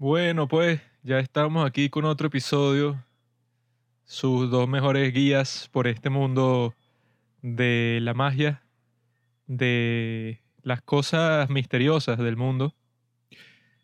[0.00, 3.04] Bueno, pues ya estamos aquí con otro episodio.
[4.06, 6.74] Sus dos mejores guías por este mundo
[7.42, 8.62] de la magia,
[9.46, 12.74] de las cosas misteriosas del mundo.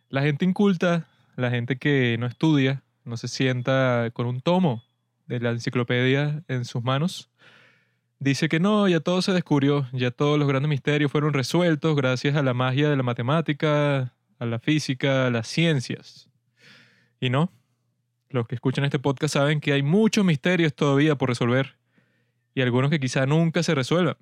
[0.08, 1.06] La gente inculta,
[1.36, 4.84] la gente que no estudia, no se sienta con un tomo
[5.26, 7.28] de la enciclopedia en sus manos.
[8.20, 12.36] Dice que no, ya todo se descubrió, ya todos los grandes misterios fueron resueltos gracias
[12.36, 16.28] a la magia de la matemática, a la física, a las ciencias.
[17.20, 17.52] Y no,
[18.28, 21.76] los que escuchan este podcast saben que hay muchos misterios todavía por resolver
[22.54, 24.16] y algunos que quizá nunca se resuelvan.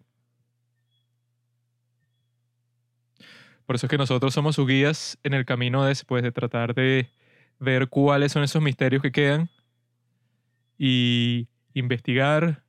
[3.66, 7.08] Por eso es que nosotros somos sus guías en el camino después de tratar de
[7.58, 9.48] ver cuáles son esos misterios que quedan
[10.76, 12.62] y investigar,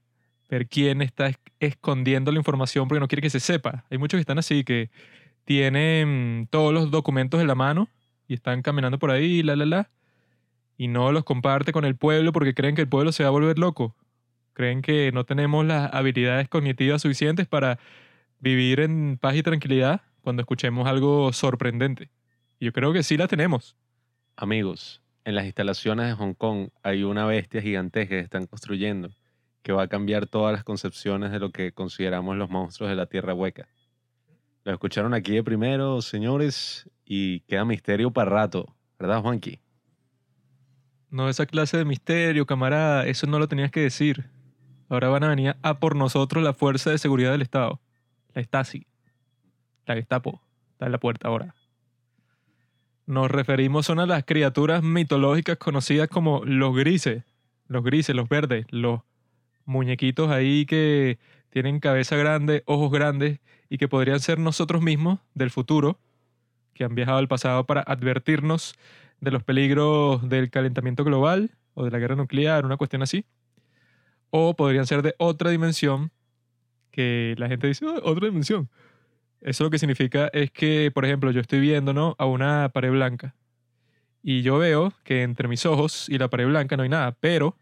[0.49, 3.85] ver quién está escondiendo la información porque no quiere que se sepa.
[3.90, 4.90] Hay muchos que están así, que
[5.45, 7.88] tienen todos los documentos en la mano
[8.27, 9.90] y están caminando por ahí, la, la, la,
[10.77, 13.32] y no los comparte con el pueblo porque creen que el pueblo se va a
[13.32, 13.96] volver loco.
[14.54, 17.79] Creen que no tenemos las habilidades cognitivas suficientes para
[18.40, 22.10] vivir en paz y tranquilidad cuando escuchemos algo sorprendente.
[22.60, 23.76] Yo creo que sí la tenemos.
[24.35, 29.10] Amigos, en las instalaciones de Hong Kong hay una bestia gigantesca que están construyendo
[29.62, 33.07] que va a cambiar todas las concepciones de lo que consideramos los monstruos de la
[33.07, 33.68] Tierra Hueca.
[34.66, 39.60] Lo escucharon aquí de primero, señores, y queda misterio para rato, ¿verdad, Juanqui?
[41.12, 44.26] No, esa clase de misterio, camarada, eso no lo tenías que decir.
[44.90, 47.80] Ahora van a venir a por nosotros la Fuerza de Seguridad del Estado,
[48.34, 48.88] la Stasi,
[49.85, 50.41] la Gestapo,
[50.72, 51.54] está en la puerta ahora.
[53.05, 57.24] Nos referimos son a las criaturas mitológicas conocidas como los grises,
[57.68, 59.02] los grises, los verdes, los
[59.63, 61.20] muñequitos ahí que
[61.55, 63.39] tienen cabeza grande, ojos grandes
[63.70, 65.97] y que podrían ser nosotros mismos del futuro,
[66.73, 68.75] que han viajado al pasado para advertirnos
[69.22, 73.23] de los peligros del calentamiento global o de la guerra nuclear, una cuestión así.
[74.31, 76.11] O podrían ser de otra dimensión,
[76.91, 78.69] que la gente dice, "Oh, otra dimensión.
[79.39, 82.17] Eso lo que significa es que, por ejemplo, yo estoy viendo ¿no?
[82.17, 83.33] a una pared blanca
[84.21, 87.55] y yo veo que entre mis ojos y la pared blanca no hay nada, pero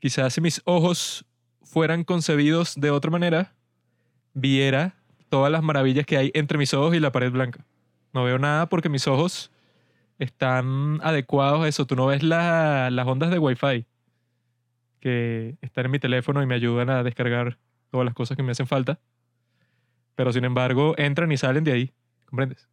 [0.00, 1.24] quizás si mis ojos
[1.66, 3.52] fueran concebidos de otra manera,
[4.34, 4.94] viera
[5.28, 7.64] todas las maravillas que hay entre mis ojos y la pared blanca.
[8.14, 9.50] No veo nada porque mis ojos
[10.18, 11.86] están adecuados a eso.
[11.86, 13.84] Tú no ves la- las ondas de Wi-Fi
[15.00, 17.58] que están en mi teléfono y me ayudan a descargar
[17.90, 18.98] todas las cosas que me hacen falta.
[20.14, 21.92] Pero sin embargo, entran y salen de ahí.
[22.24, 22.68] ¿Comprendes?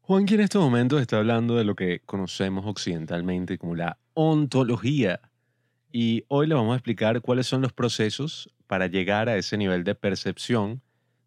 [0.00, 5.20] Juanqui en estos momentos está hablando de lo que conocemos occidentalmente como la ontología.
[5.92, 9.82] Y hoy le vamos a explicar cuáles son los procesos para llegar a ese nivel
[9.82, 10.82] de percepción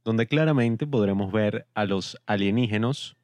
[0.06, 3.18] donde claramente podremos ver a los alienígenos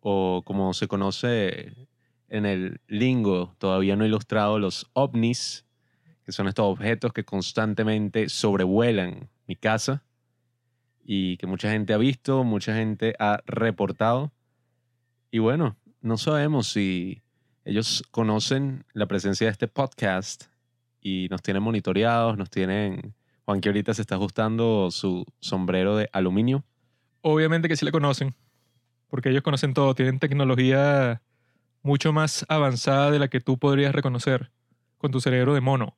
[0.00, 1.88] o como se conoce
[2.28, 5.64] en el lingo todavía no ilustrado, los ovnis,
[6.24, 10.02] que son estos objetos que constantemente sobrevuelan mi casa
[11.02, 14.30] y que mucha gente ha visto, mucha gente ha reportado.
[15.30, 17.22] Y bueno, no sabemos si
[17.64, 20.44] ellos conocen la presencia de este podcast
[21.08, 23.14] y nos tienen monitoreados, nos tienen...
[23.44, 26.64] Juan que ahorita se está ajustando su sombrero de aluminio.
[27.22, 28.34] Obviamente que sí le conocen,
[29.08, 31.22] porque ellos conocen todo, tienen tecnología
[31.82, 34.50] mucho más avanzada de la que tú podrías reconocer
[34.98, 35.96] con tu cerebro de mono.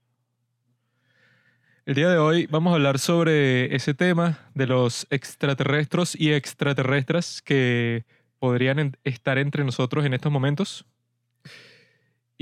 [1.87, 7.43] El día de hoy vamos a hablar sobre ese tema de los extraterrestres y extraterrestres
[7.43, 8.05] que
[8.39, 10.87] podrían estar entre nosotros en estos momentos.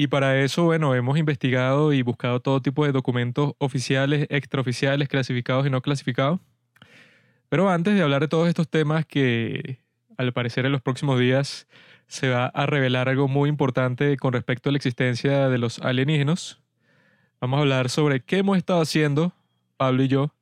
[0.00, 5.66] Y para eso, bueno, hemos investigado y buscado todo tipo de documentos oficiales, extraoficiales, clasificados
[5.66, 6.38] y no clasificados.
[7.48, 9.80] Pero antes de hablar de todos estos temas que
[10.16, 11.66] al parecer en los próximos días
[12.06, 16.60] se va a revelar algo muy importante con respecto a la existencia de los alienígenas,
[17.40, 19.32] vamos a hablar sobre qué hemos estado haciendo,
[19.76, 20.32] Pablo y yo,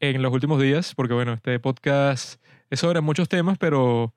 [0.00, 4.12] en los últimos días, porque bueno, este podcast es sobre muchos temas, pero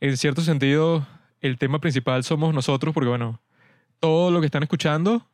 [0.00, 1.06] en cierto sentido
[1.40, 3.40] el tema principal somos nosotros, porque bueno,
[4.04, 5.26] todo lo que están escuchando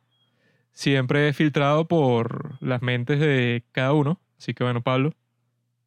[0.71, 4.21] siempre es filtrado por las mentes de cada uno.
[4.39, 5.11] Así que bueno, Pablo,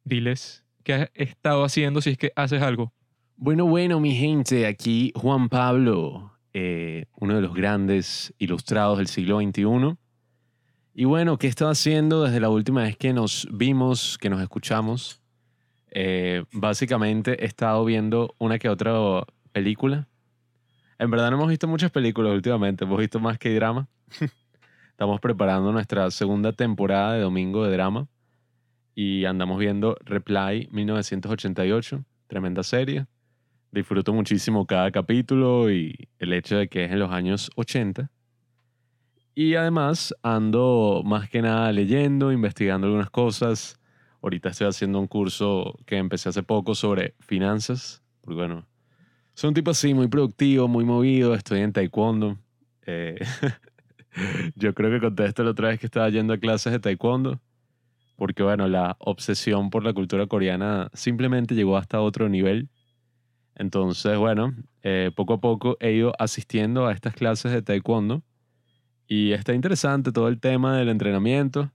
[0.03, 2.93] diles qué has estado haciendo si es que haces algo.
[3.37, 9.39] Bueno, bueno, mi gente, aquí Juan Pablo, eh, uno de los grandes ilustrados del siglo
[9.41, 9.97] XXI.
[10.93, 14.43] Y bueno, ¿qué he estado haciendo desde la última vez que nos vimos, que nos
[14.43, 15.23] escuchamos?
[15.89, 18.93] Eh, básicamente he estado viendo una que otra
[19.53, 20.07] película.
[20.97, 23.87] En verdad no hemos visto muchas películas últimamente, hemos visto más que drama.
[24.91, 28.07] Estamos preparando nuestra segunda temporada de Domingo de Drama
[28.95, 33.07] y andamos viendo Reply 1988, tremenda serie
[33.75, 38.09] Disfruto muchísimo cada capítulo y el hecho de que es en los años 80.
[39.35, 43.77] Y además ando más que nada leyendo, investigando algunas cosas.
[44.21, 48.01] Ahorita estoy haciendo un curso que empecé hace poco sobre finanzas.
[48.21, 48.65] Porque bueno,
[49.35, 51.35] soy un tipo así, muy productivo, muy movido.
[51.35, 52.37] Estoy en taekwondo.
[52.85, 53.19] Eh,
[54.55, 57.41] yo creo que conté esto la otra vez que estaba yendo a clases de taekwondo.
[58.15, 62.69] Porque bueno, la obsesión por la cultura coreana simplemente llegó hasta otro nivel.
[63.55, 68.23] Entonces, bueno, eh, poco a poco he ido asistiendo a estas clases de taekwondo
[69.05, 71.71] y está interesante todo el tema del entrenamiento.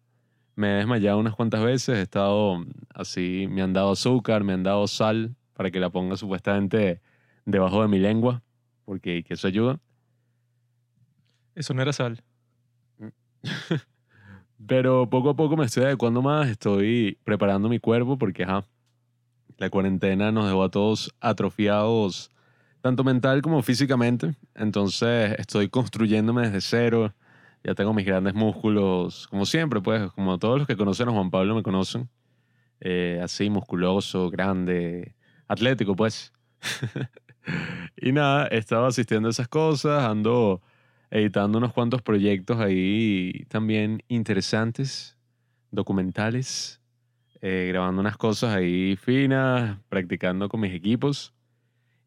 [0.57, 2.65] Me he desmayado unas cuantas veces, he estado
[2.95, 7.03] así, me han dado azúcar, me han dado sal para que la ponga supuestamente
[7.45, 8.43] debajo de mi lengua,
[8.85, 9.79] porque eso ayuda.
[11.55, 12.23] Eso no era sal.
[14.67, 18.67] Pero poco a poco me estoy adecuando más, estoy preparando mi cuerpo porque ajá,
[19.57, 22.31] la cuarentena nos dejó a todos atrofiados,
[22.81, 24.35] tanto mental como físicamente.
[24.55, 27.15] Entonces estoy construyéndome desde cero.
[27.63, 31.31] Ya tengo mis grandes músculos, como siempre, pues, como todos los que conocen a Juan
[31.31, 32.09] Pablo me conocen.
[32.81, 35.15] Eh, así, musculoso, grande,
[35.47, 36.33] atlético, pues.
[37.97, 40.61] y nada, he estado asistiendo a esas cosas, ando
[41.11, 45.17] editando unos cuantos proyectos ahí también interesantes,
[45.71, 46.81] documentales.
[47.43, 51.33] Eh, grabando unas cosas ahí finas, practicando con mis equipos.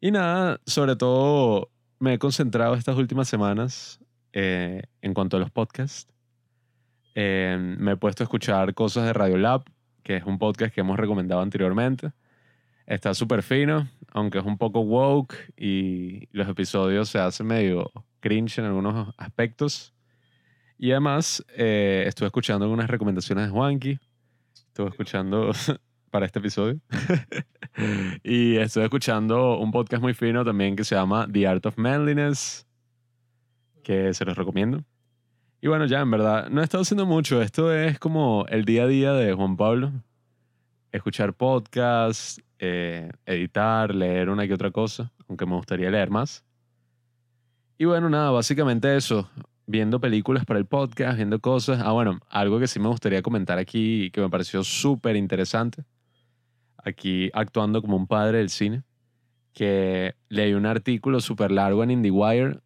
[0.00, 4.00] Y nada, sobre todo me he concentrado estas últimas semanas
[4.32, 6.12] eh, en cuanto a los podcasts.
[7.16, 9.64] me he puesto a escuchar cosas de Radiolab,
[10.04, 12.12] que es un podcast que hemos recomendado anteriormente.
[12.86, 17.90] Está súper fino, aunque es un poco woke y los episodios se hacen medio
[18.20, 19.94] cringe en algunos aspectos.
[20.78, 23.98] Y además, eh, estuve escuchando algunas recomendaciones de Juanqui
[24.74, 25.52] Estuve escuchando
[26.10, 26.80] para este episodio.
[28.24, 32.66] y estoy escuchando un podcast muy fino también que se llama The Art of Manliness,
[33.84, 34.82] que se los recomiendo.
[35.60, 37.40] Y bueno, ya en verdad, no he estado haciendo mucho.
[37.40, 39.92] Esto es como el día a día de Juan Pablo.
[40.94, 46.44] Escuchar podcasts, eh, editar, leer una que otra cosa, aunque me gustaría leer más.
[47.76, 49.28] Y bueno, nada, básicamente eso
[49.66, 51.80] viendo películas para el podcast, viendo cosas.
[51.82, 55.82] Ah, bueno, algo que sí me gustaría comentar aquí que me pareció súper interesante.
[56.78, 58.84] Aquí actuando como un padre del cine,
[59.52, 62.60] que leí un artículo súper largo en IndieWire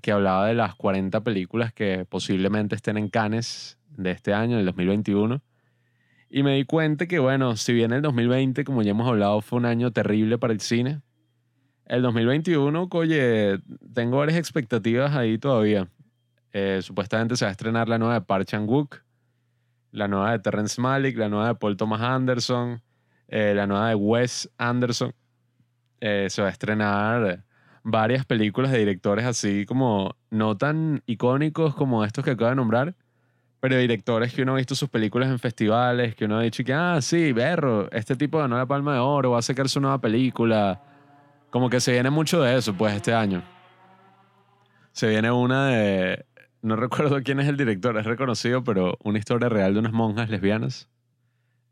[0.00, 4.66] que hablaba de las 40 películas que posiblemente estén en Cannes de este año, del
[4.66, 5.42] 2021.
[6.30, 9.58] Y me di cuenta que, bueno, si bien el 2020, como ya hemos hablado, fue
[9.58, 11.02] un año terrible para el cine,
[11.86, 13.58] el 2021, oye,
[13.92, 15.88] tengo varias expectativas ahí todavía.
[16.52, 19.02] Eh, supuestamente se va a estrenar la nueva de Park Chan-wook,
[19.90, 22.80] la nueva de Terrence Malick, la nueva de Paul Thomas Anderson,
[23.26, 25.12] eh, la nueva de Wes Anderson.
[26.00, 27.44] Eh, se va a estrenar
[27.82, 32.94] varias películas de directores así como no tan icónicos como estos que acabo de nombrar,
[33.60, 36.72] pero directores que uno ha visto sus películas en festivales, que uno ha dicho que,
[36.72, 40.00] ah, sí, berro, este tipo ganó la Palma de Oro, va a sacar su nueva
[40.00, 40.82] película.
[41.50, 43.42] Como que se viene mucho de eso, pues, este año.
[44.92, 46.24] Se viene una de
[46.62, 50.28] no recuerdo quién es el director, es reconocido, pero una historia real de unas monjas
[50.30, 50.88] lesbianas.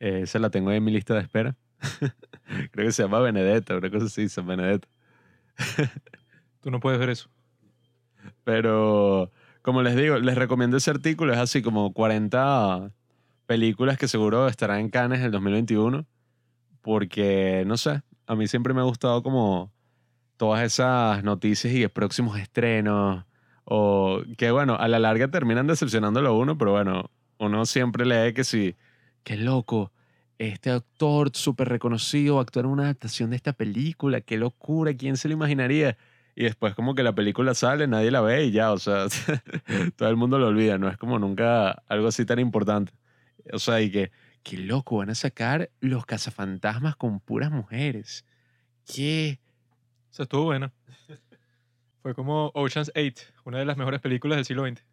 [0.01, 1.57] Eh, esa la tengo ahí en mi lista de espera.
[2.71, 4.89] Creo que se llama Benedetta, una cosa así, San Benedetta.
[6.63, 7.29] Tú no puedes ver eso.
[8.45, 9.31] Pero,
[9.69, 11.35] como les digo, les recomiendo ese artículo.
[11.35, 12.91] Es así como 40
[13.45, 16.07] películas que seguro estarán en Cannes el 2021.
[16.81, 19.71] Porque, no sé, a mí siempre me ha gustado como
[20.39, 23.27] todas esas noticias y próximos estrenos
[23.65, 28.33] o que bueno, a la larga terminan decepcionándolo a uno, pero bueno, uno siempre lee
[28.33, 28.75] que si,
[29.23, 29.93] qué loco,
[30.39, 35.29] este actor súper reconocido actuar en una adaptación de esta película, qué locura, ¿quién se
[35.29, 35.99] lo imaginaría?
[36.41, 39.07] Y después como que la película sale, nadie la ve y ya, o sea,
[39.97, 42.93] todo el mundo lo olvida, no es como nunca algo así tan importante.
[43.53, 44.13] O sea, y que,
[44.45, 48.25] qué loco, van a sacar los cazafantasmas con puras mujeres.
[48.87, 49.41] ¿Qué?
[50.13, 50.71] O sea, estuvo bueno.
[52.03, 54.85] Fue como Ocean's 8, una de las mejores películas del siglo XX.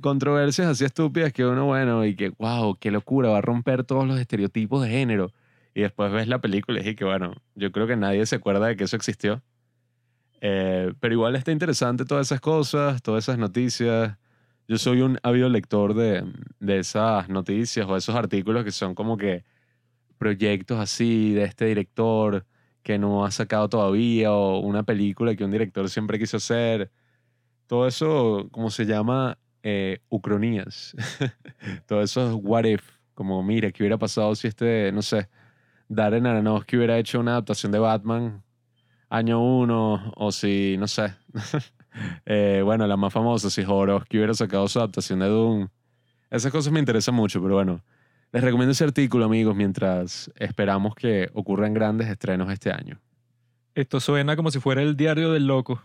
[0.00, 4.06] Controversias así estúpidas que uno, bueno, y que, wow, qué locura, va a romper todos
[4.06, 5.34] los estereotipos de género.
[5.74, 8.76] Y después ves la película y que, bueno, yo creo que nadie se acuerda de
[8.76, 9.42] que eso existió.
[10.40, 14.16] Eh, pero igual está interesante todas esas cosas, todas esas noticias.
[14.68, 16.24] Yo soy un ávido lector de,
[16.60, 19.44] de esas noticias o esos artículos que son como que
[20.18, 22.46] proyectos así de este director
[22.84, 26.92] que no ha sacado todavía o una película que un director siempre quiso hacer.
[27.66, 30.94] Todo eso, como se llama, eh, ucronías.
[31.88, 32.82] Todo eso es what if.
[33.14, 35.28] Como, mira, ¿qué hubiera pasado si este, no sé,
[35.88, 38.43] Darren Aronofsky hubiera hecho una adaptación de Batman
[39.08, 41.14] año uno o si, no sé.
[42.26, 45.68] Eh, bueno, la más famosa, si Jodorowsky hubiera sacado su adaptación de Doom.
[46.28, 47.82] Esas cosas me interesan mucho, pero bueno,
[48.32, 53.00] les recomiendo ese artículo, amigos, mientras esperamos que ocurran grandes estrenos este año.
[53.76, 55.80] Esto suena como si fuera el diario del loco.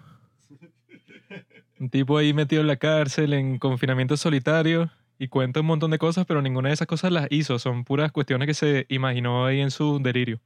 [1.79, 5.99] Un tipo ahí metido en la cárcel, en confinamiento solitario, y cuenta un montón de
[5.99, 7.59] cosas, pero ninguna de esas cosas las hizo.
[7.59, 10.39] Son puras cuestiones que se imaginó ahí en su delirio.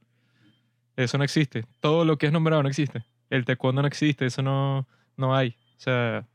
[0.96, 1.64] Eso no existe.
[1.80, 3.04] Todo lo que es nombrado no existe.
[3.30, 4.26] El taekwondo no existe.
[4.26, 4.86] Eso no,
[5.16, 5.56] no hay.
[5.76, 6.26] O sea,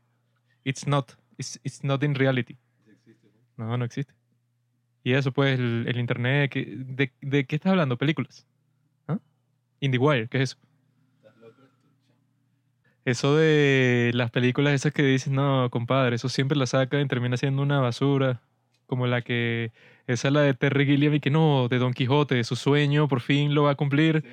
[0.64, 1.12] it's not.
[1.38, 2.56] It's, it's not in reality.
[3.56, 4.14] No, no existe.
[5.02, 6.50] Y eso, pues, el, internet.
[6.50, 7.96] que- de, ¿De qué estás hablando?
[7.96, 8.46] ¿Películas?
[9.08, 9.18] ¿Ah?
[9.80, 10.58] IndieWire, ¿qué es eso?
[13.04, 17.36] Eso de las películas esas que dices, no, compadre, eso siempre la sacan y termina
[17.38, 18.42] siendo una basura.
[18.90, 19.70] Como la que.
[20.08, 23.20] Esa es la de Terry Gilliam y que no, de Don Quijote, su sueño por
[23.20, 24.24] fin lo va a cumplir.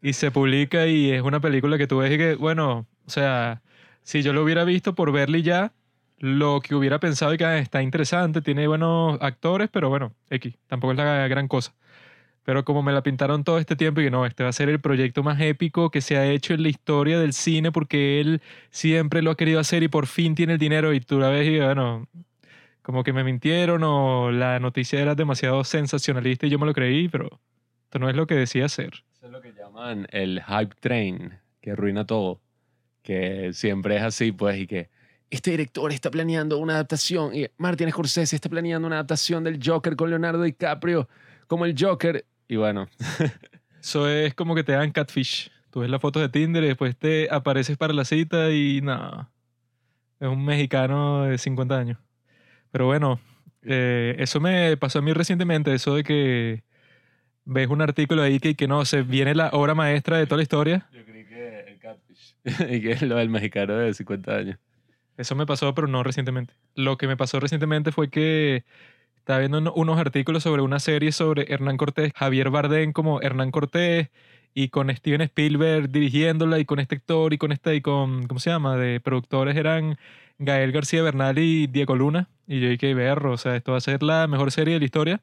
[0.00, 3.60] Y se publica y es una película que tú ves y que, bueno, o sea,
[4.02, 5.72] si yo lo hubiera visto por verle ya,
[6.20, 10.54] lo que hubiera pensado y que ah, está interesante, tiene buenos actores, pero bueno, X,
[10.68, 11.74] tampoco es la gran cosa.
[12.44, 14.68] Pero como me la pintaron todo este tiempo y que no, este va a ser
[14.68, 18.40] el proyecto más épico que se ha hecho en la historia del cine porque él
[18.70, 21.48] siempre lo ha querido hacer y por fin tiene el dinero y tú la ves
[21.48, 22.06] y bueno,
[22.88, 27.06] como que me mintieron o la noticia era demasiado sensacionalista y yo me lo creí,
[27.10, 27.38] pero
[27.84, 29.04] esto no es lo que decía ser.
[29.12, 32.40] Eso es lo que llaman el hype train, que arruina todo.
[33.02, 34.88] Que siempre es así, pues, y que
[35.28, 39.94] este director está planeando una adaptación, y Martin Scorsese está planeando una adaptación del Joker
[39.94, 41.10] con Leonardo DiCaprio
[41.46, 42.24] como el Joker.
[42.48, 42.88] Y bueno,
[43.82, 45.50] Eso es como que te dan catfish.
[45.68, 49.30] Tú ves las fotos de Tinder y después te apareces para la cita y no.
[50.20, 51.98] Es un mexicano de 50 años.
[52.70, 53.20] Pero bueno,
[53.62, 56.62] eh, eso me pasó a mí recientemente, eso de que
[57.44, 60.42] ves un artículo ahí que, que no, se viene la obra maestra de toda la
[60.42, 60.86] historia.
[60.92, 62.34] yo creí que el catfish.
[62.74, 64.58] y que es lo del mexicano de 50 años.
[65.16, 66.54] Eso me pasó, pero no recientemente.
[66.74, 68.64] Lo que me pasó recientemente fue que
[69.16, 73.50] estaba viendo uno- unos artículos sobre una serie sobre Hernán Cortés, Javier Bardem como Hernán
[73.50, 74.08] Cortés,
[74.54, 78.40] y con Steven Spielberg dirigiéndola, y con este actor, y con este, y con, ¿cómo
[78.40, 78.76] se llama?
[78.76, 79.98] De productores eran
[80.38, 82.28] Gael García Bernal y Diego Luna.
[82.46, 84.86] Y yo dije, berro, o sea, esto va a ser la mejor serie de la
[84.86, 85.20] historia.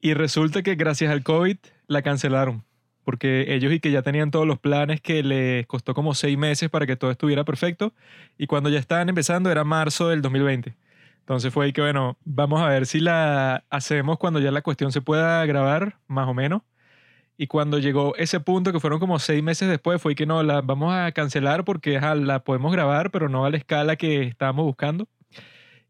[0.00, 1.56] Y resulta que gracias al COVID
[1.86, 2.64] la cancelaron.
[3.04, 6.68] Porque ellos y que ya tenían todos los planes que les costó como seis meses
[6.68, 7.94] para que todo estuviera perfecto.
[8.36, 10.76] Y cuando ya estaban empezando era marzo del 2020.
[11.20, 14.92] Entonces fue ahí que, bueno, vamos a ver si la hacemos cuando ya la cuestión
[14.92, 16.62] se pueda grabar, más o menos.
[17.38, 20.60] Y cuando llegó ese punto, que fueron como seis meses después, fue que no, la
[20.60, 25.08] vamos a cancelar porque la podemos grabar, pero no a la escala que estábamos buscando.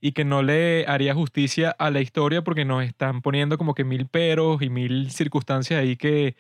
[0.01, 3.85] Y que no le haría justicia a la historia porque nos están poniendo como que
[3.85, 6.37] mil peros y mil circunstancias ahí que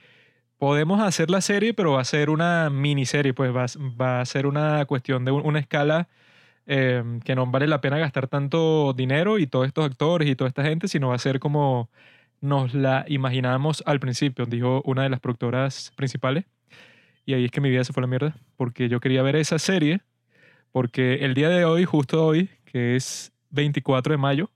[0.59, 3.67] podemos hacer la serie, pero va a ser una miniserie, pues va,
[4.01, 6.09] va a ser una cuestión de un- una escala
[6.67, 10.49] eh, que no vale la pena gastar tanto dinero y todos estos actores y toda
[10.49, 11.91] esta gente, sino va a ser como
[12.41, 16.45] nos la imaginábamos al principio, dijo una de las productoras principales.
[17.27, 19.37] Y ahí es que mi vida se fue a la mierda, porque yo quería ver
[19.37, 20.01] esa serie,
[20.73, 24.51] porque el día de hoy, justo hoy, que es 24 de mayo,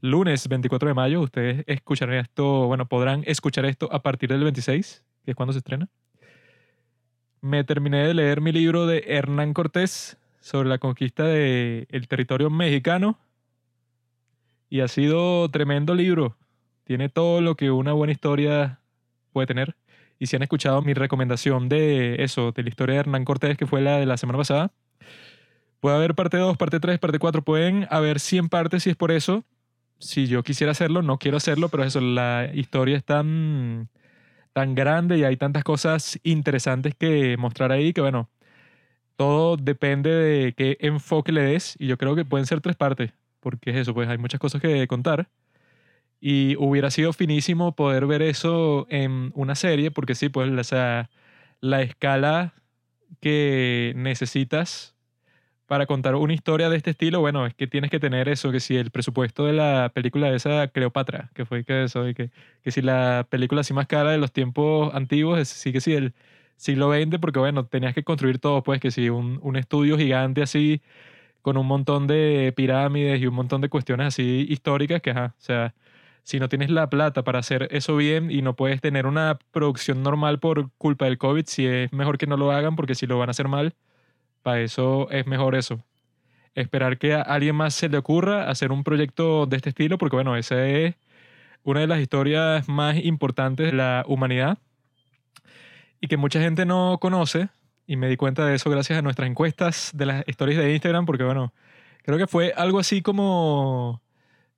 [0.00, 5.04] lunes 24 de mayo, ustedes escucharán esto, bueno, podrán escuchar esto a partir del 26,
[5.24, 5.88] que es cuando se estrena.
[7.40, 13.18] Me terminé de leer mi libro de Hernán Cortés sobre la conquista del territorio mexicano
[14.74, 16.36] y ha sido tremendo libro.
[16.82, 18.80] Tiene todo lo que una buena historia
[19.32, 19.76] puede tener.
[20.18, 23.68] Y si han escuchado mi recomendación de eso, de la historia de Hernán Cortés, que
[23.68, 24.72] fue la de la semana pasada,
[25.78, 27.42] puede haber parte 2, parte 3, parte 4.
[27.42, 29.44] Pueden haber 100 partes si es por eso.
[30.00, 33.90] Si yo quisiera hacerlo, no quiero hacerlo, pero eso, la historia es tan,
[34.54, 38.28] tan grande y hay tantas cosas interesantes que mostrar ahí que, bueno,
[39.14, 41.76] todo depende de qué enfoque le des.
[41.78, 43.12] Y yo creo que pueden ser tres partes,
[43.44, 45.30] porque es eso, pues hay muchas cosas que contar.
[46.20, 51.10] Y hubiera sido finísimo poder ver eso en una serie, porque sí, pues, o sea,
[51.60, 52.54] la escala
[53.20, 54.96] que necesitas
[55.66, 58.60] para contar una historia de este estilo, bueno, es que tienes que tener eso, que
[58.60, 62.30] si el presupuesto de la película de esa Cleopatra, que fue que eso, y que,
[62.62, 65.94] que si la película así más cara de los tiempos antiguos, es- sí que sí,
[65.94, 66.14] el
[66.56, 70.42] siglo XX, porque bueno, tenías que construir todo, pues que si un, un estudio gigante
[70.42, 70.82] así,
[71.44, 75.42] con un montón de pirámides y un montón de cuestiones así históricas, que ajá, o
[75.42, 75.74] sea,
[76.22, 80.02] si no tienes la plata para hacer eso bien y no puedes tener una producción
[80.02, 83.18] normal por culpa del COVID, si es mejor que no lo hagan, porque si lo
[83.18, 83.74] van a hacer mal,
[84.42, 85.84] para eso es mejor eso.
[86.54, 90.16] Esperar que a alguien más se le ocurra hacer un proyecto de este estilo, porque
[90.16, 90.94] bueno, esa es
[91.62, 94.58] una de las historias más importantes de la humanidad.
[96.00, 97.48] y que mucha gente no conoce,
[97.86, 101.06] y me di cuenta de eso gracias a nuestras encuestas de las stories de Instagram,
[101.06, 101.52] porque bueno,
[102.02, 104.02] creo que fue algo así como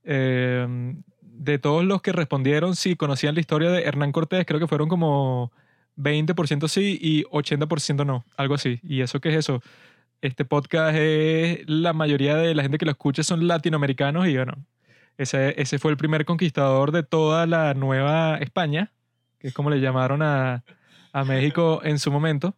[0.04, 4.68] eh, de todos los que respondieron si conocían la historia de Hernán Cortés, creo que
[4.68, 5.52] fueron como
[5.96, 8.80] 20% sí y 80% no, algo así.
[8.82, 9.62] ¿Y eso qué es eso?
[10.22, 14.54] Este podcast es la mayoría de la gente que lo escucha son latinoamericanos y bueno,
[15.18, 18.92] ese, ese fue el primer conquistador de toda la nueva España,
[19.38, 20.64] que es como le llamaron a,
[21.12, 22.54] a México en su momento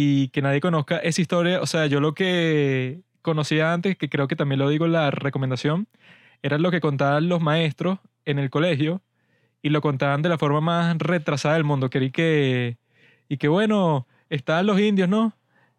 [0.00, 1.60] y que nadie conozca esa historia.
[1.60, 5.10] O sea, yo lo que conocía antes, que creo que también lo digo en la
[5.10, 5.88] recomendación,
[6.40, 9.02] era lo que contaban los maestros en el colegio
[9.60, 11.90] y lo contaban de la forma más retrasada del mundo.
[11.90, 12.78] Querí que,
[13.28, 15.32] y que bueno, estaban los indios, ¿no?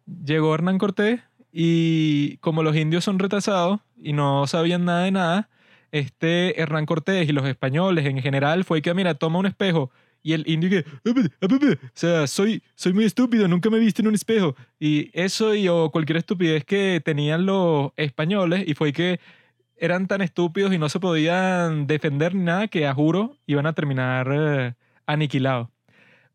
[0.04, 5.48] Llegó Hernán Cortés y como los indios son retrasados y no sabían nada de nada,
[5.92, 9.90] este Hernán Cortés y los españoles en general fue que, mira, toma un espejo
[10.22, 14.08] y el indio que, o sea, soy, soy muy estúpido, nunca me he visto en
[14.08, 14.54] un espejo.
[14.78, 19.20] Y eso y o cualquier estupidez que tenían los españoles y fue que
[19.76, 23.72] eran tan estúpidos y no se podían defender ni nada que a juro iban a
[23.72, 24.74] terminar eh,
[25.06, 25.68] aniquilados.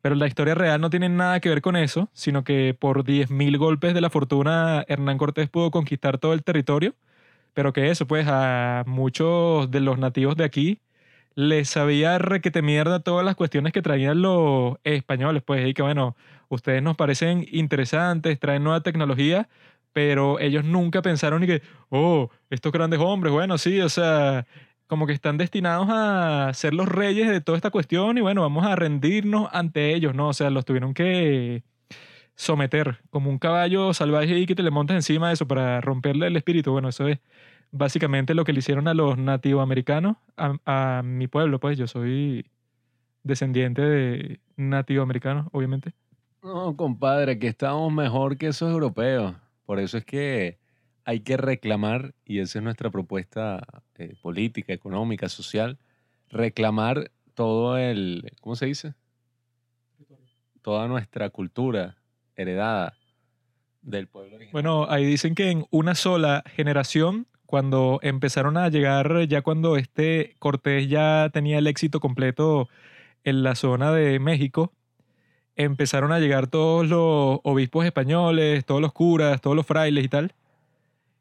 [0.01, 3.57] Pero la historia real no tiene nada que ver con eso, sino que por 10.000
[3.57, 6.95] golpes de la fortuna Hernán Cortés pudo conquistar todo el territorio,
[7.53, 10.79] pero que eso, pues a muchos de los nativos de aquí
[11.35, 16.15] les sabía requete mierda todas las cuestiones que traían los españoles, pues, y que bueno,
[16.49, 19.49] ustedes nos parecen interesantes, traen nueva tecnología,
[19.93, 24.45] pero ellos nunca pensaron ni que, oh, estos grandes hombres, bueno, sí, o sea,
[24.87, 28.65] como que están destinados a ser los reyes de toda esta cuestión y bueno, vamos
[28.65, 30.29] a rendirnos ante ellos, ¿no?
[30.29, 31.63] O sea, los tuvieron que
[32.35, 36.27] someter como un caballo salvaje y que te le montas encima de eso para romperle
[36.27, 36.71] el espíritu.
[36.71, 37.19] Bueno, eso es
[37.71, 42.45] básicamente lo que le hicieron a los nativoamericanos, a, a mi pueblo, pues yo soy
[43.23, 45.93] descendiente de nativoamericanos, obviamente.
[46.43, 49.35] No, compadre, que estamos mejor que esos europeos.
[49.65, 50.59] Por eso es que
[51.03, 53.61] hay que reclamar, y esa es nuestra propuesta
[53.95, 55.77] eh, política, económica, social,
[56.29, 58.93] reclamar todo el, ¿cómo se dice?
[60.61, 61.97] Toda nuestra cultura
[62.35, 62.93] heredada
[63.81, 64.51] del pueblo original.
[64.51, 70.35] Bueno, ahí dicen que en una sola generación cuando empezaron a llegar, ya cuando este
[70.39, 72.69] Cortés ya tenía el éxito completo
[73.23, 74.73] en la zona de México,
[75.55, 80.33] empezaron a llegar todos los obispos españoles, todos los curas, todos los frailes y tal.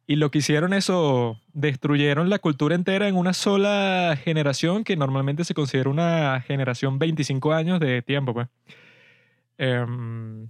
[0.07, 5.45] Y lo que hicieron eso, destruyeron la cultura entera en una sola generación, que normalmente
[5.45, 8.49] se considera una generación 25 años de tiempo, pues.
[9.59, 10.49] Em,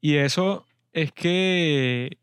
[0.00, 2.18] y eso es que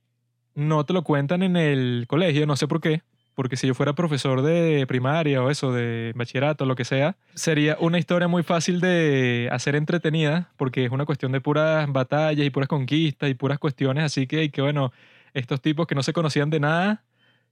[0.56, 3.02] no te lo cuentan en el colegio, no sé por qué,
[3.34, 7.78] porque si yo fuera profesor de primaria o eso, de bachillerato, lo que sea, sería
[7.80, 12.50] una historia muy fácil de hacer entretenida, porque es una cuestión de puras batallas y
[12.50, 14.92] puras conquistas y puras cuestiones, así que, que bueno,
[15.34, 17.04] estos tipos que no se conocían de nada,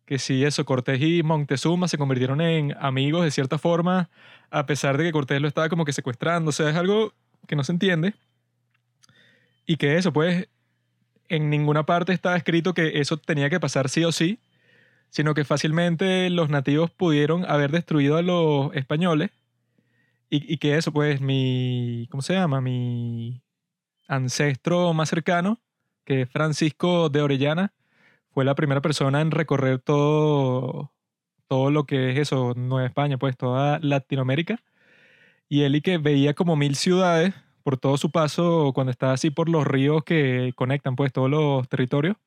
[0.06, 4.10] que si eso, Cortés y Montezuma se convirtieron en amigos de cierta forma,
[4.50, 7.14] a pesar de que Cortés lo estaba como que secuestrando, o sea, es algo
[7.48, 8.14] que no se entiende.
[9.66, 10.50] Y que eso, pues,
[11.32, 14.42] en ninguna parte estaba escrito que eso tenía que pasar sí o sí,
[15.10, 19.32] sino que fácilmente los nativos pudieron haber destruido a los españoles
[20.30, 22.62] y, que eso, pues, mi, ¿cómo se llama?
[22.62, 23.44] Mi
[24.08, 25.60] ancestro más cercano,
[26.06, 27.74] que es Francisco de Orellana,
[28.32, 30.94] fue la primera persona en recorrer todo,
[31.48, 34.64] todo lo que es eso, Nueva España, pues toda Latinoamérica.
[35.50, 39.30] Y él y que veía como mil ciudades por todo su paso cuando está así
[39.30, 42.18] por los ríos que conectan pues todos los territorios.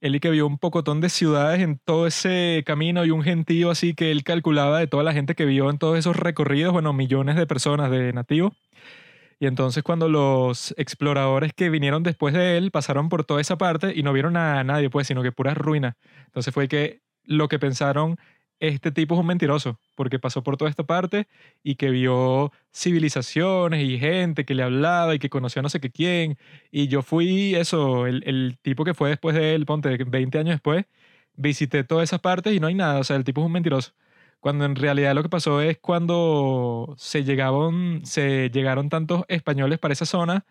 [0.00, 3.70] Él y que vio un pocotón de ciudades en todo ese camino y un gentío
[3.70, 6.92] así que él calculaba de toda la gente que vio en todos esos recorridos, bueno,
[6.92, 8.52] millones de personas de nativos.
[9.40, 13.92] Y entonces cuando los exploradores que vinieron después de él pasaron por toda esa parte
[13.94, 15.94] y no vieron a nadie, pues, sino que puras ruinas.
[16.26, 18.18] Entonces fue que lo que pensaron
[18.60, 21.28] este tipo es un mentiroso, porque pasó por toda esta parte
[21.62, 25.80] y que vio civilizaciones y gente que le hablaba y que conoció a no sé
[25.80, 26.38] qué quién.
[26.70, 30.54] Y yo fui eso, el, el tipo que fue después de él, ponte, 20 años
[30.54, 30.86] después,
[31.34, 33.92] visité todas esas partes y no hay nada, o sea, el tipo es un mentiroso.
[34.40, 39.92] Cuando en realidad lo que pasó es cuando se llegaron, se llegaron tantos españoles para
[39.94, 40.46] esa zona,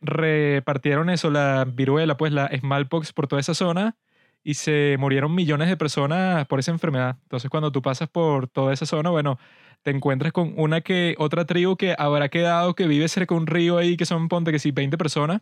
[0.00, 3.96] repartieron eso, la viruela, pues la smallpox por toda esa zona
[4.42, 7.18] y se murieron millones de personas por esa enfermedad.
[7.22, 9.38] Entonces, cuando tú pasas por toda esa zona, bueno,
[9.82, 13.46] te encuentras con una que otra tribu que habrá quedado que vive cerca de un
[13.46, 15.40] río ahí que son ponte que sí 20 personas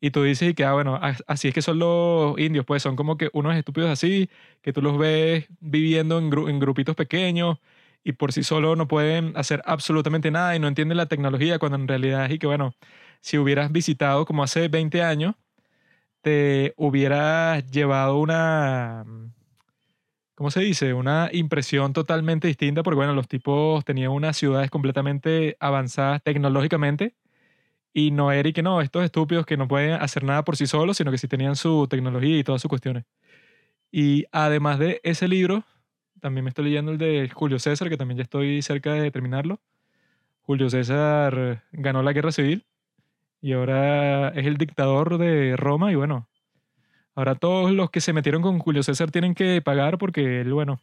[0.00, 2.96] y tú dices y que ah, bueno, así es que son los indios, pues son
[2.96, 4.28] como que unos estúpidos así
[4.62, 7.58] que tú los ves viviendo en, en grupitos pequeños
[8.04, 11.76] y por sí solo no pueden hacer absolutamente nada y no entienden la tecnología cuando
[11.78, 12.74] en realidad y que bueno,
[13.20, 15.34] si hubieras visitado como hace 20 años,
[16.26, 19.04] te hubieras llevado una,
[20.34, 20.92] ¿cómo se dice?
[20.92, 27.14] Una impresión totalmente distinta porque bueno, los tipos tenían unas ciudades completamente avanzadas tecnológicamente
[27.92, 30.66] y no era y que no, estos estúpidos que no pueden hacer nada por sí
[30.66, 33.04] solos, sino que sí tenían su tecnología y todas sus cuestiones.
[33.92, 35.62] Y además de ese libro,
[36.20, 39.60] también me estoy leyendo el de Julio César, que también ya estoy cerca de terminarlo.
[40.42, 42.66] Julio César ganó la guerra civil
[43.40, 46.28] y ahora es el dictador de Roma y bueno,
[47.14, 50.80] ahora todos los que se metieron con Julio César tienen que pagar porque él, bueno,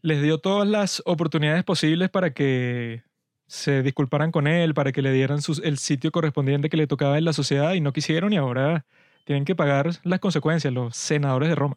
[0.00, 3.02] les dio todas las oportunidades posibles para que
[3.46, 7.24] se disculparan con él, para que le dieran el sitio correspondiente que le tocaba en
[7.24, 8.86] la sociedad y no quisieron y ahora
[9.24, 11.76] tienen que pagar las consecuencias los senadores de Roma.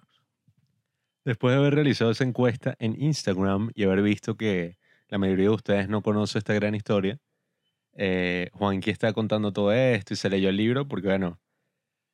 [1.23, 4.77] Después de haber realizado esa encuesta en Instagram y haber visto que
[5.09, 7.19] la mayoría de ustedes no conoce esta gran historia,
[7.95, 11.39] eh, Juanqui está contando todo esto y se leyó el libro porque, bueno,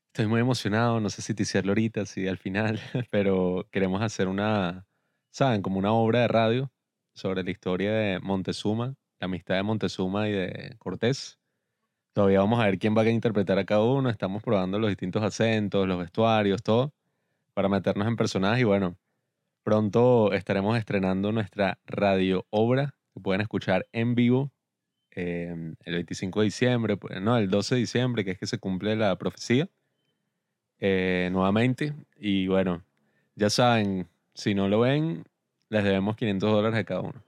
[0.07, 2.79] estoy muy emocionado, no sé si te hicieron ahorita, si al final,
[3.11, 4.87] pero queremos hacer una,
[5.31, 5.61] ¿saben?
[5.61, 6.71] Como una obra de radio
[7.15, 11.39] sobre la historia de Montezuma, la amistad de Montezuma y de Cortés.
[12.13, 15.23] Todavía vamos a ver quién va a interpretar a cada uno, estamos probando los distintos
[15.23, 16.93] acentos, los vestuarios, todo,
[17.53, 18.97] para meternos en personajes y bueno,
[19.63, 24.51] Pronto estaremos estrenando nuestra radio obra que pueden escuchar en vivo
[25.11, 28.57] em, el 25 de diciembre, pues, no, el 12 de diciembre, que es que se
[28.57, 29.69] cumple la profecía
[30.79, 31.93] eh, nuevamente.
[32.17, 32.83] Y bueno,
[33.35, 35.25] ya saben, si no lo ven,
[35.69, 37.23] les debemos 500 dólares a cada uno.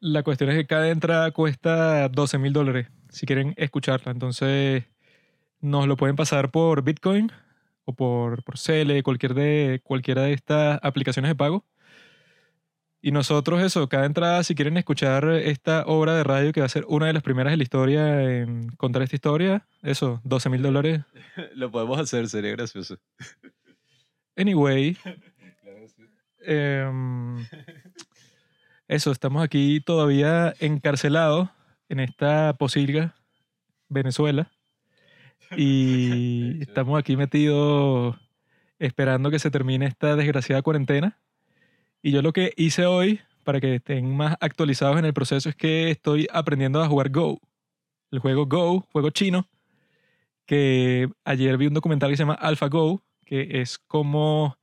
[0.00, 4.12] La cuestión es que cada entrada cuesta 12 mil dólares si quieren escucharla.
[4.12, 4.84] Entonces,
[5.60, 7.30] nos lo pueden pasar por Bitcoin
[7.84, 11.64] o por, por Cele, cualquier de, cualquiera de estas aplicaciones de pago.
[13.02, 16.70] Y nosotros eso, cada entrada, si quieren escuchar esta obra de radio que va a
[16.70, 20.62] ser una de las primeras en la historia en contar esta historia, eso, 12 mil
[20.62, 21.00] dólares.
[21.54, 22.96] Lo podemos hacer, sería gracioso.
[24.36, 24.96] Anyway.
[26.42, 27.46] Em,
[28.88, 31.50] eso, estamos aquí todavía encarcelados
[31.90, 33.14] en esta posilga,
[33.90, 34.50] Venezuela.
[35.54, 38.16] Y estamos aquí metidos
[38.78, 41.18] esperando que se termine esta desgraciada cuarentena.
[42.02, 45.56] Y yo lo que hice hoy, para que estén más actualizados en el proceso, es
[45.56, 47.40] que estoy aprendiendo a jugar Go.
[48.10, 49.48] El juego Go, juego chino,
[50.46, 54.56] que ayer vi un documental que se llama AlphaGo, que es como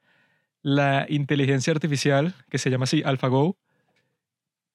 [0.62, 3.58] la inteligencia artificial, que se llama así, AlphaGo,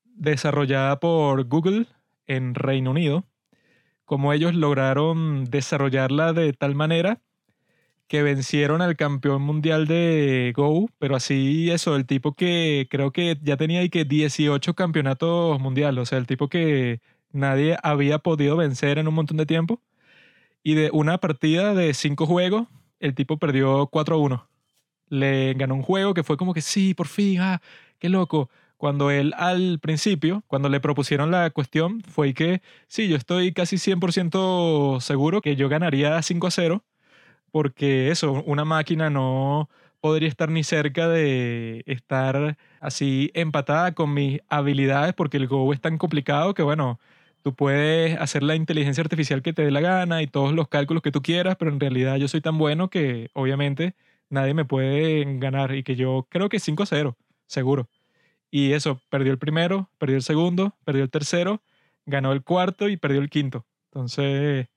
[0.04, 1.86] desarrollada por Google
[2.26, 3.26] en Reino Unido
[4.12, 7.22] cómo ellos lograron desarrollarla de tal manera
[8.12, 13.38] que vencieron al campeón mundial de Go, pero así eso, el tipo que creo que
[13.42, 17.00] ya tenía ahí que 18 campeonatos mundiales, o sea, el tipo que
[17.32, 19.80] nadie había podido vencer en un montón de tiempo.
[20.62, 22.68] Y de una partida de cinco juegos,
[23.00, 24.46] el tipo perdió 4-1.
[25.08, 27.62] Le ganó un juego que fue como que sí, por fin, ah,
[27.98, 33.16] qué loco cuando él al principio, cuando le propusieron la cuestión, fue que sí, yo
[33.16, 36.84] estoy casi 100% seguro que yo ganaría 5 a 0,
[37.52, 39.68] porque eso, una máquina no
[40.00, 45.80] podría estar ni cerca de estar así empatada con mis habilidades, porque el Go es
[45.80, 46.98] tan complicado que, bueno,
[47.42, 51.02] tú puedes hacer la inteligencia artificial que te dé la gana y todos los cálculos
[51.02, 53.94] que tú quieras, pero en realidad yo soy tan bueno que obviamente
[54.30, 57.88] nadie me puede ganar y que yo creo que 5 a 0, seguro.
[58.50, 61.62] Y eso, perdió el primero, perdió el segundo, perdió el tercero,
[62.06, 63.66] ganó el cuarto y perdió el quinto.
[63.86, 64.68] Entonces,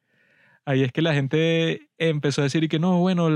[0.65, 3.30] ahí es que la gente empezó a decir que no, bueno,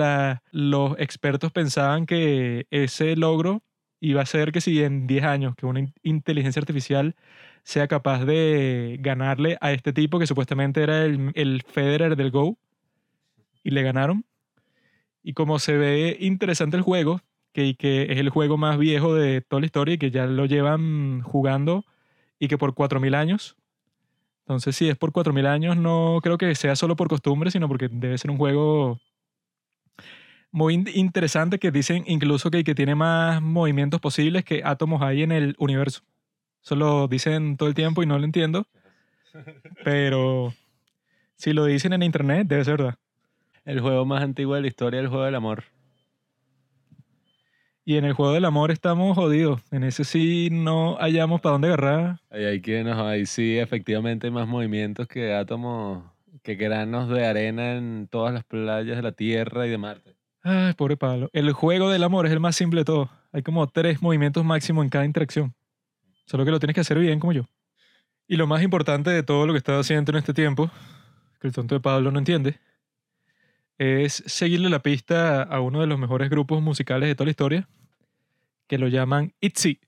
[0.51, 3.63] los expertos pensaban que ese logro
[3.99, 7.15] iba a ser que si en 10 años, que una inteligencia artificial
[7.63, 12.57] sea capaz de ganarle a este tipo que supuestamente era el, el Federer del Go,
[13.63, 14.25] y le ganaron.
[15.23, 17.21] Y como se ve interesante el juego,
[17.53, 20.45] que, que es el juego más viejo de toda la historia y que ya lo
[20.45, 21.85] llevan jugando
[22.39, 23.57] y que por 4.000 años.
[24.49, 27.87] Entonces, si es por 4.000 años, no creo que sea solo por costumbre, sino porque
[27.87, 28.99] debe ser un juego
[30.49, 35.31] muy interesante que dicen incluso que, que tiene más movimientos posibles que átomos hay en
[35.31, 36.01] el universo.
[36.63, 38.65] Eso lo dicen todo el tiempo y no lo entiendo.
[39.83, 40.51] Pero
[41.35, 42.95] si lo dicen en internet, debe ser verdad.
[43.65, 45.65] El juego más antiguo de la historia, el juego del amor.
[47.89, 49.61] Y en el juego del amor estamos jodidos.
[49.71, 52.19] En ese sí no hallamos para dónde agarrar.
[52.29, 56.03] Ahí, hay que, no, ahí sí efectivamente hay más movimientos que átomos,
[56.43, 60.15] que granos de arena en todas las playas de la Tierra y de Marte.
[60.43, 61.31] Ay, pobre palo.
[61.33, 63.09] El juego del amor es el más simple de todo.
[63.31, 65.55] Hay como tres movimientos máximos en cada interacción.
[66.27, 67.45] Solo que lo tienes que hacer bien como yo.
[68.27, 70.69] Y lo más importante de todo lo que estaba haciendo en este tiempo,
[71.41, 72.59] que el tonto de Pablo no entiende,
[73.79, 77.67] es seguirle la pista a uno de los mejores grupos musicales de toda la historia,
[78.69, 79.81] que lo llaman ITZY.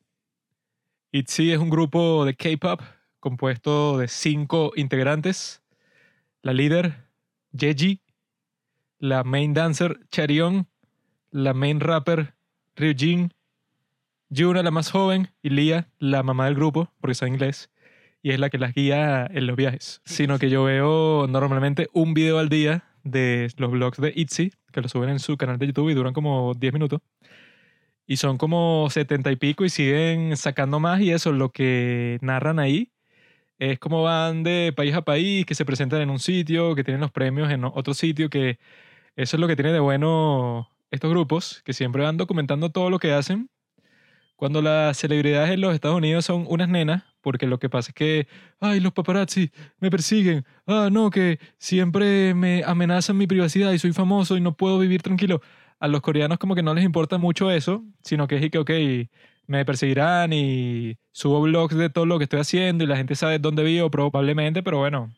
[1.12, 2.82] ITZY es un grupo de K-pop
[3.20, 5.62] compuesto de cinco integrantes.
[6.42, 7.06] La líder,
[7.52, 8.02] Yeji,
[8.98, 10.68] la main dancer, Charion,
[11.30, 12.34] la main rapper,
[12.76, 13.34] Ryujin,
[14.30, 17.70] Yuna, la más joven, y Lia, la mamá del grupo, porque sabe inglés,
[18.24, 20.02] y es la que las guía en los viajes.
[20.06, 24.82] Sino que yo veo normalmente un video al día de los vlogs de ITZY, que
[24.82, 27.02] lo suben en su canal de YouTube y duran como 10 minutos.
[28.12, 32.60] Y son como 70 y pico y siguen sacando más y eso, lo que narran
[32.60, 32.92] ahí
[33.60, 37.00] es como van de país a país, que se presentan en un sitio, que tienen
[37.02, 38.60] los premios en otro sitio, que
[39.16, 43.00] eso es lo que tiene de bueno estos grupos, que siempre van documentando todo lo
[43.00, 43.50] que hacen.
[44.36, 47.96] Cuando las celebridades en los Estados Unidos son unas nenas, porque lo que pasa es
[47.96, 48.28] que,
[48.60, 53.94] ay, los paparazzi me persiguen, ah, no, que siempre me amenazan mi privacidad y soy
[53.94, 55.42] famoso y no puedo vivir tranquilo.
[55.82, 58.72] A los coreanos como que no les importa mucho eso, sino que es que, ok,
[59.48, 63.40] me perseguirán y subo blogs de todo lo que estoy haciendo y la gente sabe
[63.40, 65.12] dónde vivo probablemente, pero bueno,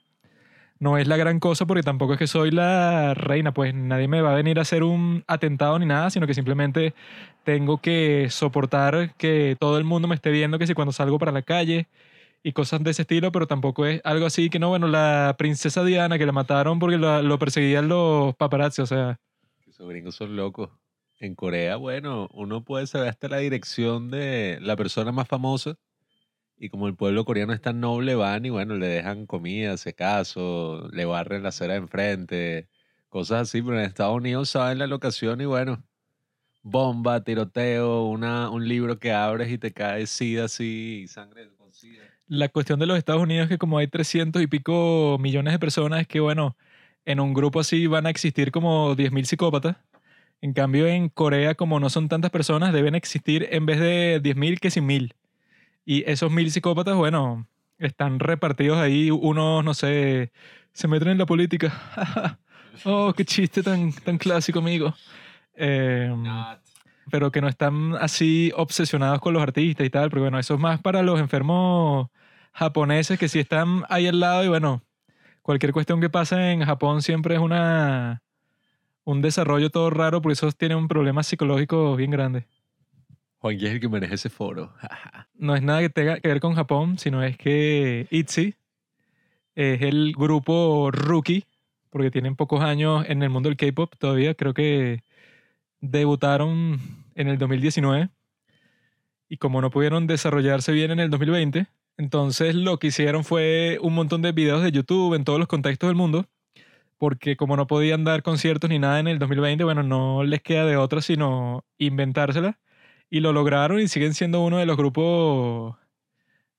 [0.80, 4.22] no es la gran cosa porque tampoco es que soy la reina, pues nadie me
[4.22, 6.94] va a venir a hacer un atentado ni nada, sino que simplemente
[7.44, 11.32] tengo que soportar que todo el mundo me esté viendo, que si cuando salgo para
[11.32, 11.88] la calle
[12.44, 15.84] y cosas de ese estilo, pero tampoco es algo así que no, bueno, la princesa
[15.84, 19.20] Diana que la mataron porque lo, perseguían los paparazzi, o sea...
[19.84, 20.70] Esos gringos son locos.
[21.20, 25.76] En Corea, bueno, uno puede saber hasta la dirección de la persona más famosa
[26.56, 29.94] y como el pueblo coreano es tan noble, van y bueno, le dejan comida, se
[29.94, 32.70] caso, le barren la acera de enfrente,
[33.10, 35.84] cosas así, pero en Estados Unidos saben la locación y bueno,
[36.62, 42.04] bomba, tiroteo, una, un libro que abres y te cae sida así, sangre con sida.
[42.28, 45.60] La cuestión de los Estados Unidos es que como hay 300 y pico millones de
[45.60, 46.56] personas, es que bueno,
[47.06, 49.78] en un grupo así van a existir como 10.000 psicópatas
[50.44, 54.60] en cambio, en Corea, como no son tantas personas, deben existir en vez de 10.000
[54.60, 55.14] que 100.000.
[55.86, 59.10] Y esos mil psicópatas, bueno, están repartidos ahí.
[59.10, 60.34] Unos, no sé,
[60.74, 62.38] se meten en la política.
[62.84, 64.94] oh, qué chiste tan, tan clásico, amigo.
[65.56, 66.26] Em,
[67.10, 70.10] pero que no están así obsesionados con los artistas y tal.
[70.10, 72.10] Porque bueno, eso es más para los enfermos
[72.52, 74.84] japoneses que sí están ahí al lado y bueno,
[75.44, 78.24] cualquier cuestión que pase en Japón siempre es una
[79.06, 82.48] un desarrollo todo raro, por eso tiene un problema psicológico bien grande.
[83.40, 84.74] Juan es el que maneja ese foro.
[85.36, 88.56] no es nada que tenga que ver con Japón, sino es que ITZY
[89.56, 91.46] es el grupo rookie,
[91.90, 94.34] porque tienen pocos años en el mundo del K-pop todavía.
[94.34, 95.04] Creo que
[95.82, 96.80] debutaron
[97.16, 98.10] en el 2019
[99.28, 103.94] y como no pudieron desarrollarse bien en el 2020, entonces lo que hicieron fue un
[103.94, 106.28] montón de videos de YouTube en todos los contextos del mundo
[107.04, 110.66] porque como no podían dar conciertos ni nada en el 2020, bueno, no les queda
[110.66, 112.62] de otra sino inventársela.
[113.10, 115.76] Y lo lograron y siguen siendo uno de los grupos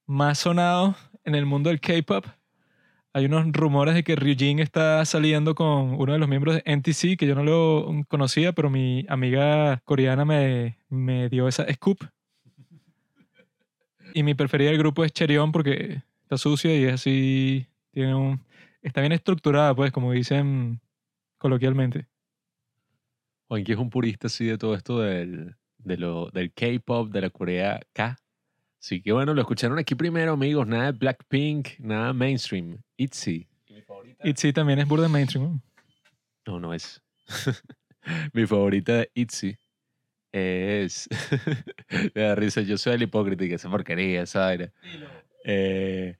[0.04, 2.26] más sonados en el mundo del K-pop.
[3.14, 7.16] Hay unos rumores de que Ryujin está saliendo con uno de los miembros de NTC,
[7.16, 12.04] que yo no lo conocía, pero mi amiga coreana me, me dio esa scoop.
[14.16, 18.40] Y mi preferida del grupo es Cherion porque está sucia y es así, tiene un,
[18.80, 20.80] está bien estructurada, pues, como dicen
[21.36, 22.06] coloquialmente.
[23.48, 27.30] Juanqui es un purista así de todo esto del, de lo, del K-pop, de la
[27.30, 28.16] Corea K.
[28.80, 30.64] Así que bueno, lo escucharon aquí primero, amigos.
[30.68, 32.78] Nada de Blackpink, nada mainstream.
[32.96, 33.48] ITZY.
[34.22, 35.60] ITZY también es burda mainstream.
[36.46, 37.02] No, no es.
[38.32, 39.58] Mi favorita de ITZY
[40.34, 41.08] es.
[42.14, 44.72] Me da risa, yo soy el hipócrita y que esa porquería, esa aire.
[45.44, 46.16] Eh,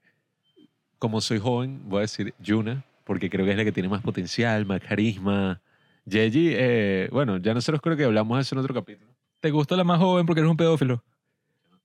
[0.99, 4.03] como soy joven, voy a decir Yuna, porque creo que es la que tiene más
[4.03, 5.61] potencial, más carisma.
[6.07, 9.13] Yeji, eh, bueno, ya nosotros creo que hablamos de eso en otro capítulo.
[9.41, 11.03] ¿Te gusta la más joven porque eres un pedófilo?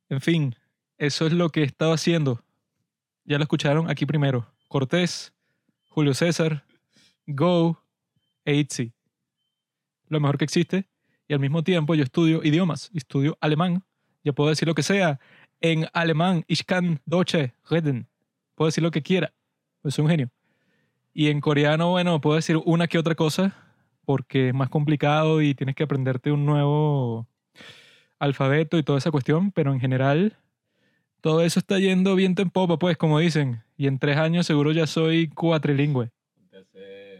[0.10, 0.56] En fin,
[0.98, 2.44] eso es lo que estaba haciendo.
[3.26, 4.48] Ya lo escucharon aquí primero.
[4.68, 5.34] Cortés,
[5.90, 6.64] Julio César,
[7.26, 7.82] Go
[8.46, 8.66] e
[10.08, 10.88] Lo mejor que existe.
[11.30, 12.92] Y al mismo tiempo yo estudio idiomas.
[12.94, 13.84] Estudio alemán.
[14.26, 15.22] Ya puedo decir lo que sea.
[15.62, 18.10] En alemán, ich kann Deutsche reden
[18.60, 19.34] puedo decir lo que quiera,
[19.82, 20.30] pues soy un genio.
[21.14, 23.56] Y en coreano, bueno, puedo decir una que otra cosa,
[24.04, 27.26] porque es más complicado y tienes que aprenderte un nuevo
[28.20, 30.36] alfabeto y toda esa cuestión, pero en general
[31.22, 33.64] todo eso está yendo viento en popa, pues, como dicen.
[33.78, 36.12] Y en tres años seguro ya soy cuatrilingüe.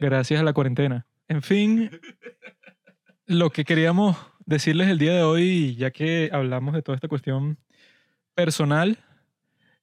[0.02, 1.06] Gracias a la cuarentena.
[1.30, 1.90] En fin,
[3.30, 7.60] lo que queríamos decirles el día de hoy, ya que hablamos de toda esta cuestión
[8.34, 8.98] personal,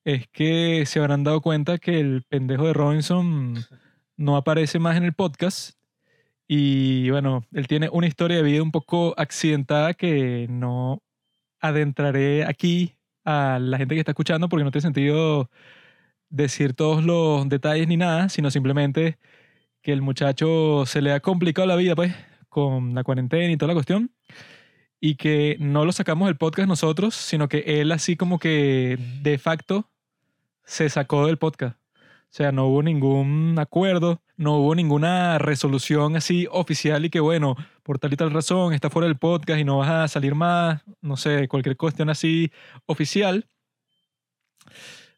[0.04, 3.54] es que se habrán dado cuenta que el pendejo de Robinson
[4.16, 5.78] no aparece más en el podcast.
[6.48, 11.00] Y bueno, él tiene una historia de vida un poco accidentada que no
[11.60, 15.50] adentraré aquí a la gente que está escuchando porque no tiene sentido
[16.30, 19.18] decir todos los detalles ni nada, sino simplemente
[19.82, 22.12] que el muchacho se le ha complicado la vida, pues,
[22.56, 24.10] con la cuarentena y toda la cuestión,
[24.98, 29.36] y que no lo sacamos del podcast nosotros, sino que él así como que de
[29.36, 29.90] facto
[30.64, 31.76] se sacó del podcast.
[31.76, 37.56] O sea, no hubo ningún acuerdo, no hubo ninguna resolución así oficial y que bueno,
[37.82, 40.82] por tal y tal razón está fuera del podcast y no vas a salir más,
[41.02, 42.50] no sé, cualquier cuestión así
[42.86, 43.50] oficial,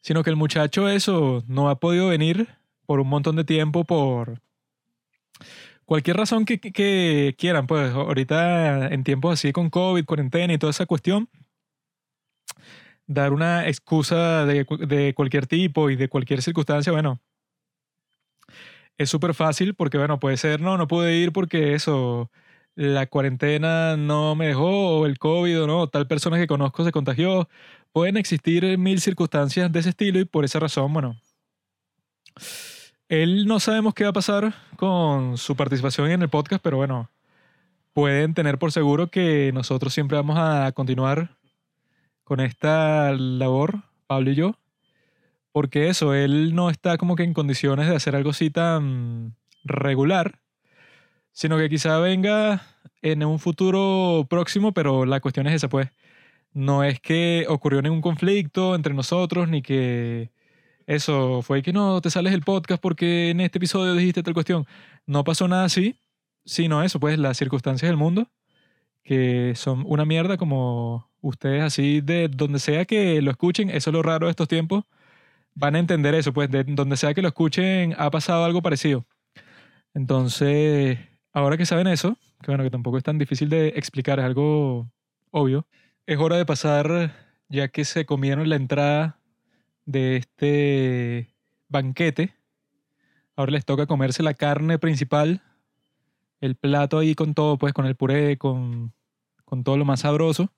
[0.00, 2.48] sino que el muchacho eso no ha podido venir
[2.84, 4.40] por un montón de tiempo por
[5.88, 10.84] cualquier razón que, quieran, pues ahorita en tiempos así con COVID, cuarentena y toda esa
[10.84, 11.30] cuestión,
[13.06, 17.20] dar una excusa de, de cualquier tipo y de cualquier circunstancia, bueno,
[18.98, 22.30] es súper fácil porque, bueno, puede ser, no, no pude ir porque eso,
[22.74, 26.92] la cuarentena no me dejó, o el COVID, o no, tal persona que conozco se
[26.92, 27.48] contagió.
[27.92, 31.16] Pueden existir mil circunstancias de ese estilo y por esa razón, bueno,
[33.08, 37.10] él no sabemos qué va a pasar con su participación en el podcast, pero bueno,
[37.94, 41.36] pueden tener por seguro que nosotros siempre vamos a continuar
[42.24, 44.54] con esta labor, Pablo y yo,
[45.52, 50.40] porque eso, él no está como que en condiciones de hacer algo así tan regular,
[51.32, 52.62] sino que quizá venga
[53.02, 55.88] en un futuro próximo, pero la cuestión es esa, pues.
[56.52, 60.30] No es que ocurrió ningún conflicto entre nosotros, ni que
[60.88, 64.66] eso fue que no te sales del podcast porque en este episodio dijiste tal cuestión.
[65.04, 66.00] No pasó nada así,
[66.46, 68.30] sino eso, pues las circunstancias del mundo,
[69.04, 73.94] que son una mierda como ustedes así de donde sea que lo escuchen, eso es
[73.94, 74.84] lo raro de estos tiempos,
[75.54, 79.04] van a entender eso, pues de donde sea que lo escuchen ha pasado algo parecido.
[79.92, 80.98] Entonces,
[81.34, 84.90] ahora que saben eso, que bueno, que tampoco es tan difícil de explicar, es algo
[85.32, 85.66] obvio,
[86.06, 87.14] es hora de pasar,
[87.50, 89.18] ya que se comieron la entrada
[89.88, 91.34] de este
[91.68, 92.34] banquete.
[93.34, 95.42] Ahora les toca comerse la carne principal,
[96.40, 98.92] el plato ahí con todo, pues con el puré, con,
[99.46, 100.52] con todo lo más sabroso.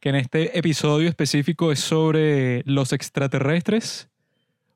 [0.00, 4.10] Que en este episodio específico es sobre los extraterrestres,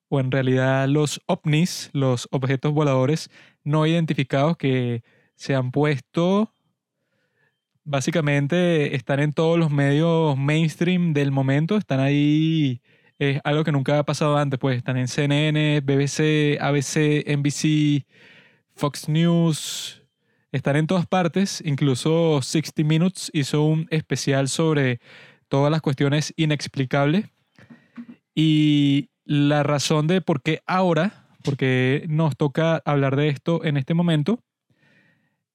[0.09, 3.31] o en realidad los ovnis, los objetos voladores
[3.65, 5.03] no identificados que
[5.35, 6.53] se han puesto
[7.83, 12.81] básicamente están en todos los medios mainstream del momento, están ahí
[13.19, 18.07] es algo que nunca ha pasado antes, pues están en CNN, BBC, ABC, NBC,
[18.75, 20.03] Fox News,
[20.53, 25.01] están en todas partes, incluso 60 Minutes hizo un especial sobre
[25.49, 27.27] todas las cuestiones inexplicables.
[28.35, 33.95] Y la razón de por qué ahora, porque nos toca hablar de esto en este
[33.95, 34.41] momento,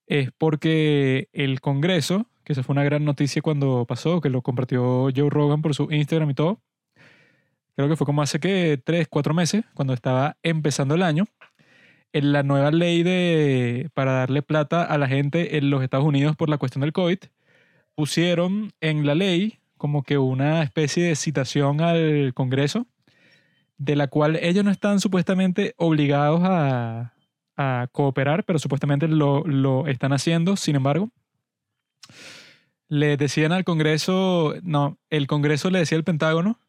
[0.08, 5.10] es porque el Congreso, que eso fue una gran noticia cuando pasó, que lo compartió
[5.16, 6.62] Joe Rogan por su Instagram y todo,
[7.76, 11.26] creo que fue como hace que tres, cuatro meses, cuando estaba empezando el año,
[12.14, 16.36] en la nueva ley de, para darle plata a la gente en los Estados Unidos
[16.36, 17.20] por la cuestión del COVID,
[17.96, 22.86] pusieron en la ley como que una especie de citación al Congreso,
[23.78, 27.14] de la cual ellos no están supuestamente obligados a,
[27.58, 30.56] a cooperar, pero supuestamente lo, lo están haciendo.
[30.56, 31.10] Sin embargo,
[32.90, 36.60] le decían al Congreso, no, el Congreso le decía al Pentágono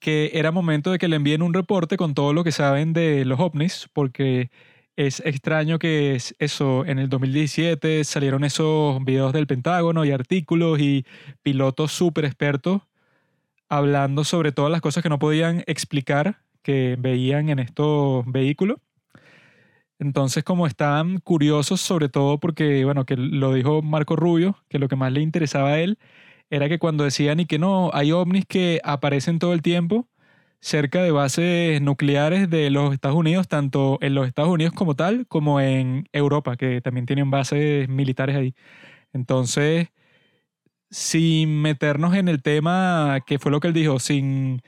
[0.00, 3.24] que era momento de que le envíen un reporte con todo lo que saben de
[3.24, 4.50] los ovnis, porque
[4.96, 11.04] es extraño que eso, en el 2017 salieron esos videos del Pentágono y artículos y
[11.42, 12.82] pilotos súper expertos
[13.68, 18.78] hablando sobre todas las cosas que no podían explicar que veían en estos vehículos.
[19.98, 24.88] Entonces, como estaban curiosos, sobre todo porque, bueno, que lo dijo Marco Rubio, que lo
[24.88, 25.98] que más le interesaba a él
[26.50, 30.08] era que cuando decían y que no, hay ovnis que aparecen todo el tiempo
[30.60, 35.26] cerca de bases nucleares de los Estados Unidos, tanto en los Estados Unidos como tal,
[35.28, 38.54] como en Europa, que también tienen bases militares ahí.
[39.12, 39.88] Entonces,
[40.90, 44.62] sin meternos en el tema, que fue lo que él dijo, sin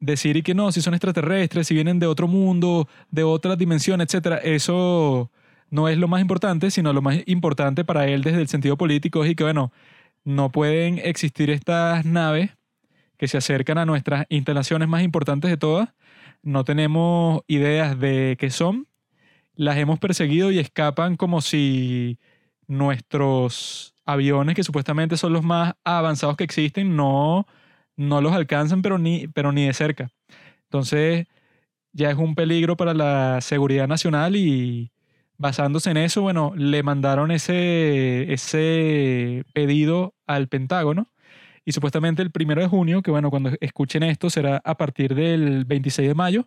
[0.00, 4.00] decir y que no, si son extraterrestres, si vienen de otro mundo, de otra dimensión,
[4.00, 5.30] etcétera, eso
[5.70, 9.24] no es lo más importante, sino lo más importante para él desde el sentido político
[9.24, 9.72] es y que, bueno,
[10.28, 12.50] no pueden existir estas naves
[13.16, 15.88] que se acercan a nuestras instalaciones más importantes de todas.
[16.42, 18.86] No tenemos ideas de qué son.
[19.54, 22.18] Las hemos perseguido y escapan como si
[22.66, 27.46] nuestros aviones, que supuestamente son los más avanzados que existen, no,
[27.96, 30.10] no los alcanzan, pero ni, pero ni de cerca.
[30.64, 31.26] Entonces,
[31.94, 34.92] ya es un peligro para la seguridad nacional y
[35.38, 41.12] basándose en eso, bueno, le mandaron ese, ese pedido al Pentágono
[41.64, 45.64] y supuestamente el primero de junio, que bueno, cuando escuchen esto será a partir del
[45.64, 46.46] 26 de mayo,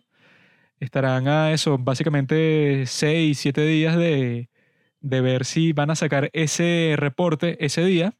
[0.80, 4.50] estarán a eso, básicamente 6, 7 días de,
[5.00, 8.14] de ver si van a sacar ese reporte ese día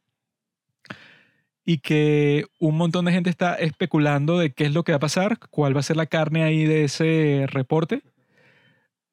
[1.65, 4.99] y que un montón de gente está especulando de qué es lo que va a
[4.99, 8.03] pasar, cuál va a ser la carne ahí de ese reporte,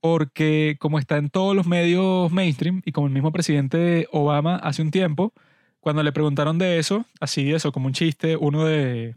[0.01, 4.83] porque como está en todos los medios mainstream y como el mismo presidente Obama hace
[4.83, 5.33] un tiempo,
[5.81, 9.17] cuando le preguntaron de eso, así eso, como un chiste, uno de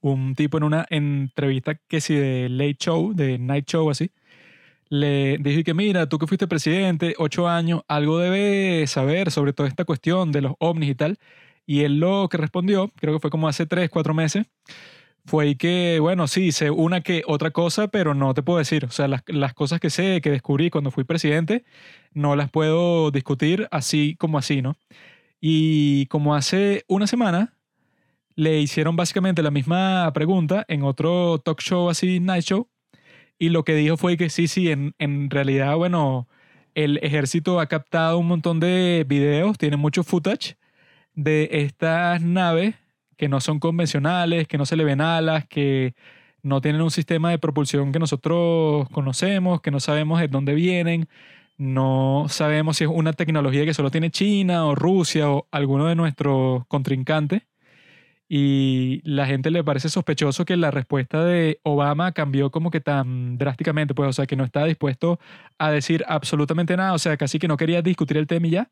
[0.00, 4.10] un tipo en una entrevista que sí de Late Show, de Night Show así,
[4.90, 9.68] le dije que mira, tú que fuiste presidente, ocho años, algo debes saber sobre toda
[9.68, 11.18] esta cuestión de los ovnis y tal.
[11.66, 14.46] Y él lo que respondió, creo que fue como hace tres, cuatro meses,
[15.28, 18.86] fue que, bueno, sí, sé una que otra cosa, pero no te puedo decir.
[18.86, 21.64] O sea, las, las, cosas que sé, que descubrí cuando fui presidente,
[22.14, 24.76] no las puedo discutir así como así, ¿no?
[25.40, 27.54] Y como hace una semana,
[28.36, 32.68] le hicieron básicamente la misma pregunta en otro talk show así, night show,
[33.38, 36.28] y lo que dijo fue que sí, sí, en, en realidad, bueno,
[36.74, 40.56] el ejército ha captado un montón de videos, tiene mucho footage
[41.14, 42.76] de estas naves
[43.18, 45.94] que no son convencionales, que no se le ven alas, que
[46.42, 51.08] no tienen un sistema de propulsión que nosotros conocemos, que no sabemos de dónde vienen,
[51.58, 55.96] no sabemos si es una tecnología que solo tiene China o Rusia o alguno de
[55.96, 57.42] nuestros contrincantes.
[58.30, 63.38] Y la gente le parece sospechoso que la respuesta de Obama cambió como que tan
[63.38, 65.18] drásticamente, pues, o sea, que no está dispuesto
[65.58, 68.70] a decir absolutamente nada, o sea, casi que no quería discutir el tema y ya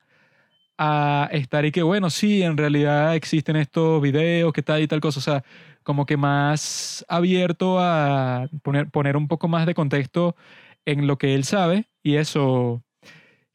[0.78, 5.00] a estar y que, bueno, sí, en realidad existen estos videos, que tal y tal
[5.00, 5.44] cosa, o sea,
[5.82, 10.36] como que más abierto a poner, poner un poco más de contexto
[10.84, 12.82] en lo que él sabe y eso,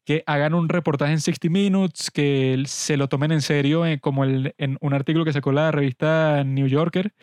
[0.06, 4.24] que hagan un reportaje en 60 Minutes, que se lo tomen en serio, eh, como
[4.24, 7.14] el, en un artículo que sacó la revista New Yorker,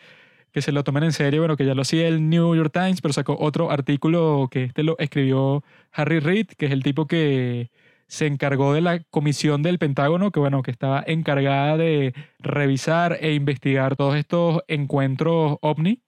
[0.51, 3.01] que se lo tomen en serio, bueno, que ya lo hacía el New York Times,
[3.01, 7.69] pero sacó otro artículo que este lo escribió Harry Reid, que es el tipo que
[8.09, 13.35] se encargó de la comisión del Pentágono, que bueno, que estaba encargada de revisar e
[13.35, 16.01] investigar todos estos encuentros ovni.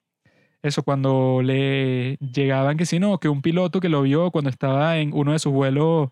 [0.63, 4.97] Eso cuando le llegaban que si no, que un piloto que lo vio cuando estaba
[4.97, 6.09] en uno de sus vuelos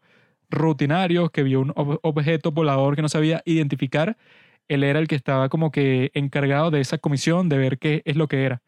[0.50, 4.16] rutinarios, que vio un objeto volador que no sabía identificar,
[4.68, 8.16] él era el que estaba como que encargado de esa comisión de ver qué es
[8.16, 8.62] lo que era.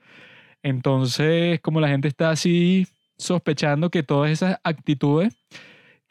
[0.64, 5.36] Entonces, como la gente está así sospechando que todas esas actitudes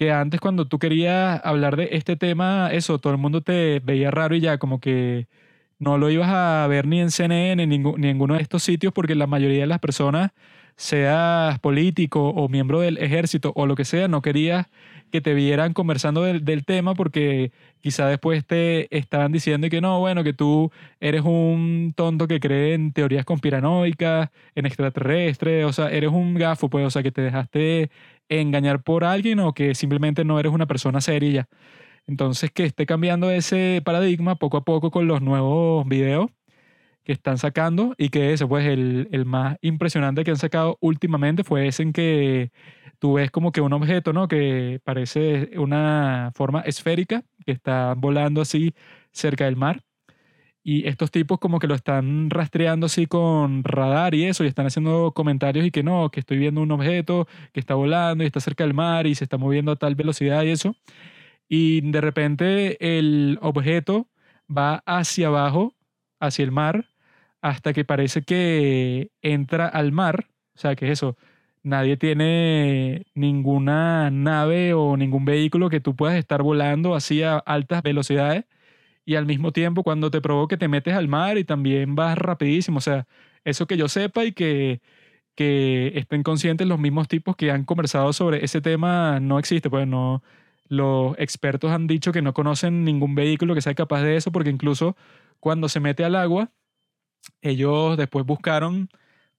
[0.00, 4.10] que antes cuando tú querías hablar de este tema, eso, todo el mundo te veía
[4.10, 5.28] raro y ya como que
[5.78, 9.14] no lo ibas a ver ni en CNN ni en ninguno de estos sitios porque
[9.14, 10.30] la mayoría de las personas,
[10.76, 14.68] seas político o miembro del ejército o lo que sea, no querías
[15.10, 20.24] que te vieran conversando del, tema porque quizá después te estaban diciendo que no, bueno,
[20.24, 26.10] que tú eres un tonto que cree en teorías conspiranoicas, en extraterrestres, o sea, eres
[26.10, 27.90] un gafo, pues, o sea, que te dejaste
[28.28, 31.48] engañar por alguien o que simplemente no eres una persona seria.
[32.06, 36.30] Entonces, que esté cambiando ese paradigma poco a poco con los nuevos videos
[37.10, 41.42] que están sacando y que ese, pues, el, el más impresionante que han sacado últimamente
[41.42, 42.52] fue ese en que
[43.00, 44.28] tú ves como que un objeto, ¿no?
[44.28, 48.74] Que parece una forma esférica que está volando así
[49.10, 49.82] cerca del mar
[50.62, 54.66] y estos tipos como que lo están rastreando así con radar y eso, y están
[54.66, 58.38] haciendo comentarios y que no, que estoy viendo un objeto que está volando y está
[58.38, 60.76] cerca del mar y se está moviendo a tal velocidad y eso.
[61.48, 64.08] Y de repente el objeto
[64.48, 65.74] va hacia abajo,
[66.20, 66.89] hacia el mar,
[67.40, 70.28] hasta que parece que entra al mar.
[70.54, 71.16] O sea, que es eso.
[71.62, 77.82] Nadie tiene ninguna nave o ningún vehículo que tú puedas estar volando así a altas
[77.82, 78.46] velocidades
[79.04, 82.78] y al mismo tiempo cuando te provoque te metes al mar y también vas rapidísimo.
[82.78, 83.06] O sea,
[83.44, 84.80] eso que yo sepa y que,
[85.34, 89.70] que estén conscientes los mismos tipos que han conversado sobre ese tema no existe.
[89.70, 90.22] Pues no,
[90.68, 94.50] los expertos han dicho que no conocen ningún vehículo que sea capaz de eso porque
[94.50, 94.96] incluso
[95.40, 96.52] cuando se mete al agua,
[97.42, 98.88] ellos después buscaron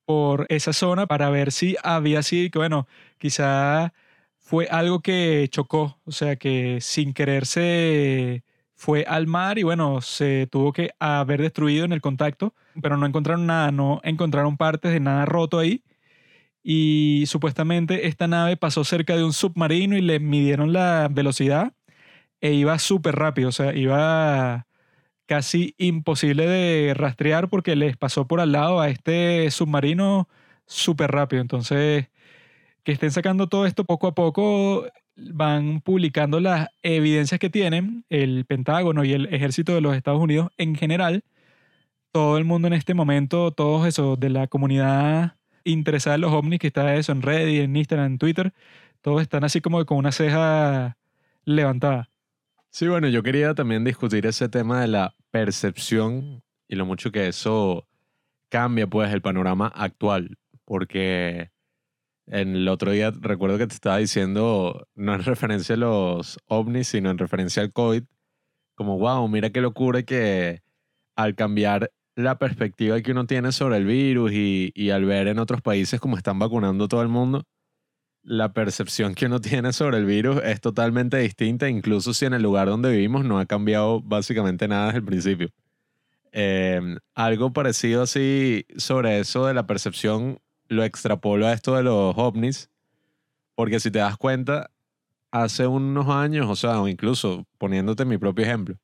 [0.05, 3.93] por esa zona para ver si había así, que bueno, quizá
[4.39, 8.43] fue algo que chocó, o sea, que sin quererse
[8.75, 13.05] fue al mar y bueno, se tuvo que haber destruido en el contacto, pero no
[13.05, 15.83] encontraron nada, no encontraron partes de nada roto ahí.
[16.63, 21.73] Y supuestamente esta nave pasó cerca de un submarino y le midieron la velocidad
[22.41, 24.67] e iba súper rápido, o sea, iba
[25.31, 30.27] casi imposible de rastrear porque les pasó por al lado a este submarino
[30.65, 31.41] súper rápido.
[31.41, 32.09] Entonces,
[32.83, 38.43] que estén sacando todo esto poco a poco, van publicando las evidencias que tienen el
[38.43, 41.23] Pentágono y el ejército de los Estados Unidos en general.
[42.11, 46.59] Todo el mundo en este momento, todos esos de la comunidad interesada en los ovnis,
[46.59, 48.53] que está eso en Reddit, en Instagram, en Twitter,
[48.99, 50.97] todos están así como con una ceja
[51.45, 52.10] levantada.
[52.73, 57.27] Sí, bueno, yo quería también discutir ese tema de la percepción y lo mucho que
[57.27, 57.85] eso
[58.49, 61.51] cambia pues el panorama actual, porque
[62.27, 66.87] en el otro día recuerdo que te estaba diciendo, no en referencia a los ovnis,
[66.87, 68.03] sino en referencia al COVID,
[68.75, 70.61] como, wow, mira qué locura que
[71.17, 75.39] al cambiar la perspectiva que uno tiene sobre el virus y, y al ver en
[75.39, 77.43] otros países cómo están vacunando todo el mundo,
[78.23, 82.43] la percepción que uno tiene sobre el virus es totalmente distinta, incluso si en el
[82.43, 85.49] lugar donde vivimos no ha cambiado básicamente nada desde el principio.
[86.31, 92.15] Em, algo parecido así sobre eso de la percepción lo extrapolo a esto de los
[92.17, 92.69] ovnis,
[93.55, 94.71] porque si te das cuenta,
[95.31, 98.75] hace unos años, o sea, incluso poniéndote mi propio ejemplo,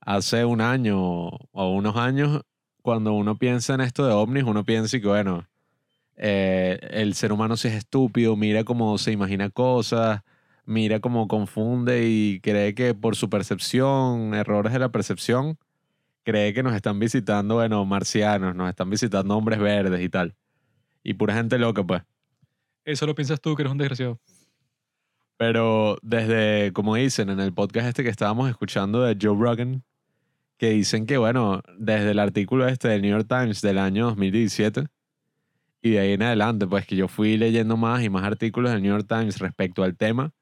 [0.00, 2.42] hace un año o unos años,
[2.82, 5.46] cuando uno piensa en esto de ovnis, uno piensa que, bueno,
[6.16, 10.22] eh, el ser humano si es estúpido, mira cómo se imagina cosas,
[10.64, 15.58] mira cómo confunde y cree que por su percepción, errores de la percepción,
[16.24, 20.34] cree que nos están visitando, bueno, marcianos, nos están visitando hombres verdes y tal.
[21.02, 22.02] Y pura gente loca, pues.
[22.84, 24.20] Eso lo piensas tú, que eres un desgraciado.
[25.36, 29.82] Pero desde, como dicen en el podcast este que estábamos escuchando de Joe Rogan,
[30.56, 34.86] que dicen que, bueno, desde el artículo este del New York Times del año 2017,
[35.84, 38.82] y de ahí en adelante, pues que yo fui leyendo más y más artículos del
[38.82, 40.32] New York Times respecto al tema,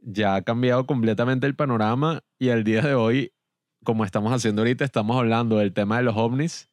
[0.00, 3.32] ya ha cambiado completamente el panorama y al día de hoy,
[3.84, 6.68] como estamos haciendo ahorita, estamos hablando del tema de los ovnis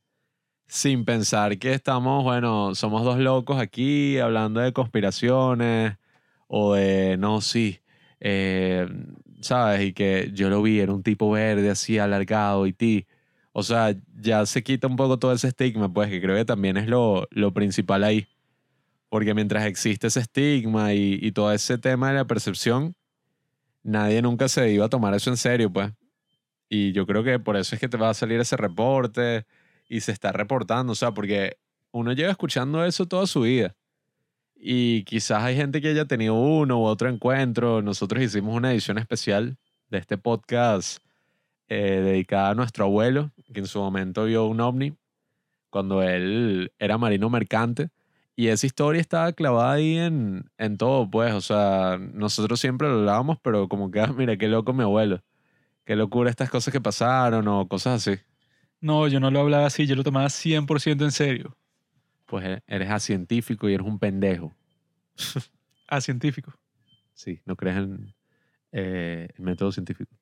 [0.68, 5.98] sin pensar que estamos, bueno, somos dos locos aquí hablando de conspiraciones
[6.48, 7.82] o de, no, sí,
[8.20, 8.88] eh,
[9.42, 9.82] ¿sabes?
[9.84, 13.08] Y que yo lo vi, era un tipo verde así alargado y ti.
[13.54, 16.76] O sea, ya se quita un poco todo ese estigma, pues que creo que también
[16.78, 18.28] es lo, lo principal ahí.
[19.10, 22.96] Porque mientras existe ese estigma y, y, todo ese tema de la percepción,
[23.84, 25.92] nadie nunca se iba a tomar eso en serio, pues.
[26.68, 29.46] Y yo creo que por eso es que te va a salir ese reporte
[29.88, 31.58] y se está reportando, o sea, porque
[31.92, 33.76] uno lleva escuchando eso toda su vida.
[34.56, 37.82] Y quizás hay gente que haya tenido uno u otro encuentro.
[37.82, 39.58] Nosotros hicimos una edición especial
[39.90, 41.04] de este podcast
[41.68, 44.96] eh, dedicada a nuestro abuelo, que en su momento vio un ovni
[45.70, 47.90] cuando él era marino mercante.
[48.36, 51.34] Y esa historia estaba clavada ahí en, en todo, pues.
[51.34, 55.22] O sea, nosotros siempre lo hablábamos, pero como que, ah, mira, qué loco mi abuelo.
[55.86, 58.20] Qué locura estas cosas que pasaron o cosas así.
[58.82, 61.56] No, yo no lo hablaba así, yo lo tomaba 100% en serio.
[62.26, 64.54] Pues e, eres científico y eres un pendejo.
[66.02, 66.54] científico.
[67.14, 68.14] Sí, no crees en
[68.72, 70.16] eh, el método científico.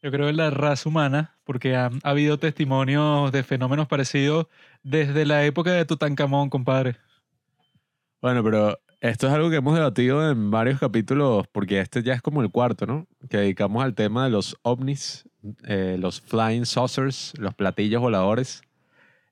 [0.00, 4.46] Yo creo en la raza humana, porque ha, habido testimonios de fenómenos parecidos
[4.84, 6.96] desde la época de Tutankamón, compadre.
[8.20, 12.22] Bueno, pero esto es algo que hemos debatido en varios capítulos, porque este ya es
[12.22, 13.08] como el cuarto, ¿no?
[13.28, 15.28] Que dedicamos al tema de los ovnis,
[15.64, 18.62] eh, los flying saucers, los platillos voladores.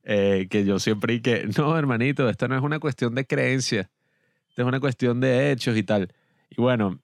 [0.09, 3.91] Eh, que yo siempre y que, no, hermanito, esta no es una cuestión de creencia,
[4.49, 6.12] esta es una cuestión de hechos y tal.
[6.51, 7.01] Y bueno,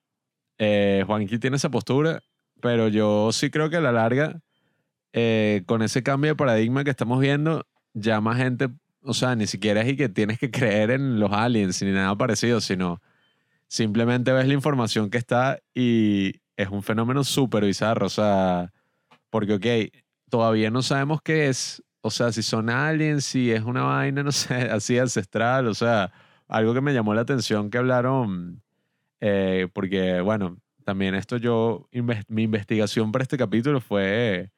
[0.57, 2.23] eh, Juanqui tiene esa postura
[2.63, 4.39] pero yo sí creo que a la larga,
[5.11, 8.69] eh, con ese cambio de paradigma que estamos viendo, ya más gente,
[9.01, 12.17] o sea, ni siquiera es y que tienes que creer en los aliens ni nada
[12.17, 13.01] parecido, sino
[13.67, 18.71] simplemente ves la información que está y es un fenómeno súper bizarro, o sea,
[19.29, 19.93] porque, ok,
[20.29, 24.31] todavía no sabemos qué es, o sea, si son aliens, si es una vaina, no
[24.31, 26.13] sé, así ancestral, o sea,
[26.47, 28.63] algo que me llamó la atención que hablaron,
[29.19, 31.87] eh, porque, bueno, también esto yo,
[32.27, 34.51] mi investigación para este capítulo fue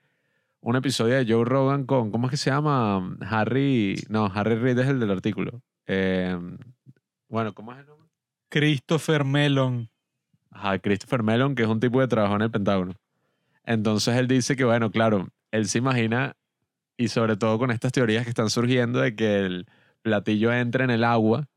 [0.65, 3.15] un episodio de Joe Rogan con, ¿cómo es que se llama?
[3.21, 5.61] Harry, no, Harry Reid es el del artículo.
[5.86, 6.57] Em,
[7.30, 8.09] bueno, ¿cómo es el nombre?
[8.49, 9.89] Christopher Mellon.
[10.49, 12.95] Ajá, Christopher Mellon, que es un tipo de trabajo en el Pentágono.
[13.63, 16.36] Entonces él dice que, bueno, claro, él se imagina,
[16.97, 19.67] y sobre todo con estas teorías que están surgiendo de que el
[20.01, 21.47] platillo entra en el agua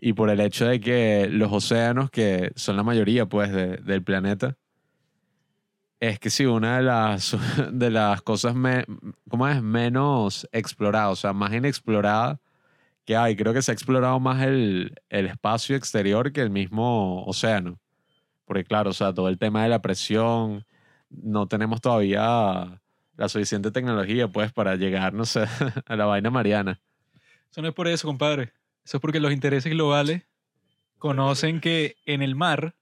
[0.00, 4.56] y por el hecho de que los océanos, que son la mayoría pues del planeta,
[6.00, 7.36] es que sí, una de las,
[7.72, 8.54] de las cosas
[9.28, 9.62] ¿cómo es?
[9.62, 12.40] menos exploradas, o sea, más inexplorada
[13.04, 13.36] que hay.
[13.36, 17.78] Creo que se ha explorado más el, el espacio exterior que el mismo océano.
[18.46, 20.64] Porque claro, o sea, todo el tema de la presión,
[21.10, 22.80] no tenemos todavía
[23.16, 25.44] la suficiente tecnología, pues, para llegar, no sé,
[25.86, 26.80] a la vaina mariana.
[27.50, 28.52] Eso no es por eso, compadre.
[28.84, 30.22] Eso es porque los intereses globales
[30.98, 32.74] conocen que en el mar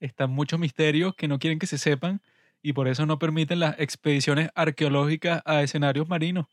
[0.00, 2.22] están muchos misterios que no quieren que se sepan
[2.62, 6.46] y por eso no permiten las expediciones arqueológicas a escenarios marinos.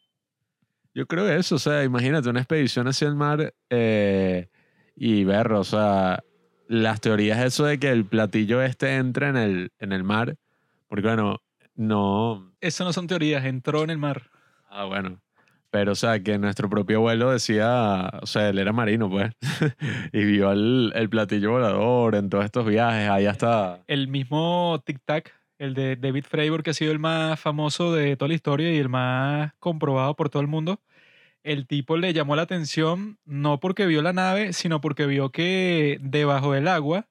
[0.94, 4.50] Yo creo eso, o sea, imagínate una expedición hacia el mar eh,
[4.96, 6.24] y ver, o sea,
[6.68, 10.38] las teorías eso de que el platillo este entre en el, en el mar,
[10.88, 11.42] porque bueno,
[11.76, 12.52] no...
[12.62, 14.32] Eso no son teorías, entró en el mar.
[14.70, 15.22] Ah, bueno.
[15.80, 19.32] Pero, o sea, que nuestro propio abuelo decía, o sea, él era marino, pues,
[20.11, 23.84] y vio el, el platillo volador en todos estos viajes, ahí hasta...
[23.86, 28.17] El mismo Tic Tac, el de David Fravor, que ha sido el más famoso de
[28.17, 30.82] toda la historia y el más comprobado por todo el mundo,
[31.43, 35.99] el tipo le llamó la atención no porque vio la nave, sino porque vio que
[36.01, 37.05] debajo del agua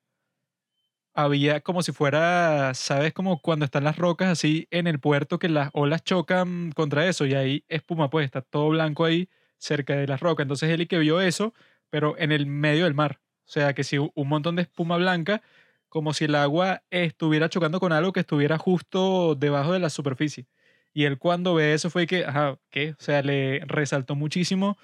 [1.17, 3.13] había como si fuera, ¿sabes?
[3.15, 7.27] Como cuando están las rocas así en el puerto que las olas chocan contra eso
[7.27, 10.45] y ahí espuma, pues está todo blanco ahí cerca de las rocas.
[10.45, 11.55] Entonces él y que vio eso,
[11.91, 13.21] pero en el medio del mar.
[13.47, 15.43] O sea, que si un montón de espuma blanca,
[15.89, 20.47] como si el agua estuviera chocando con algo que estuviera justo debajo de la superficie.
[20.93, 22.93] Y él cuando ve eso fue que, ajá, ¿qué?
[22.93, 24.77] O sea, le resaltó muchísimo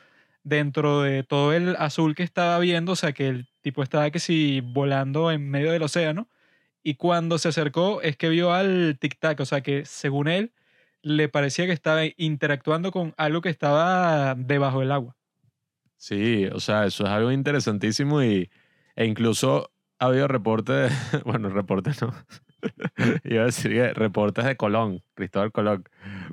[0.44, 4.18] dentro de todo el azul que estaba viendo, o sea, que el tipo estaba que
[4.18, 6.28] si volando en medio del océano.
[6.82, 10.52] Y cuando se acercó es que vio al tic-tac, o sea, que según él
[11.02, 15.16] le parecía que estaba interactuando con algo que estaba debajo del agua.
[15.96, 18.50] Sí, o sea, eso es algo interesantísimo y,
[18.96, 20.92] e incluso ha habido reportes,
[21.24, 22.12] bueno, reportes no,
[23.24, 25.84] Iba a decir reportes de Colón, Cristóbal Colón.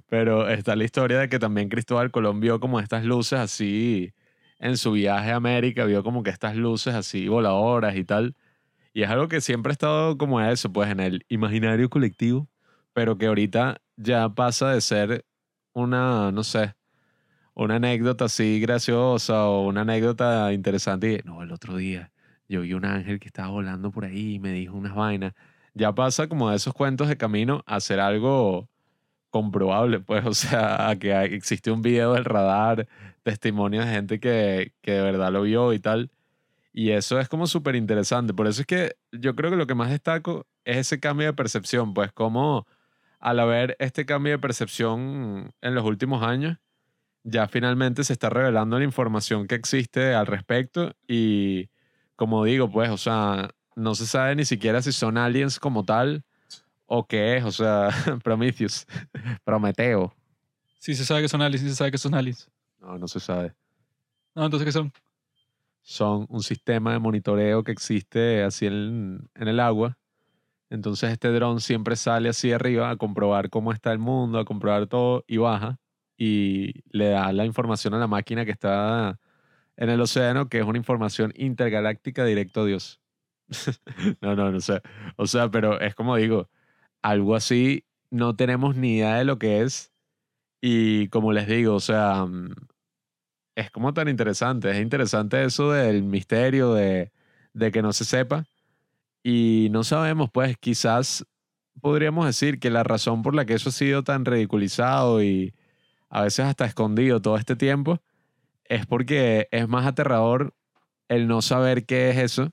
[0.08, 4.14] Pero está la historia de que también Cristóbal Colón vio como estas luces así
[4.60, 8.36] en su viaje a América, vio como que estas luces así voladoras y tal.
[8.94, 12.48] Y es algo que siempre ha estado como eso, pues en el imaginario colectivo,
[12.94, 15.26] pero que ahorita ya pasa de ser
[15.74, 16.76] una, no sé,
[17.54, 21.22] una anécdota así graciosa o una anécdota interesante.
[21.24, 22.12] Y, no, el otro día
[22.48, 25.34] yo vi un ángel que estaba volando por ahí y me dijo unas vainas
[25.74, 28.70] ya pasa como de esos cuentos de camino a ser algo
[29.30, 32.88] comprobable, pues, o sea, a que existe un video del radar,
[33.24, 36.12] testimonios de gente que, que de verdad lo vio y tal.
[36.74, 38.34] Y eso es como súper interesante.
[38.34, 41.34] Por eso es que yo creo que lo que más destaco es ese cambio de
[41.34, 42.68] percepción, pues como
[43.20, 46.58] al haber este cambio de percepción en los últimos años,
[47.24, 51.70] ya finalmente se está revelando la información que existe al respecto y
[52.16, 56.24] como digo, pues, o sea, no se sabe ni siquiera si son aliens como tal
[56.86, 57.90] o qué es, o sea,
[58.24, 58.86] Prometheus,
[59.44, 60.14] Prometeo.
[60.80, 62.50] Sí se sabe que son aliens, sí se sabe que son aliens.
[62.80, 63.54] No, no se sabe.
[64.36, 64.92] No, entonces ¿qué son?
[65.82, 69.98] Son un sistema de monitoreo que existe así en, en el agua.
[70.70, 74.88] Entonces este dron siempre sale así arriba a comprobar cómo está el mundo, a comprobar
[74.88, 75.80] todo y baja
[76.20, 79.20] y le da la información a la máquina que está
[79.78, 83.00] en el océano, que es una información intergaláctica directo a Dios.
[84.22, 84.82] no, no, no sé.
[85.16, 86.50] O sea, pero es como digo,
[87.02, 89.94] algo así no tenemos ni idea de lo que es.
[90.62, 92.54] Y como les digo, o sea, mm,
[93.56, 94.72] es como tan interesante.
[94.72, 97.12] Es interesante eso del misterio, de,
[97.54, 98.46] de que no se sepa.
[99.24, 101.26] Y no sabemos, pues quizás
[101.82, 105.54] podríamos decir que la razón por la que eso ha sido tan ridiculizado y
[106.10, 108.02] a veces hasta escondido todo este tiempo
[108.66, 110.54] es porque es más aterrador
[111.10, 112.52] el no saber qué es eso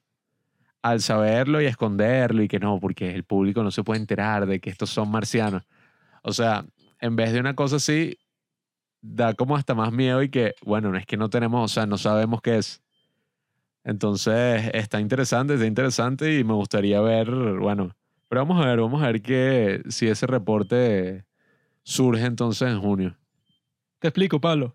[0.82, 4.60] al saberlo y esconderlo y que no, porque el público no se puede enterar de
[4.60, 5.64] que estos son marcianos.
[6.22, 6.66] O sea,
[7.06, 8.18] en vez de una cosa así,
[9.00, 11.86] da como hasta más miedo y que, bueno, no es que no tenemos, o sea,
[11.86, 12.82] no sabemos qué es.
[13.84, 17.94] Entonces, está interesante, está interesante y me gustaría ver, bueno,
[18.28, 21.24] pero vamos a ver, vamos a ver que si ese reporte
[21.84, 23.16] surge entonces en junio.
[24.00, 24.74] Te explico, Pablo.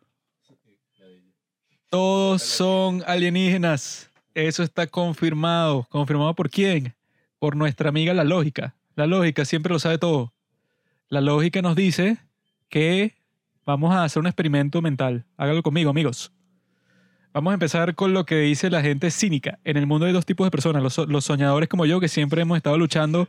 [1.89, 4.09] Todos son alienígenas.
[4.33, 5.85] Eso está confirmado.
[5.89, 6.95] ¿Confirmado por quién?
[7.37, 8.75] Por nuestra amiga la lógica.
[8.95, 10.33] La lógica siempre lo sabe todo.
[11.11, 12.19] La lógica nos dice
[12.69, 13.15] que
[13.65, 15.25] vamos a hacer un experimento mental.
[15.35, 16.31] Hágalo conmigo, amigos.
[17.33, 19.59] Vamos a empezar con lo que dice la gente cínica.
[19.65, 20.81] En el mundo hay dos tipos de personas.
[20.81, 23.27] Los, soñadores como yo, que siempre hemos estado luchando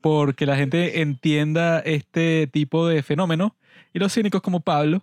[0.00, 3.56] por que la gente entienda este tipo de fenómeno.
[3.92, 5.02] Y los cínicos como Pablo,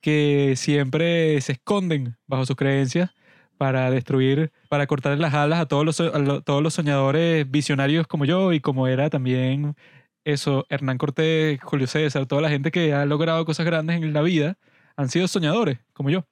[0.00, 3.10] que siempre se esconden bajo sus creencias
[3.58, 5.96] para destruir, para cortar las alas a todos los,
[6.44, 9.74] todos los soñadores visionarios como yo y como era también
[10.26, 14.22] eso, Hernán Cortés, Julio César, toda la gente que ha logrado cosas grandes en la
[14.22, 14.58] vida
[14.96, 16.26] han sido soñadores como yo.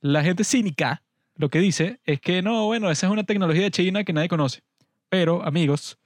[0.00, 1.02] La gente cínica
[1.36, 4.28] lo que dice es que no, bueno, esa es una tecnología de China que nadie
[4.28, 4.62] conoce.
[5.10, 5.98] Pero, amigos,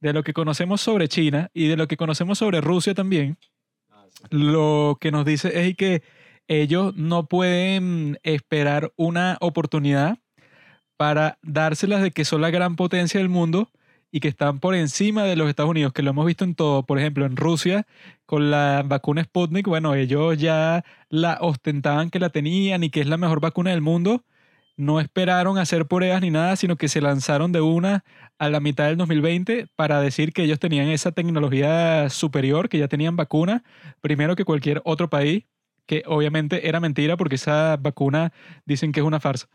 [0.00, 3.36] de lo que conocemos sobre China y de lo que conocemos sobre Rusia también,
[4.30, 6.02] lo que nos dice es que
[6.48, 10.18] ellos no pueden esperar una oportunidad
[10.96, 13.70] para dárselas de que son la gran potencia del mundo
[14.12, 16.84] y que están por encima de los Estados Unidos, que lo hemos visto en todo.
[16.84, 17.86] Por ejemplo, en Rusia,
[18.26, 23.06] con la vacuna Sputnik, bueno, ellos ya la ostentaban que la tenían y que es
[23.08, 24.24] la mejor vacuna del mundo.
[24.76, 28.04] No esperaron hacer pruebas ni nada, sino que se lanzaron de una
[28.38, 32.88] a la mitad del 2020 para decir que ellos tenían esa tecnología superior, que ya
[32.88, 33.64] tenían vacuna,
[34.00, 35.44] primero que cualquier otro país,
[35.86, 38.32] que obviamente era mentira porque esa vacuna
[38.66, 39.48] dicen que es una farsa.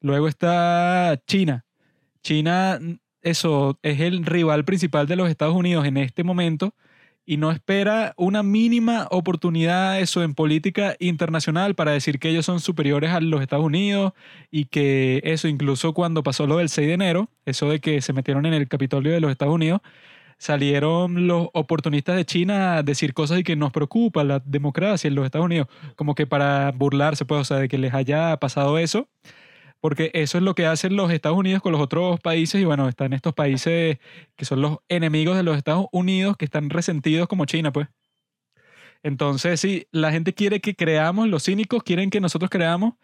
[0.00, 1.64] Luego está China.
[2.22, 2.78] China
[3.24, 6.74] eso es el rival principal de los Estados Unidos en este momento
[7.26, 12.60] y no espera una mínima oportunidad eso en política internacional para decir que ellos son
[12.60, 14.12] superiores a los Estados Unidos
[14.50, 18.12] y que eso incluso cuando pasó lo del 6 de enero, eso de que se
[18.12, 19.80] metieron en el Capitolio de los Estados Unidos,
[20.36, 25.14] salieron los oportunistas de China a decir cosas y que nos preocupa la democracia en
[25.14, 29.08] los Estados Unidos, como que para burlarse, pues, o de que les haya pasado eso
[29.84, 32.88] porque eso es lo que hacen los Estados Unidos con los otros países y bueno,
[32.88, 33.98] están estos países
[34.34, 37.88] que son los enemigos de los Estados Unidos que están resentidos como China, pues.
[39.02, 42.94] Entonces, sí, la gente quiere que creamos, los cínicos quieren que nosotros creamos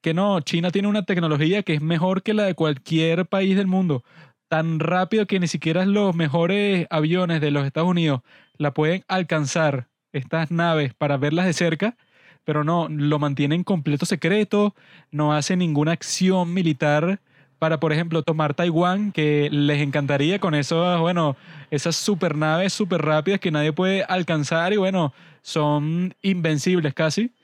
[0.00, 3.66] que no, China tiene una tecnología que es mejor que la de cualquier país del
[3.66, 4.02] mundo,
[4.48, 8.22] tan rápido que ni siquiera los mejores aviones de los Estados Unidos
[8.56, 11.98] la pueden alcanzar, estas naves, para verlas de cerca
[12.44, 14.74] pero no, lo mantienen completo secreto,
[15.10, 17.20] no hacen ninguna acción militar
[17.58, 21.36] para, por ejemplo, tomar Taiwán, que les encantaría con eso, bueno,
[21.70, 25.12] esas super naves súper rápidas que nadie puede alcanzar y bueno,
[25.42, 27.34] son invencibles casi.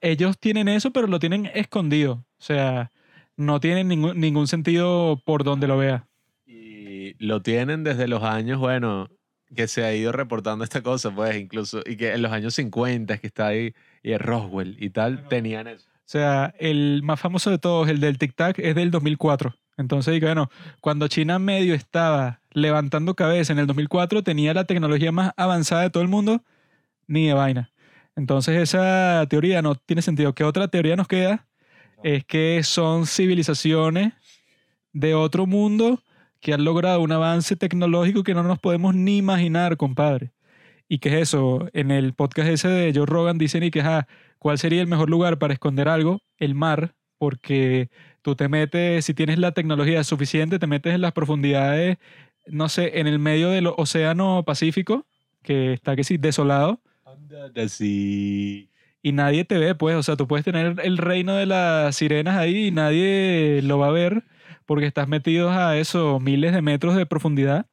[0.00, 2.24] Ellos tienen eso, pero lo tienen escondido.
[2.38, 2.92] O sea,
[3.36, 6.06] no tienen ningún, ningún sentido por donde lo vea.
[6.46, 9.08] Y lo tienen desde los años, bueno,
[9.54, 13.18] que se ha ido reportando esta cosa, pues incluso, y que en los años 50
[13.18, 13.74] que está ahí,
[14.04, 15.88] y Roswell y tal, tenían eso.
[15.88, 19.56] O sea, el más famoso de todos, el del Tic Tac, es del 2004.
[19.78, 20.50] Entonces, bueno,
[20.80, 25.90] cuando China medio estaba levantando cabeza en el 2004, tenía la tecnología más avanzada de
[25.90, 26.44] todo el mundo,
[27.06, 27.72] ni de vaina.
[28.14, 30.34] Entonces, esa teoría no tiene sentido.
[30.34, 31.48] ¿Qué otra teoría nos queda?
[32.02, 34.12] Es que son civilizaciones
[34.92, 36.02] de otro mundo
[36.40, 40.32] que han logrado un avance tecnológico que no nos podemos ni imaginar, compadre.
[40.88, 41.68] ¿Y qué es eso?
[41.72, 43.82] En el podcast ese de Joe Rogan dicen y que,
[44.38, 46.20] ¿cuál sería el mejor lugar para esconder algo?
[46.38, 47.90] El mar, porque
[48.22, 51.98] tú te metes, si tienes la tecnología suficiente, te metes en las profundidades,
[52.46, 55.06] no sé, en el medio del océano Pacífico,
[55.42, 56.80] que está que sí, desolado.
[59.02, 62.36] Y nadie te ve, pues, o sea, tú puedes tener el reino de las sirenas
[62.36, 64.24] ahí y nadie lo va a ver
[64.66, 67.66] porque estás metido a eso, miles de metros de profundidad,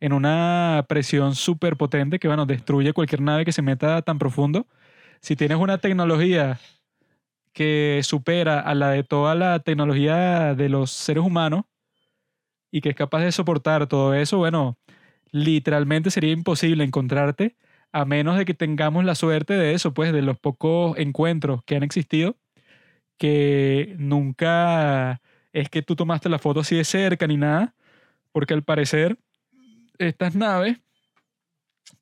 [0.00, 4.66] en una presión súper potente que, bueno, destruye cualquier nave que se meta tan profundo.
[5.20, 6.60] Si tienes una tecnología
[7.52, 11.64] que supera a la de toda la tecnología de los seres humanos
[12.70, 14.76] y que es capaz de soportar todo eso, bueno,
[15.30, 17.56] literalmente sería imposible encontrarte
[17.92, 21.76] a menos de que tengamos la suerte de eso, pues de los pocos encuentros que
[21.76, 22.36] han existido,
[23.18, 25.22] que nunca
[25.52, 27.74] es que tú tomaste la foto así de cerca ni nada,
[28.32, 29.18] porque al parecer
[29.98, 30.78] estas naves,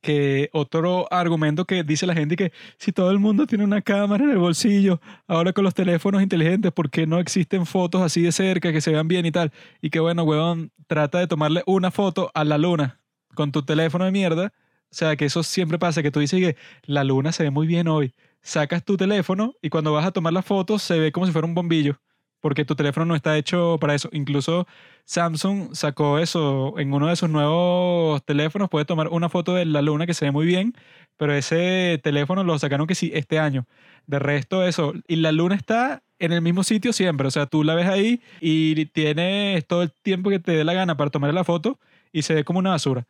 [0.00, 4.24] que otro argumento que dice la gente que si todo el mundo tiene una cámara
[4.24, 8.32] en el bolsillo, ahora con los teléfonos inteligentes, ¿por qué no existen fotos así de
[8.32, 9.52] cerca que se vean bien y tal?
[9.80, 13.00] Y que bueno, weón, trata de tomarle una foto a la luna
[13.34, 14.52] con tu teléfono de mierda.
[14.90, 17.66] O sea, que eso siempre pasa, que tú dices que la luna se ve muy
[17.66, 18.14] bien hoy.
[18.42, 21.48] Sacas tu teléfono y cuando vas a tomar la foto se ve como si fuera
[21.48, 21.98] un bombillo
[22.44, 24.10] porque tu teléfono no está hecho para eso.
[24.12, 24.66] Incluso
[25.06, 28.68] Samsung sacó eso en uno de sus nuevos teléfonos.
[28.68, 30.74] Puede tomar una foto de la luna que se ve muy bien,
[31.16, 33.64] pero ese teléfono lo sacaron que sí este año.
[34.06, 34.92] De resto, eso.
[35.08, 37.26] Y la luna está en el mismo sitio siempre.
[37.26, 40.74] O sea, tú la ves ahí y tienes todo el tiempo que te dé la
[40.74, 41.78] gana para tomar la foto
[42.12, 43.06] y se ve como una basura.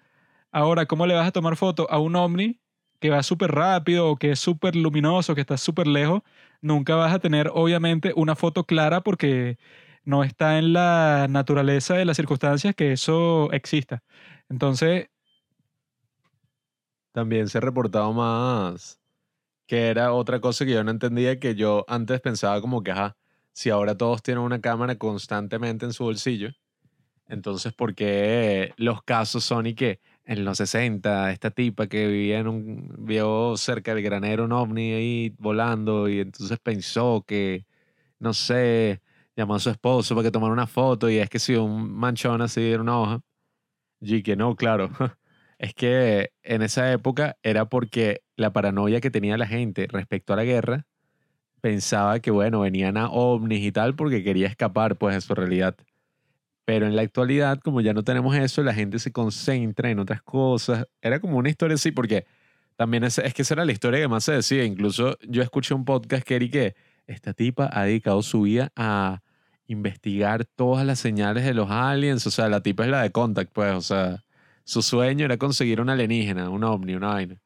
[0.52, 2.60] Ahora, ¿cómo le vas a tomar foto a un ovni
[3.00, 6.22] que va súper rápido o que es súper luminoso, que está súper lejos?
[6.64, 9.58] Nunca vas a tener obviamente una foto clara porque
[10.04, 14.02] no está en la naturaleza de las circunstancias que eso exista.
[14.48, 15.08] Entonces...
[17.12, 18.98] También se ha reportado más
[19.66, 23.16] que era otra cosa que yo no entendía, que yo antes pensaba como que, ajá,
[23.52, 26.50] si ahora todos tienen una cámara constantemente en su bolsillo,
[27.28, 32.38] entonces, ¿por qué los casos son y que en los 60, esta tipa que vivía
[32.40, 37.66] en un, vio cerca del granero un ovni ahí volando y entonces pensó que,
[38.18, 39.02] no sé,
[39.36, 42.42] llamó a su esposo para que tomara una foto y es que si un manchón
[42.42, 43.20] así era una hoja.
[44.00, 44.90] Y que no, claro,
[45.58, 50.36] es que en esa época era porque la paranoia que tenía la gente respecto a
[50.36, 50.86] la guerra
[51.60, 55.76] pensaba que, bueno, venían a ovnis y tal porque quería escapar pues de su realidad.
[56.64, 60.22] Pero en la actualidad, como ya no tenemos eso, la gente se concentra en otras
[60.22, 60.86] cosas.
[61.02, 62.26] Era como una historia así, porque
[62.76, 64.64] también es, es que esa era la historia que más se decía.
[64.64, 66.74] Incluso yo escuché un podcast que era y que
[67.06, 69.22] esta tipa ha dedicado su vida a
[69.66, 72.26] investigar todas las señales de los aliens.
[72.26, 73.74] O sea, la tipa es la de Contact, pues.
[73.74, 74.24] O sea,
[74.64, 77.40] su sueño era conseguir un alienígena, un ovni, una vaina.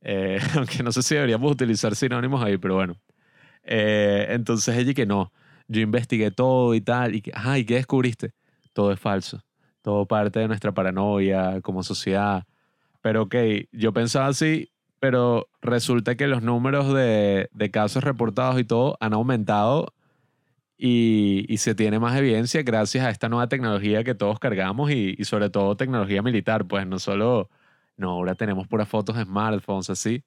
[0.00, 2.96] Eh, aunque no sé si deberíamos utilizar sinónimos ahí, pero bueno.
[3.64, 5.32] Eh, entonces ella que no.
[5.68, 7.14] Yo investigué todo y tal.
[7.14, 8.32] Y que, ay, ¿qué descubriste?
[8.76, 9.42] Todo es falso,
[9.80, 12.44] todo parte de nuestra paranoia como sociedad.
[13.00, 13.34] Pero ok,
[13.72, 14.70] yo pensaba así,
[15.00, 19.94] pero resulta que los números de, de casos reportados y todo han aumentado
[20.76, 25.14] y, y, se tiene más evidencia gracias a esta nueva tecnología que todos cargamos y,
[25.18, 27.48] y, sobre todo tecnología militar, pues no solo,
[27.96, 30.22] no, ahora tenemos puras fotos de smartphones así,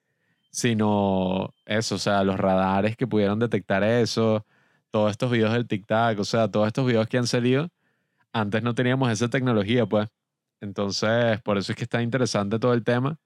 [0.50, 4.44] sino eso, o sea, los radares que pudieron detectar eso,
[4.90, 7.70] todos estos videos del TikTok, o sea, todos estos videos que han salido
[8.34, 10.10] antes no teníamos esa tecnología, pues.
[10.62, 13.18] Entonces, por eso es que está interesante todo el tema.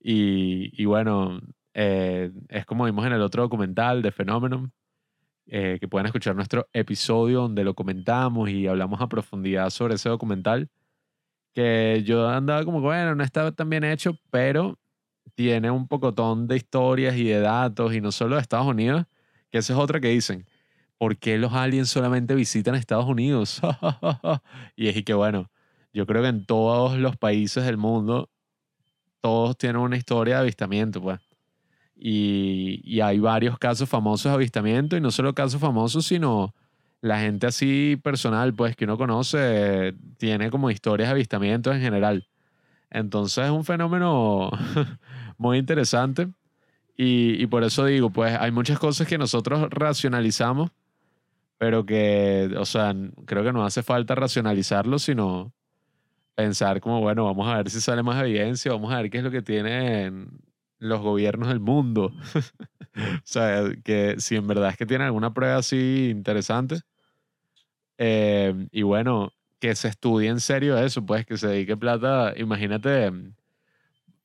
[0.00, 1.40] Y, y bueno,
[1.74, 4.72] eh, es como vimos en el otro documental de Phenomenon,
[5.46, 10.08] eh, que pueden escuchar nuestro episodio donde lo comentamos y hablamos a profundidad sobre ese
[10.08, 10.68] documental.
[11.54, 14.78] Que yo andaba como, bueno, no estaba tan bien hecho, pero
[15.34, 19.04] tiene un pocotón de historias y de datos, y no solo de Estados Unidos,
[19.50, 20.46] que esa es otra que dicen
[20.98, 23.60] ¿por qué los aliens solamente visitan Estados Unidos?
[24.76, 25.50] y es que bueno,
[25.92, 28.28] yo creo que en todos los países del mundo,
[29.20, 31.20] todos tienen una historia de avistamiento, pues.
[31.96, 36.54] Y, y hay varios casos famosos de avistamiento, y no solo casos famosos, sino
[37.00, 42.28] la gente así personal, pues, que uno conoce, tiene como historias de avistamiento en general.
[42.90, 44.50] Entonces es un fenómeno
[45.38, 46.28] muy interesante.
[46.96, 50.70] Y, y, por eso digo, pues hay muchas cosas que nosotros racionalizamos
[51.58, 52.94] pero que, o sea,
[53.26, 55.52] creo que no hace falta racionalizarlo, sino
[56.36, 59.24] pensar como, bueno, vamos a ver si sale más evidencia, vamos a ver qué es
[59.24, 60.30] lo que tienen
[60.78, 62.12] los gobiernos del mundo.
[62.96, 66.80] o sea, que si en verdad es que tienen alguna prueba así interesante.
[67.98, 72.34] Eh, y bueno, que se estudie en serio eso, pues que se dedique plata.
[72.36, 73.10] Imagínate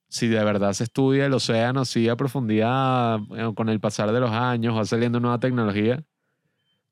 [0.07, 4.19] si de verdad se estudia el océano así a profundidad eh, con el pasar de
[4.19, 6.03] los años, va saliendo nueva tecnología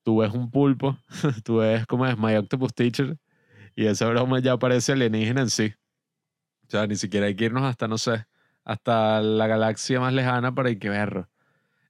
[0.04, 0.97] tú ves un pulpo,
[1.43, 3.18] tú ves como es My Octopus Teacher,
[3.76, 5.74] y esa broma ya parece alienígena en sí.
[6.68, 8.26] O sea, ni siquiera hay que irnos hasta, no sé,
[8.64, 11.30] hasta la galaxia más lejana para ir que verlo.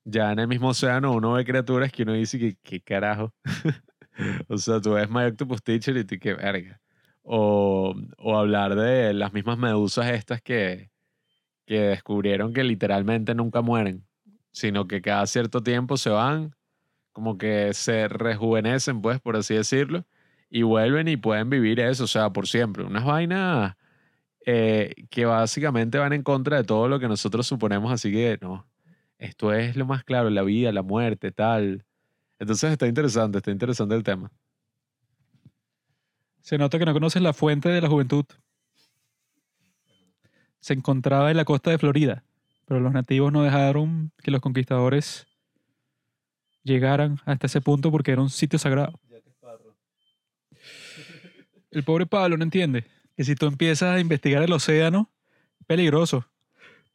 [0.03, 3.34] Ya en el mismo océano uno ve criaturas que uno dice que, ¿qué carajo?
[4.47, 6.82] o sea, tú ves My Octopus Teacher y tú, qué verga.
[7.24, 10.91] O, o hablar de las mismas medusas estas que,
[11.66, 14.07] que descubrieron que literalmente nunca mueren,
[14.51, 16.55] sino que cada cierto tiempo se van
[17.12, 20.05] como que se rejuvenecen, pues, por así decirlo,
[20.49, 22.84] y vuelven y pueden vivir eso, o sea, por siempre.
[22.84, 23.76] Unas vainas
[24.45, 28.68] eh, que básicamente van en contra de todo lo que nosotros suponemos, así que no,
[29.18, 31.86] esto es lo más claro, la vida, la muerte, tal.
[32.39, 34.32] Entonces está interesante, está interesante el tema.
[36.41, 38.26] Se nota que no conoces la fuente de la juventud.
[40.59, 42.24] Se encontraba en la costa de Florida,
[42.66, 45.28] pero los nativos no dejaron que los conquistadores
[46.64, 48.99] llegaran hasta ese punto porque era un sitio sagrado.
[51.72, 52.86] El pobre Pablo no entiende
[53.16, 55.09] que si tú empiezas a investigar el océano,
[55.59, 56.26] es peligroso,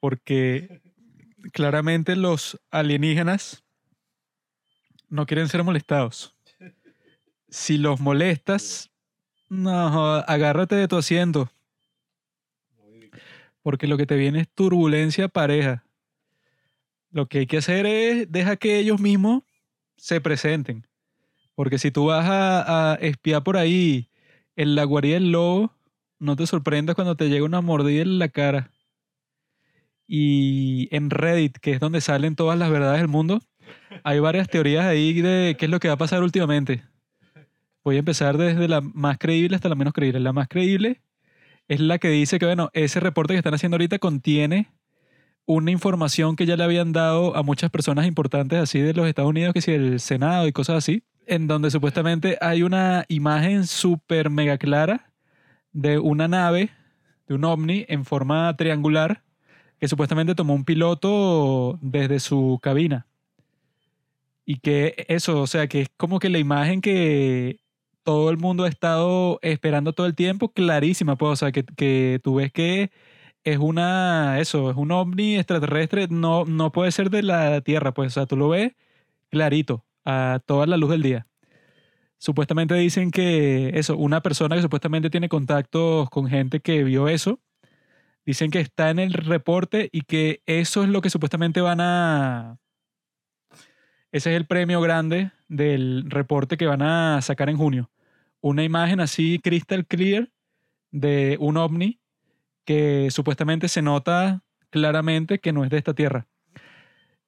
[0.00, 0.82] porque
[1.52, 3.64] claramente los alienígenas
[5.08, 6.34] no quieren ser molestados.
[7.48, 8.90] Si los molestas,
[9.48, 11.50] no, agárrate de tu asiento.
[13.62, 15.84] Porque lo que te viene es turbulencia pareja.
[17.10, 19.42] Lo que hay que hacer es deja que ellos mismos
[19.96, 20.86] se presenten.
[21.54, 24.10] Porque si tú vas a, espiar por ahí
[24.56, 25.72] en la guarida del lobo,
[26.18, 28.70] no te sorprendas cuando te llega una mordida en la cara.
[30.06, 33.40] Y en Reddit, que es donde salen todas las verdades del mundo,
[34.04, 36.84] hay varias teorías ahí de qué es lo que va a pasar últimamente.
[37.82, 40.20] Voy a empezar desde la más creíble hasta la menos creíble.
[40.20, 41.00] La más creíble
[41.68, 44.70] es la que dice que, bueno, ese reporte que están haciendo ahorita contiene
[45.46, 49.30] una información que ya le habían dado a muchas personas importantes así de los Estados
[49.30, 54.28] Unidos, que si el Senado y cosas así, en donde supuestamente hay una imagen súper
[54.28, 55.12] mega clara
[55.72, 56.70] de una nave,
[57.28, 59.22] de un ovni en forma triangular,
[59.78, 63.06] que supuestamente tomó un piloto desde su cabina.
[64.44, 67.60] Y que eso, o sea, que es como que la imagen que
[68.04, 72.20] todo el mundo ha estado esperando todo el tiempo, clarísima, pues, o sea, que, que
[72.22, 72.90] tú ves que
[73.46, 78.08] es una, eso, es un ovni extraterrestre, no, no puede ser de la Tierra, pues,
[78.08, 78.72] o sea, tú lo ves
[79.30, 81.28] clarito, a toda la luz del día.
[82.18, 87.38] Supuestamente dicen que eso, una persona que supuestamente tiene contactos con gente que vio eso,
[88.24, 92.58] dicen que está en el reporte y que eso es lo que supuestamente van a...
[94.10, 97.92] Ese es el premio grande del reporte que van a sacar en junio.
[98.40, 100.30] Una imagen así crystal clear
[100.90, 102.00] de un ovni
[102.66, 106.26] que supuestamente se nota claramente que no es de esta tierra.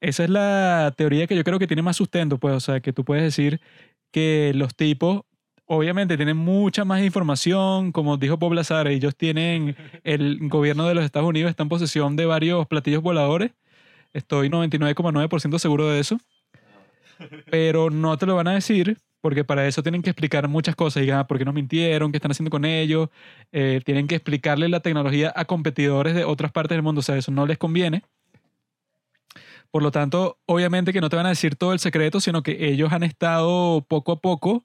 [0.00, 2.92] Esa es la teoría que yo creo que tiene más sustento, pues, o sea, que
[2.92, 3.60] tú puedes decir
[4.10, 5.22] que los tipos
[5.64, 11.04] obviamente tienen mucha más información, como dijo Bob Lazar, ellos tienen, el gobierno de los
[11.04, 13.52] Estados Unidos está en posesión de varios platillos voladores,
[14.12, 16.18] estoy 99,9% seguro de eso,
[17.50, 21.00] pero no te lo van a decir porque para eso tienen que explicar muchas cosas,
[21.00, 22.12] digan, ah, ¿por qué nos mintieron?
[22.12, 23.08] ¿Qué están haciendo con ellos?
[23.52, 27.16] Eh, tienen que explicarle la tecnología a competidores de otras partes del mundo, o sea,
[27.16, 28.02] eso no les conviene.
[29.70, 32.68] Por lo tanto, obviamente que no te van a decir todo el secreto, sino que
[32.70, 34.64] ellos han estado poco a poco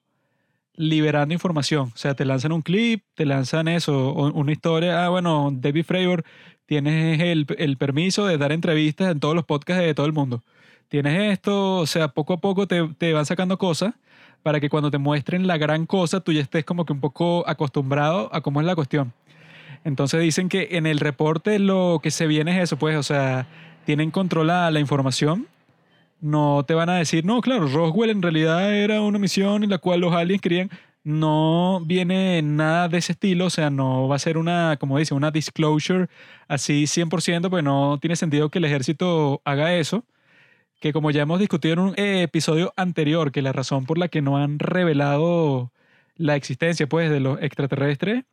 [0.75, 1.91] liberando información.
[1.93, 5.05] O sea, te lanzan un clip, te lanzan eso, una historia.
[5.05, 6.23] Ah, bueno, David Fravor,
[6.65, 10.41] tienes el, el permiso de dar entrevistas en todos los podcasts de todo el mundo.
[10.87, 13.95] Tienes esto, o sea, poco a poco te, te van sacando cosas
[14.43, 17.47] para que cuando te muestren la gran cosa tú ya estés como que un poco
[17.47, 19.13] acostumbrado a cómo es la cuestión.
[19.85, 23.47] Entonces dicen que en el reporte lo que se viene es eso, pues, o sea,
[23.85, 25.47] tienen controlada la información.
[26.21, 29.77] No te van a decir, no, claro, Roswell en realidad era una misión en la
[29.77, 30.69] cual los aliens querían.
[31.03, 35.13] No viene nada de ese estilo, o sea, no va a ser una, como dice,
[35.13, 36.07] una disclosure
[36.47, 40.05] así 100%, pues no tiene sentido que el ejército haga eso
[40.83, 44.21] que como ya hemos discutido en un episodio anterior, que la razón por la que
[44.21, 45.71] no han revelado
[46.17, 48.25] la existencia pues, de los extraterrestres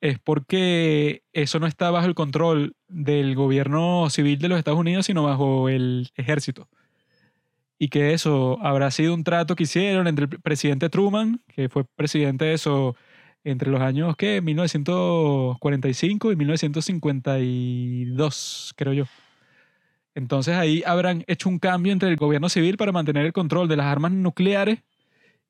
[0.00, 5.06] es porque eso no está bajo el control del gobierno civil de los Estados Unidos,
[5.06, 6.68] sino bajo el ejército.
[7.78, 11.84] Y que eso habrá sido un trato que hicieron entre el presidente Truman, que fue
[11.84, 12.96] presidente de eso
[13.44, 14.40] entre los años, ¿qué?
[14.40, 19.04] 1945 y 1952, creo yo.
[20.14, 23.76] Entonces ahí habrán hecho un cambio entre el gobierno civil para mantener el control de
[23.76, 24.80] las armas nucleares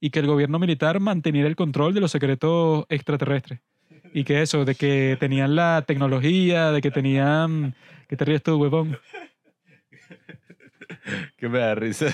[0.01, 3.61] y que el gobierno militar manteniera el control de los secretos extraterrestres.
[4.13, 7.75] Y que eso, de que tenían la tecnología, de que tenían...
[8.09, 8.99] ¿Qué te ríes tú, huevón?
[11.37, 12.07] que me da risa.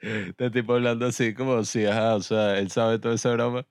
[0.00, 3.66] Este tipo hablando así como si, ajá, o sea, él sabe toda esa broma,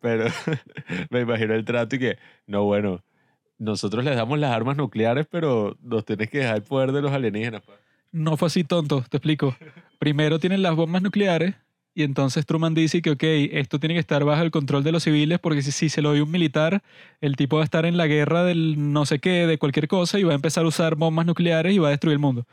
[0.00, 0.26] pero
[1.10, 3.02] me imagino el trato y que, no, bueno,
[3.62, 7.12] nosotros les damos las armas nucleares, pero nos tienes que dejar el poder de los
[7.12, 7.62] alienígenas.
[7.62, 7.74] Pa.
[8.10, 9.56] No fue así tonto, te explico.
[9.98, 11.54] Primero tienen las bombas nucleares
[11.94, 15.04] y entonces Truman dice que, ok, esto tiene que estar bajo el control de los
[15.04, 16.82] civiles porque si, se lo doy un militar,
[17.20, 20.18] el tipo va a estar en la guerra del no sé qué, de cualquier cosa
[20.18, 22.46] y va a empezar a usar bombas nucleares y va a destruir el mundo.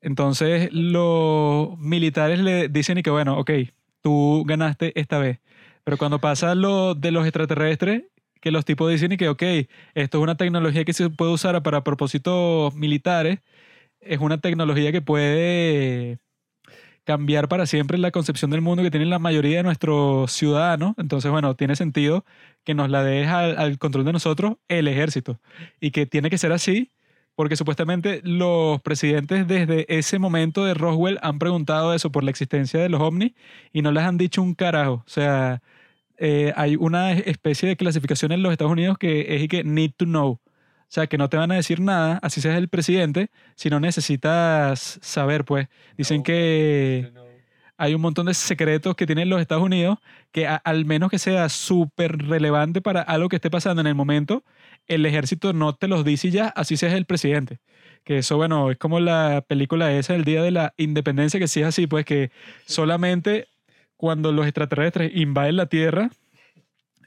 [0.00, 3.50] Entonces los militares le dicen y que, bueno, ok,
[4.00, 5.40] tú ganaste esta vez.
[5.82, 8.04] Pero cuando pasa lo de los extraterrestres,
[8.44, 9.42] que los tipos dicen y que, ok,
[9.94, 13.38] esto es una tecnología que se puede usar para propósitos militares,
[14.02, 16.18] es una tecnología que puede
[17.04, 20.94] cambiar para siempre la concepción del mundo que tienen la mayoría de nuestros ciudadanos.
[20.98, 22.26] Entonces, bueno, tiene sentido
[22.64, 25.40] que nos la deja al, control de nosotros el ejército.
[25.80, 26.90] Y que tiene que ser así
[27.36, 32.78] porque supuestamente los presidentes desde ese momento de Roswell han preguntado eso por la existencia
[32.80, 33.32] de los ovnis
[33.72, 35.02] y no les han dicho un carajo.
[35.06, 35.62] O sea,
[36.18, 40.04] eh, hay una especie de clasificación en los Estados Unidos que es que need to
[40.04, 40.32] know.
[40.32, 40.40] O
[40.94, 44.98] sea, que no te van a decir nada, así seas el presidente, si no necesitas
[45.02, 45.66] saber, pues.
[45.96, 47.10] Dicen que
[47.76, 49.98] hay un montón de secretos que tienen los Estados Unidos
[50.30, 54.44] que al menos que sea súper relevante para algo que esté pasando en el momento,
[54.86, 57.58] el ejército no te los dice ya, así seas el presidente.
[58.04, 61.60] Que eso, bueno, es como la película esa del Día de la Independencia, que sí
[61.60, 62.30] es así, pues que
[62.66, 63.48] solamente
[63.96, 66.10] cuando los extraterrestres invaden la Tierra,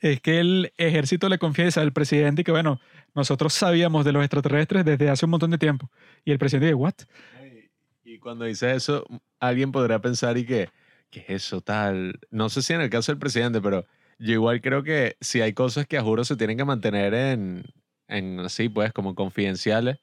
[0.01, 2.79] es que el ejército le confiesa al presidente que, bueno,
[3.15, 5.89] nosotros sabíamos de los extraterrestres desde hace un montón de tiempo.
[6.23, 6.93] Y el presidente dice, ¿what?
[8.03, 9.05] Y cuando dice eso,
[9.39, 10.69] alguien podrá pensar y que,
[11.09, 12.19] ¿qué es eso tal?
[12.31, 13.85] No sé si en el caso del presidente, pero
[14.19, 17.65] yo igual creo que si hay cosas que a juro se tienen que mantener en,
[18.07, 19.97] en así, pues, como confidenciales,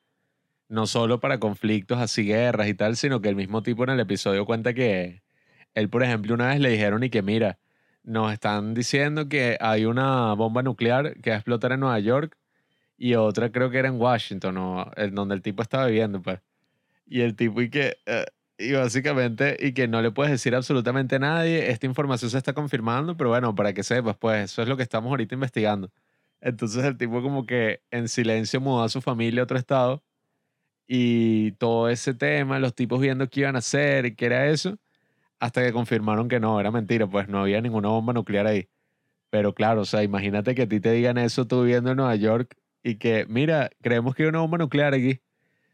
[0.69, 4.01] no solo para conflictos así, guerras y tal, sino que el mismo tipo en el
[4.01, 5.24] episodio cuenta que
[5.75, 7.59] él, por ejemplo, una vez le dijeron y que mira,
[8.05, 12.37] nos están diciendo que hay una bomba nuclear que va a explotar en Nueva York
[12.99, 16.41] y otra creo que era en Washington, o donde el tipo estaba viviendo, pues.
[17.07, 18.27] Y el tipo y que, eh,
[18.59, 22.53] y básicamente, y que no le puedes decir absolutamente a nadie, esta información se está
[22.55, 25.91] confirmando, pero bueno, para que sepas, pues eso es lo que estamos ahorita investigando.
[26.41, 30.03] Entonces el tipo como que en silencio mudó a su familia a otro estado
[30.87, 34.79] y todo ese tema, los tipos viendo qué iban a hacer y qué era eso,
[35.45, 38.67] hasta que confirmaron que no, era mentira, pues no había ninguna bomba nuclear ahí.
[39.29, 42.17] Pero claro, o sea, imagínate que a ti te digan eso tú viviendo en Nueva
[42.17, 45.21] York y que, mira, creemos que hay una bomba nuclear aquí.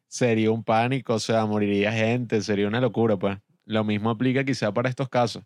[0.08, 3.38] Sería un pánico, o sea, moriría gente, sería una locura, pues.
[3.64, 5.44] Lo mismo aplica quizá para estos casos.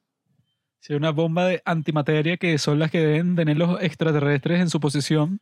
[0.81, 4.81] Sí, una bomba de antimateria que son las que deben tener los extraterrestres en su
[4.81, 5.39] posición.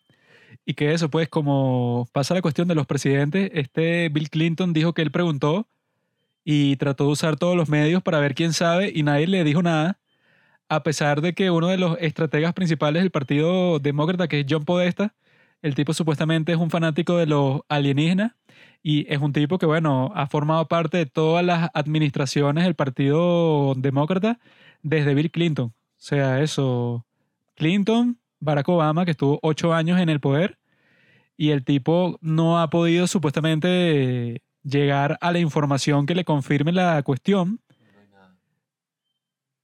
[0.66, 4.92] Y que eso, pues, como pasa la cuestión de los presidentes, este Bill Clinton dijo
[4.92, 5.68] que él preguntó
[6.44, 9.62] y trató de usar todos los medios para ver quién sabe y nadie le dijo
[9.62, 10.00] nada,
[10.68, 14.64] a pesar de que uno de los estrategas principales del Partido Demócrata, que es John
[14.64, 15.14] Podesta,
[15.62, 18.32] el tipo supuestamente es un fanático de los alienígenas
[18.82, 23.74] y es un tipo que, bueno, ha formado parte de todas las administraciones del Partido
[23.76, 24.40] Demócrata
[24.82, 25.66] desde Bill Clinton.
[25.66, 27.06] O sea, eso,
[27.54, 30.58] Clinton, Barack Obama, que estuvo ocho años en el poder,
[31.36, 37.02] y el tipo no ha podido supuestamente llegar a la información que le confirme la
[37.02, 37.60] cuestión.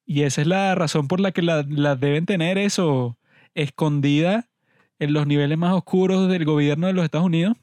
[0.05, 3.19] Y esa es la razón por la que la, deben tener eso
[3.55, 4.49] escondida
[4.99, 7.57] en los niveles más oscuros del gobierno de los Estados Unidos.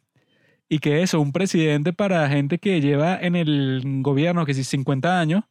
[0.70, 5.20] Y que eso, un presidente para gente que lleva en el gobierno, que si 50
[5.20, 5.44] años,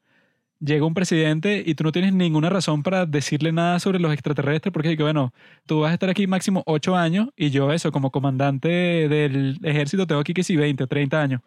[0.61, 4.73] llega un presidente y tú no tienes ninguna razón para decirle nada sobre los extraterrestres,
[4.73, 5.33] porque que bueno,
[5.67, 10.07] tú vas a estar aquí máximo 8 años y yo eso, como comandante del ejército,
[10.07, 11.41] tengo aquí que si 20, 30 años.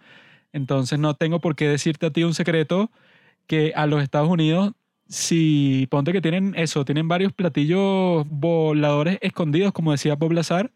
[0.57, 2.91] Entonces no tengo por qué decirte a ti un secreto
[3.45, 4.73] que a los Estados Unidos,
[5.07, 10.71] si ponte que tienen eso, tienen varios platillos voladores escondidos, como decía Bob Lazar,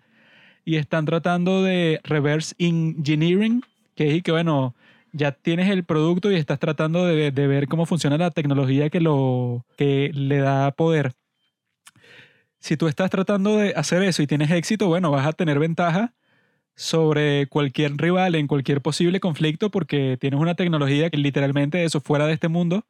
[0.64, 3.64] y están tratando de reverse engineering,
[3.96, 4.76] que es que bueno,
[5.14, 9.66] ya tienes el producto y estás tratando de, ver cómo funciona la tecnología que, lo,
[9.78, 11.14] que le da poder.
[12.60, 16.14] Si tú estás tratando de hacer eso y tienes éxito, bueno, vas a tener ventaja
[16.82, 22.26] sobre cualquier rival en cualquier posible conflicto porque tienes una tecnología que literalmente eso fuera
[22.26, 22.88] de este mundo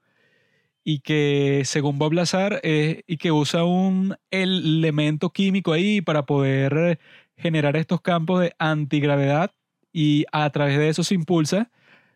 [0.85, 6.99] y que según Bob Lazar y que usa un elemento químico ahí para poder
[7.35, 9.51] generar estos campos de antigravedad
[9.91, 11.69] y a través de eso se impulsa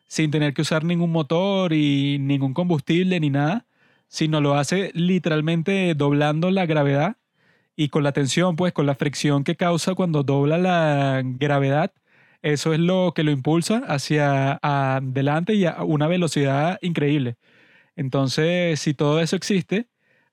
[0.08, 3.66] sin tener que usar ningún motor y ningún combustible ni nada,
[4.08, 7.18] sino lo hace literalmente doblando la gravedad
[7.76, 11.94] y con la tensión, pues con la fricción que causa cuando dobla la gravedad,
[12.42, 17.38] eso es lo que lo impulsa hacia adelante y a una velocidad increíble.
[17.96, 19.88] Entonces, si todo eso existe,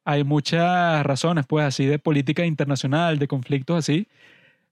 [0.05, 4.09] hay muchas razones, pues así de política internacional, de conflictos así,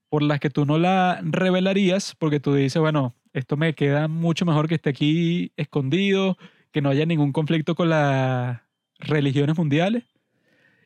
[0.09, 4.45] por las que tú no la revelarías, porque tú dices, bueno, esto me queda mucho
[4.45, 6.37] mejor que esté aquí escondido,
[6.71, 8.61] que no haya ningún conflicto con las
[8.99, 10.03] religiones mundiales.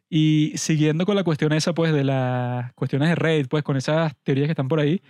[0.09, 4.15] Y siguiendo con la cuestión esa, pues, de las cuestiones de Reddit, pues, con esas
[4.23, 5.01] teorías que están por ahí,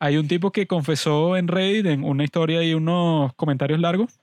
[0.00, 4.18] hay un tipo que confesó en Reddit, en una historia y unos comentarios largos,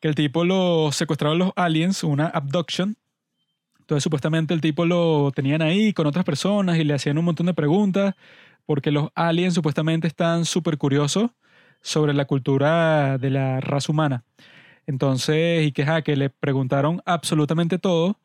[0.00, 2.96] que el tipo lo secuestraron los aliens, una abduction.
[3.80, 7.46] Entonces, supuestamente el tipo lo tenían ahí con otras personas y le hacían un montón
[7.46, 8.14] de preguntas
[8.66, 11.32] porque los aliens supuestamente están súper curiosos
[11.82, 14.24] sobre la cultura de la raza humana.
[14.86, 18.18] Entonces, y que, que le preguntaron absolutamente todo,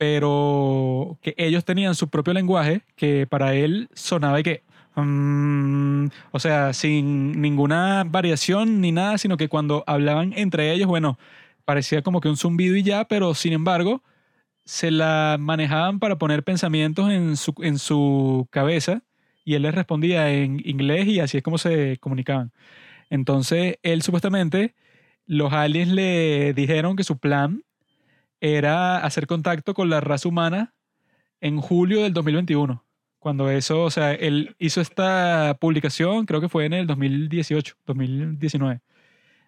[0.00, 4.62] pero que ellos tenían su propio lenguaje que para él sonaba y que,
[4.96, 11.18] mm, o sea, sin ninguna variación ni nada, sino que cuando hablaban entre ellos, bueno,
[11.66, 14.02] parecía como que un zumbido y ya, pero sin embargo,
[14.64, 19.02] se la manejaban para poner pensamientos en su, en su cabeza
[19.44, 22.52] y él les respondía en inglés y así es como se comunicaban.
[23.10, 24.74] Entonces, él supuestamente,
[25.26, 27.64] los aliens le dijeron que su plan
[28.40, 30.74] era hacer contacto con la raza humana
[31.40, 32.84] en julio del 2021.
[33.18, 38.80] Cuando eso, o sea, él hizo esta publicación, creo que fue en el 2018, 2019.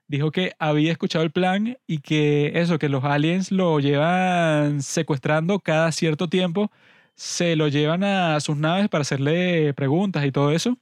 [0.09, 5.60] Dijo que había escuchado el plan y que eso, que los aliens lo llevan secuestrando
[5.60, 6.70] cada cierto tiempo
[7.14, 10.78] se lo llevan a sus naves para hacerle preguntas y todo eso.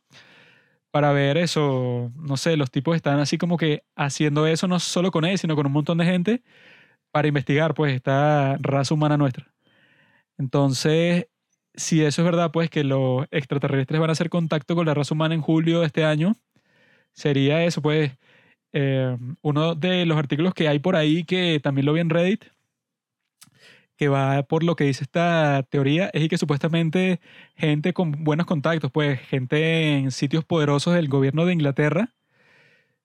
[0.90, 5.10] Para ver eso, no sé, los tipos están así como que haciendo eso no solo
[5.12, 6.42] con él, sino con un montón de gente
[7.12, 9.52] para investigar, pues, esta raza humana nuestra.
[10.38, 11.26] Entonces,
[11.74, 15.14] si eso es verdad, pues, que los extraterrestres van a hacer contacto con la raza
[15.14, 16.34] humana en julio de este año,
[17.12, 18.12] sería eso, pues,
[18.72, 22.44] eh, uno de los artículos que hay por ahí que también lo vi en Reddit,
[23.96, 27.20] que va por lo que dice esta teoría, es que supuestamente
[27.56, 32.14] gente con buenos contactos, pues gente en sitios poderosos del gobierno de Inglaterra,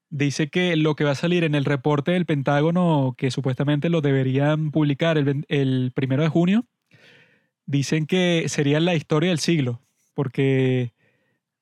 [0.09, 4.01] dice que lo que va a salir en el reporte del Pentágono, que supuestamente lo
[4.01, 6.65] deberían publicar el, el primero de junio,
[7.65, 9.81] dicen que sería la historia del siglo,
[10.13, 10.93] porque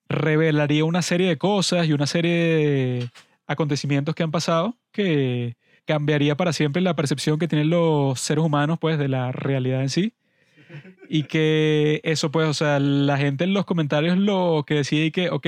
[0.10, 3.10] revelaría una serie de cosas y una serie de
[3.48, 8.80] acontecimientos que han pasado que cambiaría para siempre la percepción que tienen los seres humanos
[8.80, 10.14] pues de la realidad en sí.
[11.10, 15.11] Y que eso pues o sea la gente en los comentarios lo que decía y
[15.11, 15.48] que ok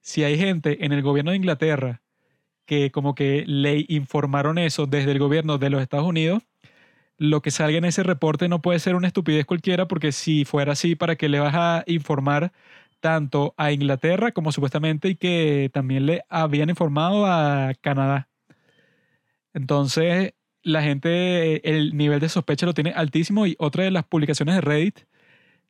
[0.00, 2.02] si hay gente en el gobierno de Inglaterra
[2.68, 6.44] que como que le informaron eso desde el gobierno de los Estados Unidos
[7.18, 10.72] lo que salga en ese reporte no puede ser una estupidez cualquiera porque si fuera
[10.72, 12.52] así para que le vas a informar
[13.00, 18.28] tanto a Inglaterra como supuestamente y que también le habían informado a Canadá.
[19.52, 24.54] Entonces, la gente, el nivel de sospecha lo tiene altísimo y otra de las publicaciones
[24.56, 25.00] de Reddit,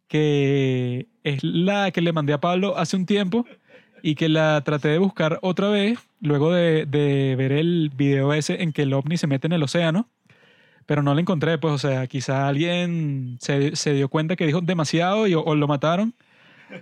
[0.09, 3.47] que es la que le mandé a Pablo hace un tiempo
[4.03, 8.63] y que la traté de buscar otra vez, luego de, de ver el video ese
[8.63, 10.09] en que el ovni se mete en el océano,
[10.87, 14.61] pero no la encontré, pues, o sea, quizá alguien se, se dio cuenta que dijo
[14.61, 16.15] demasiado y, o lo mataron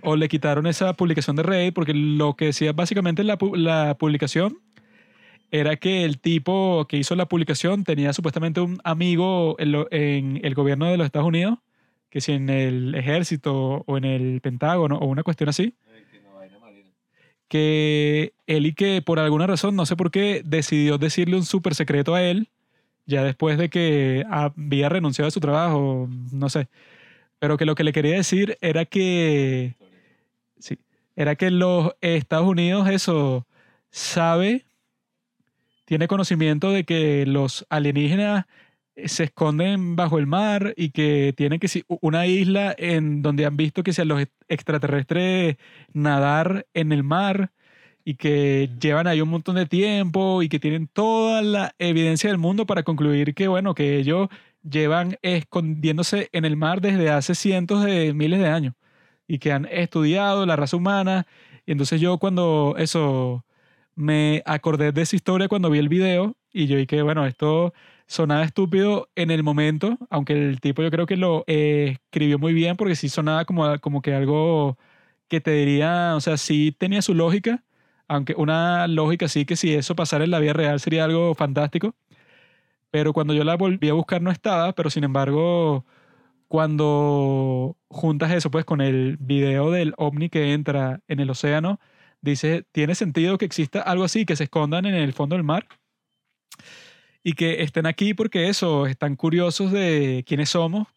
[0.01, 4.59] o le quitaron esa publicación de Reddit porque lo que decía básicamente la, la publicación
[5.51, 10.87] era que el tipo que hizo la publicación tenía supuestamente un amigo en, el gobierno
[10.87, 11.59] de los Estados Unidos,
[12.09, 15.73] que si en el ejército o en el Pentágono o una cuestión así,
[17.47, 21.75] que él y que por alguna razón, no sé por qué, decidió decirle un súper
[21.75, 22.49] secreto a él,
[23.05, 26.67] ya después de que había renunciado a su trabajo, no sé.
[27.39, 29.75] Pero que lo que le quería decir era que.
[30.59, 30.79] Sí.
[31.15, 33.45] Era que los Estados Unidos, eso,
[33.91, 34.65] sabe,
[35.85, 38.45] tiene conocimiento de que los alienígenas
[39.05, 41.67] se esconden bajo el mar y que tienen que
[42.01, 45.57] una isla en donde han visto que sean los extraterrestres
[45.93, 47.51] nadar en el mar
[48.03, 52.39] y que llevan ahí un montón de tiempo y que tienen toda la evidencia del
[52.39, 54.29] mundo para concluir que bueno que ellos
[54.63, 58.73] llevan escondiéndose en el mar desde hace cientos de miles de años
[59.27, 61.27] y que han estudiado la raza humana.
[61.65, 63.45] Y entonces yo cuando eso
[63.95, 67.73] me acordé de esa historia cuando vi el video y yo dije, bueno, esto
[68.07, 72.77] sonaba estúpido en el momento, aunque el tipo yo creo que lo escribió muy bien
[72.77, 74.77] porque sí sonaba como, como que algo
[75.27, 77.63] que te diría, o sea, sí tenía su lógica,
[78.07, 81.95] aunque una lógica sí que si eso pasara en la vida real sería algo fantástico.
[82.91, 85.85] Pero cuando yo la volví a buscar no estaba, pero sin embargo,
[86.47, 91.79] cuando juntas eso pues con el video del ovni que entra en el océano,
[92.21, 95.67] dice, tiene sentido que exista algo así, que se escondan en el fondo del mar
[97.27, 100.87] y que estén aquí porque eso, están curiosos de quiénes somos,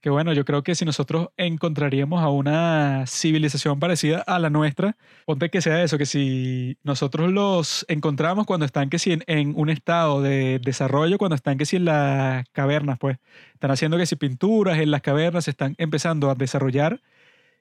[0.00, 4.96] que bueno, yo creo que si nosotros encontraríamos a una civilización parecida a la nuestra,
[5.26, 9.70] ponte que sea eso, que si nosotros los encontramos cuando están que si en, un
[9.70, 13.18] estado de desarrollo, cuando están que si en las cavernas, pues
[13.54, 17.00] están haciendo que si pinturas en las cavernas, están empezando a desarrollar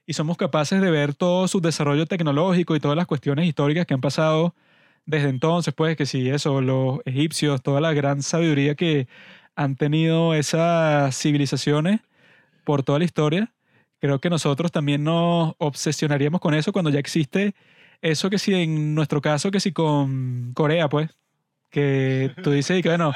[0.05, 3.95] y somos capaces de ver todo su desarrollo tecnológico y todas las cuestiones históricas que
[3.95, 4.53] han pasado
[5.05, 9.07] desde entonces, pues que si eso, los egipcios, toda la gran sabiduría que
[9.55, 12.01] han tenido esas civilizaciones
[12.63, 13.53] por toda la historia,
[13.99, 17.53] creo que nosotros también nos obsesionaríamos con eso cuando ya existe
[18.03, 21.09] eso que si en nuestro caso, que si con Corea, pues,
[21.69, 23.13] que tú dices y que bueno,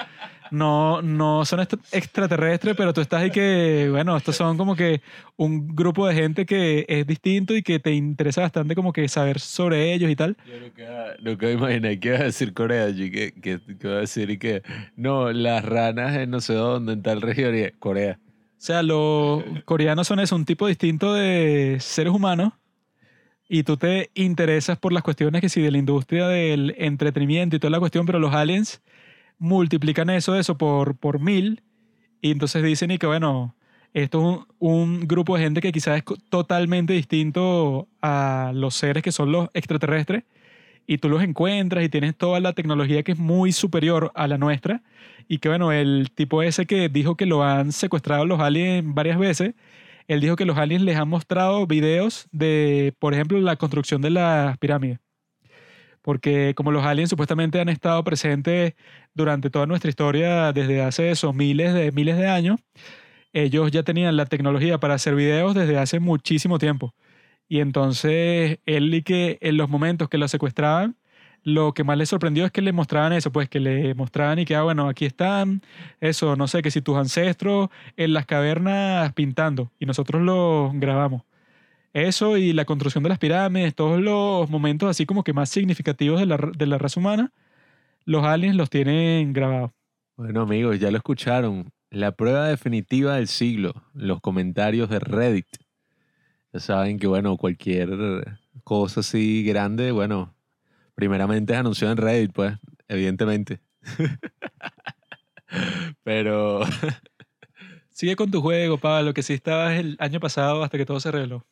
[0.52, 1.62] no, no son
[1.92, 5.02] extraterrestres, pero tú estás y que, bueno, estos son como que
[5.36, 9.40] un grupo de gente que es distinto y que te interesa bastante como que saber
[9.40, 10.38] sobre ellos y tal.
[10.46, 14.38] Yo nunca, nunca imaginé que iba a decir Corea, que, que, que, a decir y
[14.38, 14.64] que,
[14.96, 18.20] no, las ranas en no sé dónde, en tal región, y Corea.
[18.58, 22.54] O sea, los coreanos son eso, un tipo distinto de seres humanos
[23.50, 27.60] y tú te interesas por las cuestiones que sí de la industria del entretenimiento y
[27.60, 28.82] toda la cuestión, pero los aliens
[29.40, 31.64] multiplican eso, eso por, por mil
[32.22, 33.56] y entonces dicen y que bueno,
[33.94, 39.04] esto es un, un grupo de gente que quizás es totalmente distinto a los seres
[39.04, 40.24] que son los extraterrestres
[40.88, 44.38] y tú los encuentras y tienes toda la tecnología que es muy superior a la
[44.38, 44.82] nuestra
[45.28, 49.20] y que bueno, el tipo ese que dijo que lo han secuestrado los aliens varias
[49.20, 49.54] veces,
[50.08, 54.12] él dijo que los aliens les han mostrado videos de, por ejemplo, la construcción de
[54.12, 55.00] las pirámides.
[56.08, 58.76] Porque como los aliens supuestamente han estado presentes
[59.14, 62.62] durante toda nuestra historia desde hace esos miles de miles de años,
[63.34, 66.96] ellos ya tenían la tecnología para hacer videos desde hace muchísimo tiempo.
[67.50, 70.96] Y entonces él y que en los momentos que lo secuestraban,
[71.44, 74.46] lo que más le sorprendió es que le mostraban eso, pues que le mostraban y
[74.46, 75.62] que, ah, bueno, aquí están,
[76.00, 77.68] eso, no sé, que si tus ancestros
[77.98, 81.27] en las cavernas pintando y nosotros lo grabamos.
[81.98, 86.20] Eso y la construcción de las pirámides, todos los momentos así como que más significativos
[86.20, 87.34] de la, de la raza humana,
[88.06, 89.72] los aliens los tienen grabados.
[90.16, 91.72] Bueno amigos, ya lo escucharon.
[91.90, 95.48] La prueba definitiva del siglo, los comentarios de Reddit
[96.54, 97.90] Ya saben que, bueno, cualquier
[98.64, 100.36] cosa así grande, bueno,
[100.94, 103.60] primeramente es anunciado en Reddit, pues, evidentemente.
[106.04, 106.62] Pero
[107.90, 111.10] Sigue con tu juego, Pablo, que sí estabas el año pasado hasta que todo se
[111.10, 111.44] reveló.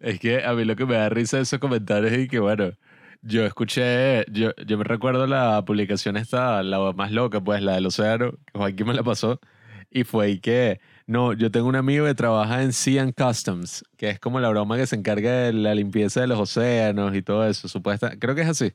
[0.00, 2.72] Es que a mí lo que me da risa de esos comentarios es que, bueno,
[3.22, 7.86] yo escuché, yo, yo me recuerdo la publicación esta, la más loca, pues, la del
[7.86, 9.40] océano, que Joaquín me la pasó,
[9.90, 14.10] y fue ahí que, no, yo tengo un amigo que trabaja en Sea Customs, que
[14.10, 17.46] es como la broma que se encarga de la limpieza de los océanos y todo
[17.48, 18.72] eso, supuesta, creo que es así.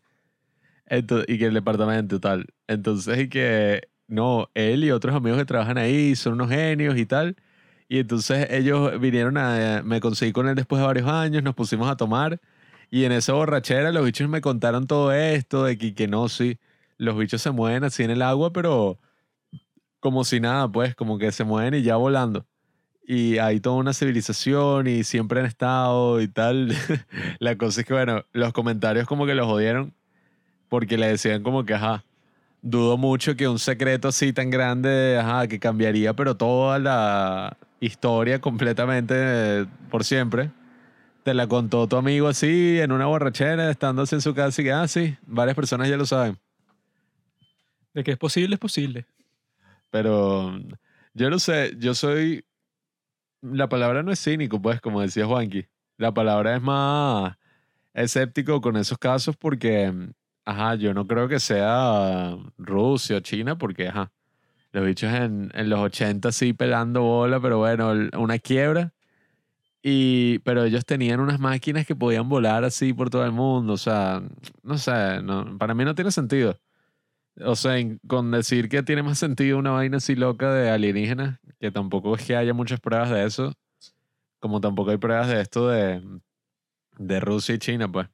[0.89, 2.47] Ento- y que el departamento tal.
[2.67, 7.05] Entonces, y que, no, él y otros amigos que trabajan ahí son unos genios y
[7.05, 7.35] tal.
[7.91, 11.89] Y entonces ellos vinieron a, me conseguí con él después de varios años, nos pusimos
[11.91, 12.39] a tomar.
[12.89, 16.57] Y en esa borrachera los bichos me contaron todo esto, de que, que no, sí,
[16.97, 18.97] los bichos se mueven así en el agua, pero
[19.99, 22.45] como si nada, pues, como que se mueven y ya volando.
[23.05, 26.69] Y hay toda una civilización y siempre han estado y tal.
[27.39, 29.93] La cosa es que, bueno, los comentarios como que los jodieron
[30.69, 32.05] porque le decían como que, ajá,
[32.61, 38.39] dudo mucho que un secreto así tan grande, ajá, que cambiaría, pero toda la historia
[38.39, 40.51] completamente por siempre.
[41.23, 44.65] Te la contó tu amigo así, en una borrachera, estando así en su casa y
[44.65, 46.39] que, ah, sí, varias personas ya lo saben.
[47.93, 49.05] De que es posible, es posible.
[49.89, 50.57] Pero
[51.13, 52.45] yo no sé, yo soy...
[53.41, 55.65] La palabra no es cínico, pues, como decía Juanqui.
[55.97, 57.35] La palabra es más
[57.93, 59.91] escéptico con esos casos porque,
[60.45, 64.11] ajá, yo no creo que sea Rusia o China porque, ajá,
[64.71, 68.93] los bichos en, en los 80 sí pelando bola, pero bueno, una quiebra.
[69.83, 73.73] Y, pero ellos tenían unas máquinas que podían volar así por todo el mundo.
[73.73, 74.21] O sea,
[74.63, 74.91] no sé,
[75.57, 76.59] para mí no tiene sentido.
[77.39, 77.75] O sea,
[78.07, 82.25] con decir que tiene más sentido una vaina así loca de alienígenas, que tampoco es
[82.25, 83.53] que haya muchas pruebas de eso,
[84.39, 86.01] como tampoco hay pruebas de esto de,
[86.97, 88.07] de Rusia y China, pues.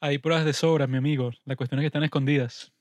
[0.00, 1.30] Hay pruebas de sobra, mi amigo.
[1.44, 2.72] La cuestión es que están escondidas.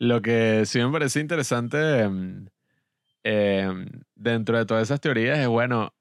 [0.00, 2.46] Lo que sí me parece interesante em,
[3.24, 5.94] em, dentro de todas esas teorías es, bueno,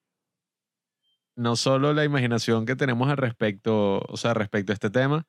[1.36, 5.28] no solo la imaginación que tenemos al respecto, o sea, respecto a este tema,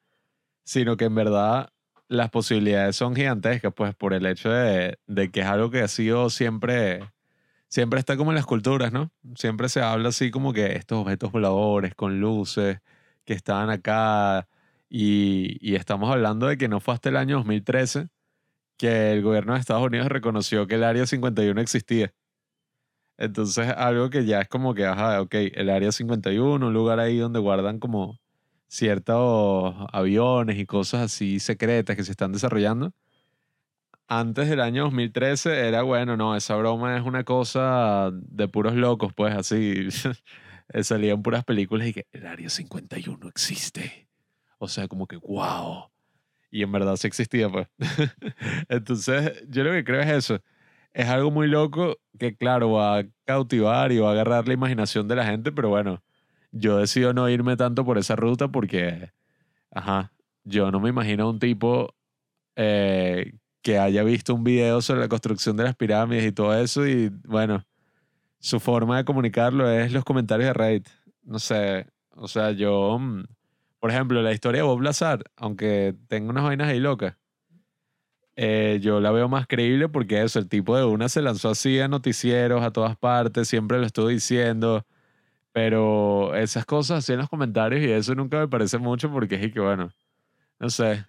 [0.64, 1.70] sino que en verdad
[2.08, 5.88] las posibilidades son gigantescas, pues por el hecho de, de que es algo que ha
[5.88, 7.10] sido siempre,
[7.68, 9.12] siempre está como en las culturas, ¿no?
[9.36, 12.80] Siempre se habla así como que estos objetos voladores con luces
[13.24, 14.48] que estaban acá
[14.88, 18.08] y, y estamos hablando de que no fue hasta el año 2013
[18.80, 22.14] que el gobierno de Estados Unidos reconoció que el Área 51 existía.
[23.18, 27.18] Entonces, algo que ya es como que, ajá, ok, el Área 51, un lugar ahí
[27.18, 28.18] donde guardan como
[28.68, 32.92] ciertos aviones y cosas así secretas que se están desarrollando.
[34.08, 39.12] Antes del año 2013 era, bueno, no, esa broma es una cosa de puros locos,
[39.14, 39.88] pues así.
[40.82, 44.08] Salían puras películas y que el Área 51 existe.
[44.56, 45.90] O sea, como que, wow.
[46.50, 47.68] Y en verdad sí existía, pues.
[48.68, 50.40] Entonces, yo lo que creo es eso.
[50.92, 55.06] Es algo muy loco que, claro, va a cautivar y va a agarrar la imaginación
[55.08, 56.02] de la gente, pero bueno,
[56.52, 59.12] yo decido no irme tanto por esa ruta porque,
[59.70, 60.12] ajá,
[60.44, 61.94] yo no me imagino a un tipo
[62.56, 66.86] eh, que haya visto un video sobre la construcción de las pirámides y todo eso
[66.86, 67.64] y, bueno,
[68.40, 70.88] su forma de comunicarlo es los comentarios de Reddit.
[71.22, 71.86] No sé,
[72.16, 73.24] o sea, yo, mm,
[73.80, 77.16] por ejemplo, la historia de Bob Lazar, aunque tenga unas vainas ahí locas,
[78.36, 81.80] eh, yo la veo más creíble porque eso, el tipo de una se lanzó así
[81.80, 84.86] a noticieros, a todas partes, siempre lo estuvo diciendo,
[85.52, 89.52] pero esas cosas así en los comentarios y eso nunca me parece mucho porque es
[89.52, 89.90] que, bueno,
[90.58, 91.04] no sé,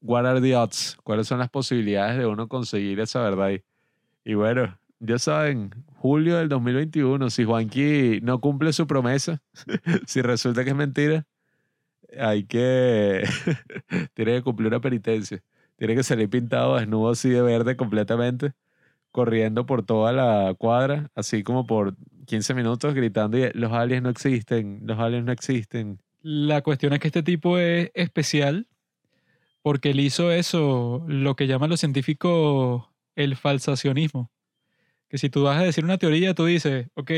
[0.00, 0.96] what are the odds?
[1.02, 3.50] ¿Cuáles son las posibilidades de uno conseguir esa verdad?
[3.50, 3.62] Y,
[4.24, 9.42] y bueno, ya saben, julio del 2021, si Juanqui no cumple su promesa,
[10.06, 11.26] si resulta que es mentira,
[12.18, 13.24] hay que,
[14.14, 15.42] tiene que cumplir una penitencia.
[15.76, 18.52] Tiene que salir pintado desnudo así de verde completamente,
[19.10, 24.10] corriendo por toda la cuadra, así como por 15 minutos gritando, y, los aliens no
[24.10, 26.00] existen, los aliens no existen.
[26.22, 28.66] La cuestión es que este tipo es especial
[29.62, 32.84] porque él hizo eso, lo que llaman los científicos
[33.16, 34.30] el falsacionismo.
[35.08, 37.10] Que si tú vas a decir una teoría, tú dices, ok,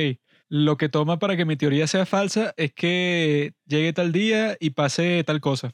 [0.48, 4.70] lo que toma para que mi teoría sea falsa es que llegue tal día y
[4.70, 5.72] pase tal cosa.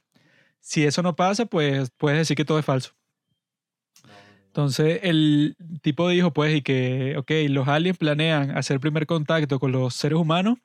[0.60, 2.92] Si eso no pasa, pues puedes decir que todo es falso.
[4.46, 9.72] Entonces el tipo dijo, pues, y que, ok, los aliens planean hacer primer contacto con
[9.72, 10.58] los seres humanos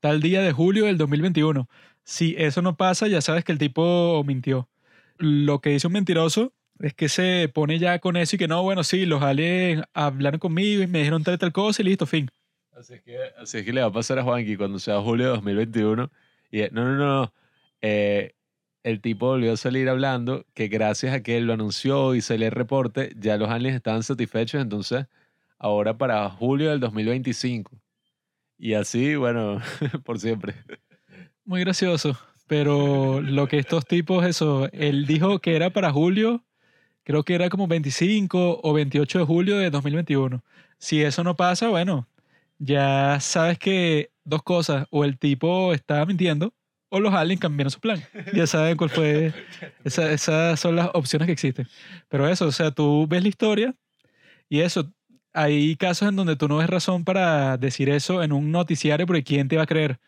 [0.00, 1.68] tal día de julio del 2021.
[2.04, 4.68] Si eso no pasa, ya sabes que el tipo mintió.
[5.18, 8.62] Lo que dice un mentiroso es que se pone ya con eso y que no,
[8.62, 12.06] bueno, sí, los aliens hablaron conmigo y me dijeron tal y tal cosa y listo,
[12.06, 12.30] fin.
[12.80, 15.26] Así es, que, así es que le va a pasar a Juanqui cuando sea julio
[15.26, 16.10] de 2021.
[16.50, 17.32] Y, eh, no, no, no.
[17.82, 18.34] eh,
[18.82, 22.46] el tipo volvió a salir hablando que gracias a que él lo anunció y salió
[22.46, 24.62] el reporte, ya los aliens estaban satisfechos.
[24.62, 25.04] Entonces,
[25.58, 27.70] ahora para julio del 2025.
[28.56, 29.60] Y así, bueno,
[30.04, 30.54] por siempre.
[31.44, 32.18] Muy gracioso.
[32.46, 36.42] Pero lo que estos tipos, eso, él dijo que era para julio,
[37.04, 40.42] creo que era como 25 o 28 de julio de 2021.
[40.78, 42.08] Si eso no pasa, bueno,
[42.60, 46.54] ya sabes que dos cosas, o el tipo estaba mintiendo,
[46.90, 48.00] o los aliens cambiaron su plan.
[48.34, 49.32] Ya saben cuál fue.
[49.84, 51.66] esa- esas son las opciones que existen.
[52.08, 53.74] Pero eso, o sea, tú ves la historia
[54.48, 54.92] y eso,
[55.32, 59.24] hay casos en donde tú no ves razón para decir eso en un noticiario porque
[59.24, 59.98] ¿quién te va a creer?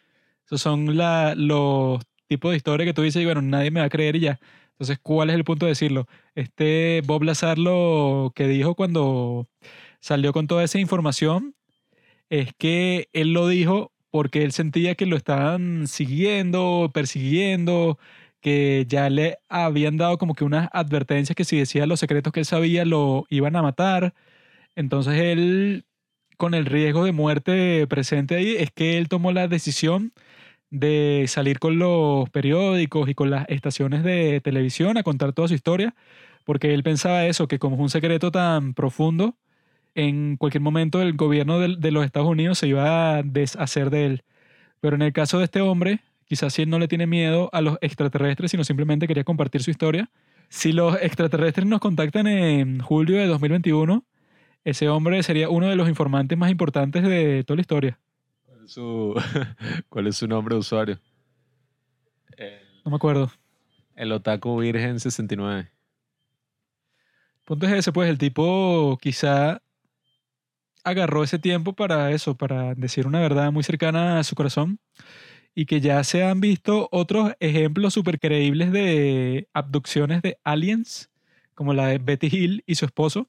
[0.44, 3.86] Esos son la, los tipos de historia que tú dices y bueno, nadie me va
[3.86, 4.40] a creer y ya.
[4.72, 6.06] Entonces, ¿cuál es el punto de decirlo?
[6.34, 9.48] Este Bob Lazar lo que dijo cuando
[10.00, 11.54] salió con toda esa información
[12.32, 17.98] es que él lo dijo porque él sentía que lo estaban siguiendo, persiguiendo,
[18.40, 22.40] que ya le habían dado como que unas advertencias que si decía los secretos que
[22.40, 24.14] él sabía lo iban a matar.
[24.76, 25.84] Entonces él,
[26.38, 30.12] con el riesgo de muerte presente ahí, es que él tomó la decisión
[30.70, 35.54] de salir con los periódicos y con las estaciones de televisión a contar toda su
[35.54, 35.94] historia,
[36.44, 39.36] porque él pensaba eso, que como es un secreto tan profundo,
[39.94, 44.06] en cualquier momento el gobierno de, de los Estados Unidos se iba a deshacer de
[44.06, 44.24] él.
[44.80, 47.60] Pero en el caso de este hombre, quizás si él no le tiene miedo a
[47.60, 50.10] los extraterrestres, sino simplemente quería compartir su historia.
[50.48, 54.04] Si los extraterrestres nos contactan en julio de 2021,
[54.64, 57.98] ese hombre sería uno de los informantes más importantes de toda la historia.
[58.44, 59.14] ¿Cuál es su,
[59.88, 60.98] cuál es su nombre de usuario?
[62.36, 63.30] El, No me acuerdo.
[63.94, 65.60] el Otaku Virgen 69.
[65.60, 69.60] El punto es ese, pues el tipo quizá
[70.84, 74.78] agarró ese tiempo para eso, para decir una verdad muy cercana a su corazón
[75.54, 81.10] y que ya se han visto otros ejemplos súper creíbles de abducciones de aliens,
[81.54, 83.28] como la de Betty Hill y su esposo,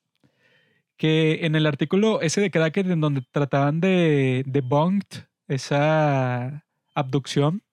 [0.98, 6.66] que en el artículo ese de Cracker en donde trataban de debunked esa
[6.96, 7.64] abducción,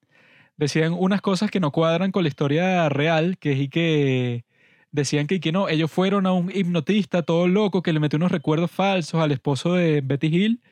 [0.56, 4.44] decían unas cosas que no cuadran con la historia real, que es y que
[4.92, 8.32] decían que, que no, ellos fueron a un hipnotista todo loco que le metió unos
[8.32, 10.62] recuerdos falsos al esposo de Betty Hill,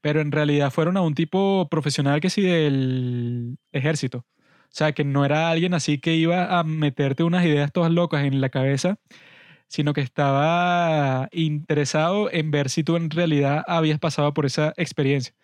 [0.00, 4.26] pero en realidad fueron a un tipo profesional que sí del ejército.
[4.74, 8.24] O sea, que no era alguien así que iba a meterte unas ideas todas locas
[8.24, 8.98] en la cabeza,
[9.68, 15.34] sino que estaba interesado en ver si tú en realidad habías pasado por esa experiencia.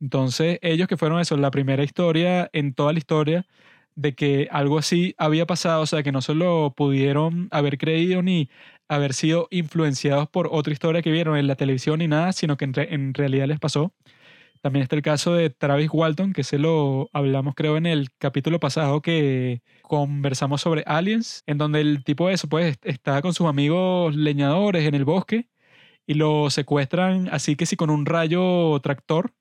[0.00, 3.46] Entonces, ellos que fueron eso, la primera historia en toda la historia
[3.94, 8.22] de que algo así había pasado, o sea, que no se lo pudieron haber creído
[8.22, 8.48] ni
[8.88, 12.64] haber sido influenciados por otra historia que vieron en la televisión ni nada, sino que
[12.74, 13.94] en realidad les pasó.
[14.62, 18.60] También está el caso de Travis Walton, que se lo hablamos creo en el capítulo
[18.60, 23.48] pasado que conversamos sobre aliens, en donde el tipo de eso pues está con sus
[23.48, 25.48] amigos leñadores en el bosque
[26.06, 29.32] y lo secuestran así que sí con un rayo tractor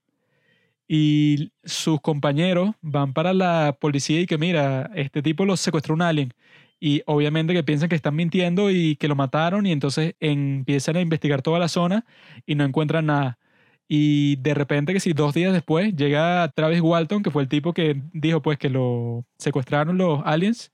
[0.93, 6.01] y sus compañeros van para la policía y que mira, este tipo lo secuestró un
[6.01, 6.33] alien
[6.81, 11.01] y obviamente que piensan que están mintiendo y que lo mataron y entonces empiezan a
[11.01, 12.05] investigar toda la zona
[12.45, 13.39] y no encuentran nada.
[13.87, 17.73] Y de repente que si dos días después llega Travis Walton, que fue el tipo
[17.73, 20.71] que dijo pues que lo secuestraron los aliens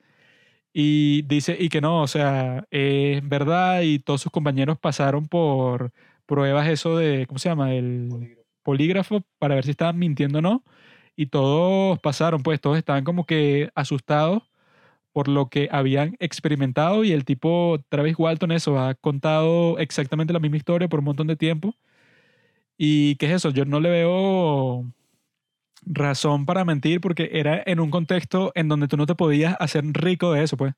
[0.74, 5.92] y dice y que no, o sea, es verdad y todos sus compañeros pasaron por
[6.26, 7.74] pruebas eso de, ¿cómo se llama?
[7.76, 8.37] El
[8.68, 10.64] polígrafo para ver si estaban mintiendo o no.
[11.16, 14.44] Y todos pasaron, pues todos estaban como que asustados
[15.14, 20.40] por lo que habían experimentado y el tipo Travis Walton eso ha contado exactamente la
[20.40, 21.76] misma historia por un montón de tiempo.
[22.78, 23.50] ¿Y qué es eso?
[23.52, 24.86] Yo no le veo
[25.84, 29.86] razón para mentir porque era en un contexto en donde tú no te podías hacer
[29.94, 30.74] rico de eso, pues.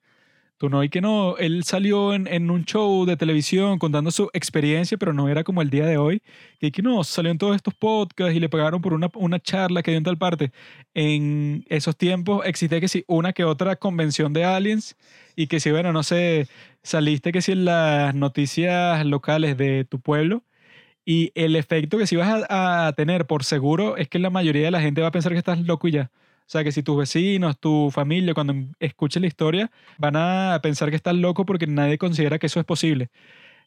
[0.60, 4.30] Tú no, y que no, él salió en, en un show de televisión contando su
[4.34, 6.22] experiencia, pero no era como el día de hoy,
[6.60, 9.82] que, que no, salió en todos estos podcasts y le pagaron por una, una charla
[9.84, 10.52] que dio en tal parte.
[10.94, 14.98] En esos tiempos existía que sí, una que otra convención de aliens
[15.34, 16.50] y que si, bueno, no sé,
[16.84, 20.44] saliste que si en las noticias locales de tu pueblo
[21.06, 24.66] y el efecto que si vas a, a tener por seguro es que la mayoría
[24.66, 26.12] de la gente va a pensar que estás loco y ya.
[26.50, 29.70] O sea, que si tus vecinos, tu familia, cuando escuchen la historia,
[30.00, 33.12] van a pensar que estás loco porque nadie considera que eso es posible.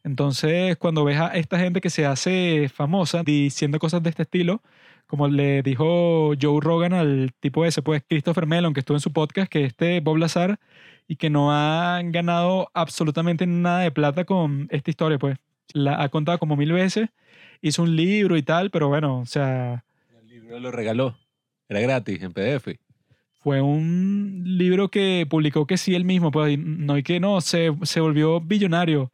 [0.03, 4.63] Entonces, cuando ves a esta gente que se hace famosa diciendo cosas de este estilo,
[5.07, 9.13] como le dijo Joe Rogan al tipo ese, pues Christopher Mellon, que estuvo en su
[9.13, 10.59] podcast, que este Bob Lazar,
[11.07, 15.39] y que no han ganado absolutamente nada de plata con esta historia, pues.
[15.73, 17.11] la ha contado como mil veces.
[17.61, 19.85] Hizo un libro y tal, pero bueno, o sea,
[20.21, 21.17] El libro lo regaló.
[21.69, 22.79] Era gratis en PDF.
[23.35, 27.73] fue un libro que publicó que sí él mismo, pues no y que no, se,
[27.83, 29.13] se volvió billonario.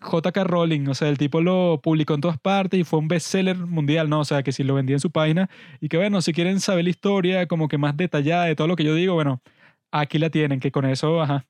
[0.00, 3.56] JK Rowling, o sea, el tipo lo publicó en todas partes y fue un bestseller
[3.56, 4.20] mundial, ¿no?
[4.20, 5.48] O sea, que si lo vendía en su página
[5.80, 8.76] y que bueno, si quieren saber la historia como que más detallada de todo lo
[8.76, 9.42] que yo digo, bueno,
[9.90, 11.46] aquí la tienen, que con eso, ajá.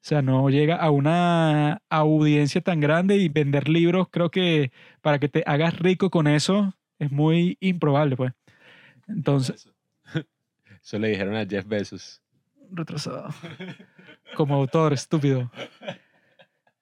[0.00, 4.72] O sea, no llega a una audiencia tan grande y vender libros, creo que
[5.02, 8.32] para que te hagas rico con eso es muy improbable, pues.
[9.08, 9.68] Entonces,
[10.82, 12.22] Eso le dijeron a Jeff Bezos.
[12.70, 13.28] retrasado.
[14.36, 15.50] Como autor, estúpido.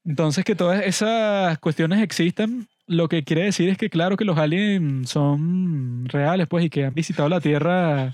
[0.04, 4.38] Entonces, que todas esas cuestiones existan, lo que quiere decir es que, claro, que los
[4.38, 8.12] aliens son reales, pues, y que han visitado la Tierra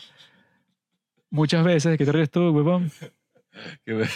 [1.30, 1.98] muchas veces.
[1.98, 2.90] ¿Qué te ríes tú, huevón?
[3.84, 4.06] Que me,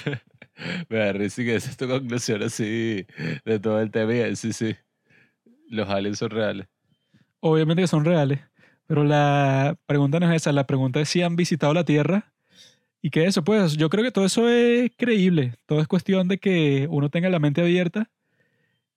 [0.88, 3.06] me da risa que esa es tu conclusión así
[3.44, 4.12] de todo el tema.
[4.34, 4.74] Sí, sí.
[5.68, 6.66] Los aliens son reales.
[7.40, 8.40] Obviamente que son reales,
[8.86, 10.52] pero la pregunta no es esa.
[10.52, 12.32] La pregunta es si han visitado la Tierra.
[13.02, 15.54] Y que eso, pues, yo creo que todo eso es creíble.
[15.66, 18.10] Todo es cuestión de que uno tenga la mente abierta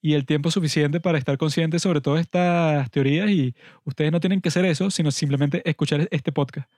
[0.01, 3.29] y el tiempo suficiente para estar consciente sobre todas estas teorías.
[3.29, 6.69] Y ustedes no tienen que hacer eso, sino simplemente escuchar este podcast.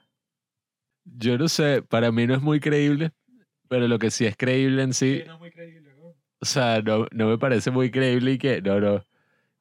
[1.04, 3.12] Yo no sé, para mí no es muy creíble,
[3.68, 5.22] pero lo que sí es creíble en sí,
[6.40, 9.04] o sea, no, no me parece muy creíble y que, no, no,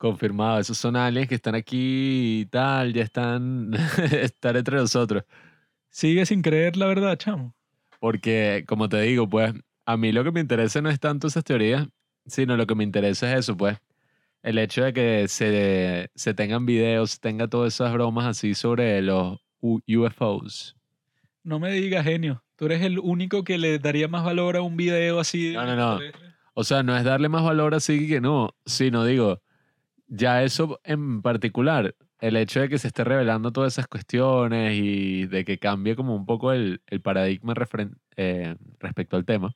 [0.02, 3.72] confirmado, esos son aliens que están aquí y tal, ya están,
[4.12, 5.24] están entre nosotros.
[5.92, 7.54] Sigue sin creer la verdad, chamo.
[8.00, 9.54] Porque, como te digo, pues,
[9.86, 11.88] a mí lo que me interesa no es tanto esas teorías,
[12.26, 13.78] sino lo que me interesa es eso, pues.
[14.42, 19.04] El hecho de que se, se tengan videos, se tenga todas esas bromas así sobre
[19.04, 20.76] los UFOs.
[21.44, 22.44] No me digas genio.
[22.56, 25.54] Tú eres el único que le daría más valor a un video así.
[25.54, 26.00] No, no, no.
[26.56, 29.42] O sea, no es darle más valor así que no, sino digo,
[30.12, 35.26] ya eso en particular, el hecho de que se esté revelando todas esas cuestiones y
[35.28, 37.54] de que cambie como un poco el, el paradigma
[38.18, 39.56] eh, respecto al tema,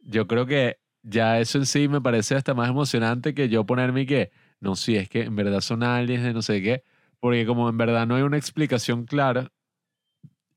[0.00, 4.06] yo creo que ya eso en sí me parece hasta más emocionante que yo ponerme
[4.06, 4.30] que,
[4.60, 6.84] no, sí, es que en verdad son aliens de no sé qué,
[7.18, 9.50] porque como en verdad no hay una explicación clara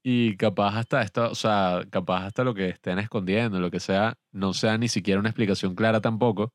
[0.04, 4.18] y capaz hasta esto, o sea, capaz hasta lo que estén escondiendo, lo que sea,
[4.32, 6.54] no sea ni siquiera una explicación clara tampoco,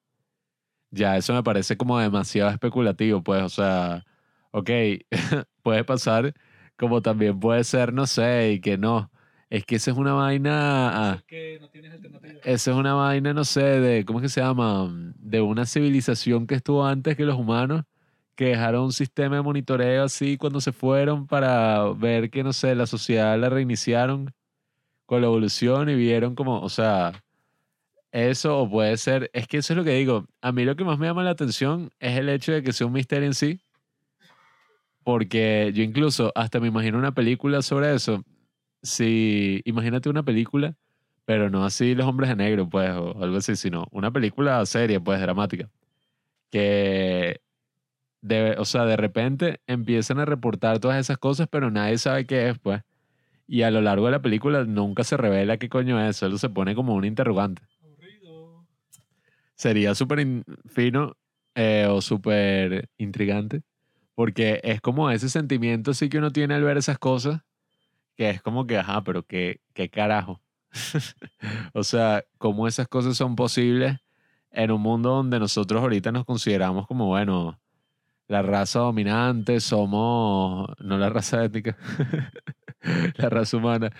[0.90, 4.04] ya eso me parece como demasiado especulativo, pues, o sea,
[4.52, 4.70] ok,
[5.62, 6.34] puede pasar
[6.76, 9.10] como también puede ser, no sé, y que no,
[9.50, 11.10] es que esa es una vaina...
[11.12, 12.40] ah, Es que no tienes alternativa.
[12.42, 14.88] esa es una vaina, no sé, de, ¿cómo es que se llama?
[15.16, 17.84] De una civilización que estuvo antes que los humanos,
[18.34, 22.74] que dejaron un sistema de monitoreo así cuando se fueron para ver que, no sé,
[22.74, 24.32] la sociedad la reiniciaron
[25.06, 27.12] con la evolución y vieron como, o sea,
[28.12, 30.84] eso o puede ser, es que eso es lo que digo, a mí lo que
[30.84, 33.60] más me llama la atención es el hecho de que sea un misterio en sí,
[35.04, 38.22] porque yo incluso hasta me imagino una película sobre eso.
[38.82, 40.74] Si, imagínate una película
[41.30, 44.98] pero no así Los Hombres de Negro, pues, o algo así, sino una película seria,
[44.98, 45.70] pues, dramática.
[46.50, 47.40] Que,
[48.20, 52.48] de, o sea, de repente empiezan a reportar todas esas cosas, pero nadie sabe qué
[52.48, 52.82] es, pues.
[53.46, 56.50] Y a lo largo de la película nunca se revela qué coño es, solo se
[56.50, 57.62] pone como un interrogante.
[59.60, 61.18] Sería súper in- fino
[61.54, 63.60] eh, o súper intrigante,
[64.14, 67.42] porque es como ese sentimiento así que uno tiene al ver esas cosas,
[68.16, 70.40] que es como que, ajá, pero qué, qué carajo.
[71.74, 73.98] o sea, cómo esas cosas son posibles
[74.52, 77.60] en un mundo donde nosotros ahorita nos consideramos como, bueno,
[78.28, 81.76] la raza dominante, somos, no la raza étnica,
[83.16, 83.90] la raza humana,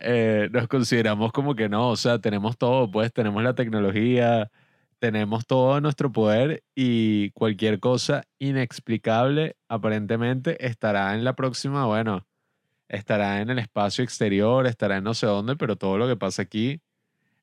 [0.00, 4.50] eh, nos consideramos como que no, o sea, tenemos todo, pues tenemos la tecnología,
[5.00, 12.26] tenemos todo nuestro poder y cualquier cosa inexplicable aparentemente estará en la próxima, bueno,
[12.88, 16.42] estará en el espacio exterior, estará en no sé dónde, pero todo lo que pasa
[16.42, 16.80] aquí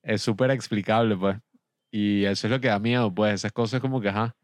[0.04, 1.38] es súper explicable, pues.
[1.92, 4.36] Y eso es lo que da miedo, pues, esas cosas como que, ajá,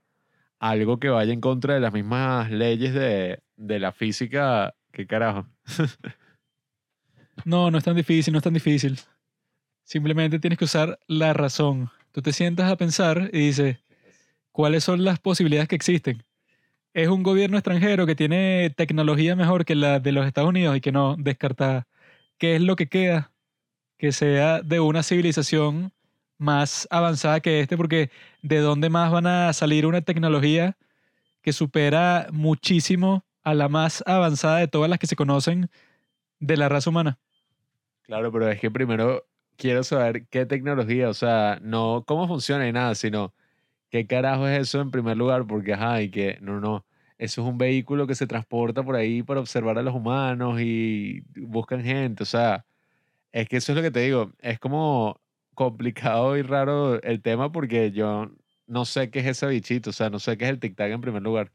[0.60, 5.48] algo que vaya en contra de las mismas leyes de, de la física, ¿qué carajo?
[7.46, 9.00] No, no es tan difícil, no es tan difícil.
[9.84, 11.90] Simplemente tienes que usar la razón.
[12.14, 13.78] Tú te sientas a pensar y dices,
[14.52, 16.24] ¿cuáles son las posibilidades que existen?
[16.94, 20.82] Es un gobierno extranjero que tiene tecnología mejor que la de los Estados Unidos y
[20.82, 21.88] que no descartada.
[22.38, 23.32] ¿Qué es lo que queda?
[23.98, 25.92] Que sea de una civilización
[26.38, 28.12] más avanzada que este, porque
[28.44, 30.78] ¿de dónde más van a salir una tecnología
[31.42, 35.72] que supera muchísimo a la más avanzada de todas las que se conocen
[36.40, 37.18] de la raza humana?
[38.04, 39.26] Claro, pero es que primero
[39.58, 43.34] quiero saber qué tecnología, o sea, no cómo funciona y nada, sino
[43.90, 45.46] ¿qué carajo es eso en primer lugar?
[45.48, 46.86] Porque, ajá, y que, no, no,
[47.18, 51.24] eso es un vehículo que se transporta por ahí para observar a los humanos y
[51.36, 52.66] buscan gente, o sea,
[53.32, 55.20] es que eso es lo que te digo, es como
[55.54, 58.32] complicado y raro el tema porque yo
[58.68, 61.02] no sé qué es ese bichito, o sea, no sé qué es el tic-tac en
[61.02, 61.52] primer lugar.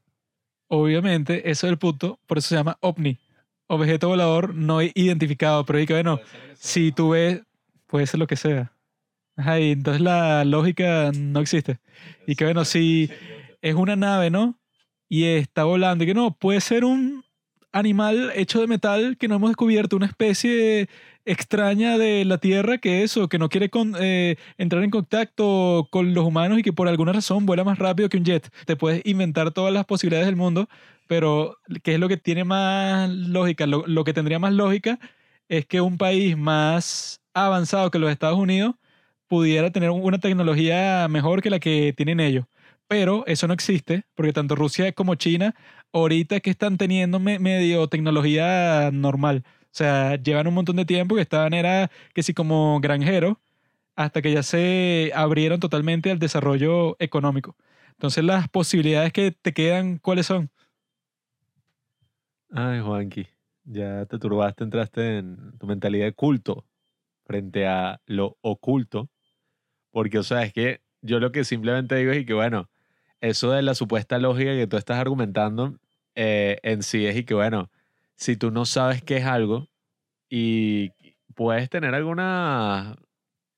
[0.68, 3.18] Obviamente, eso es el punto, por eso se llama ovni,
[3.66, 6.20] objeto volador no identificado, pero ahí que bueno,
[6.54, 7.42] si tú ves,
[7.88, 8.72] puede ser lo que sea.
[9.36, 11.78] Ajá, y entonces la lógica no existe.
[12.26, 13.10] Y que bueno, si
[13.62, 14.58] es una nave, ¿no?
[15.08, 17.24] Y está volando, y que no, puede ser un
[17.72, 20.88] animal hecho de metal que no hemos descubierto, una especie
[21.24, 23.70] extraña de la Tierra que eso, que no quiere
[24.00, 28.08] eh, entrar en contacto con los humanos y que por alguna razón vuela más rápido
[28.08, 28.50] que un jet.
[28.66, 30.68] Te puedes inventar todas las posibilidades del mundo,
[31.06, 33.66] pero ¿qué es lo que tiene más lógica?
[33.66, 34.98] Lo, lo que tendría más lógica
[35.48, 38.74] es que un país más avanzado que los Estados Unidos
[39.28, 42.46] pudiera tener una tecnología mejor que la que tienen ellos.
[42.88, 45.54] Pero eso no existe, porque tanto Rusia como China
[45.92, 49.44] ahorita que están teniendo me- medio tecnología normal.
[49.66, 53.36] O sea, llevan un montón de tiempo que estaban, era que sí, como granjeros,
[53.96, 57.56] hasta que ya se abrieron totalmente al desarrollo económico.
[57.92, 60.50] Entonces, las posibilidades que te quedan, ¿cuáles son?
[62.50, 63.26] Ay, Juanqui,
[63.64, 66.64] ya te turbaste, entraste en tu mentalidad de culto
[67.28, 69.10] frente a lo oculto,
[69.90, 72.70] porque, o sea, es que yo lo que simplemente digo es que, bueno,
[73.20, 75.78] eso de la supuesta lógica que tú estás argumentando
[76.14, 77.70] eh, en sí es y que, bueno,
[78.16, 79.68] si tú no sabes qué es algo
[80.30, 80.92] y
[81.34, 82.96] puedes tener algunas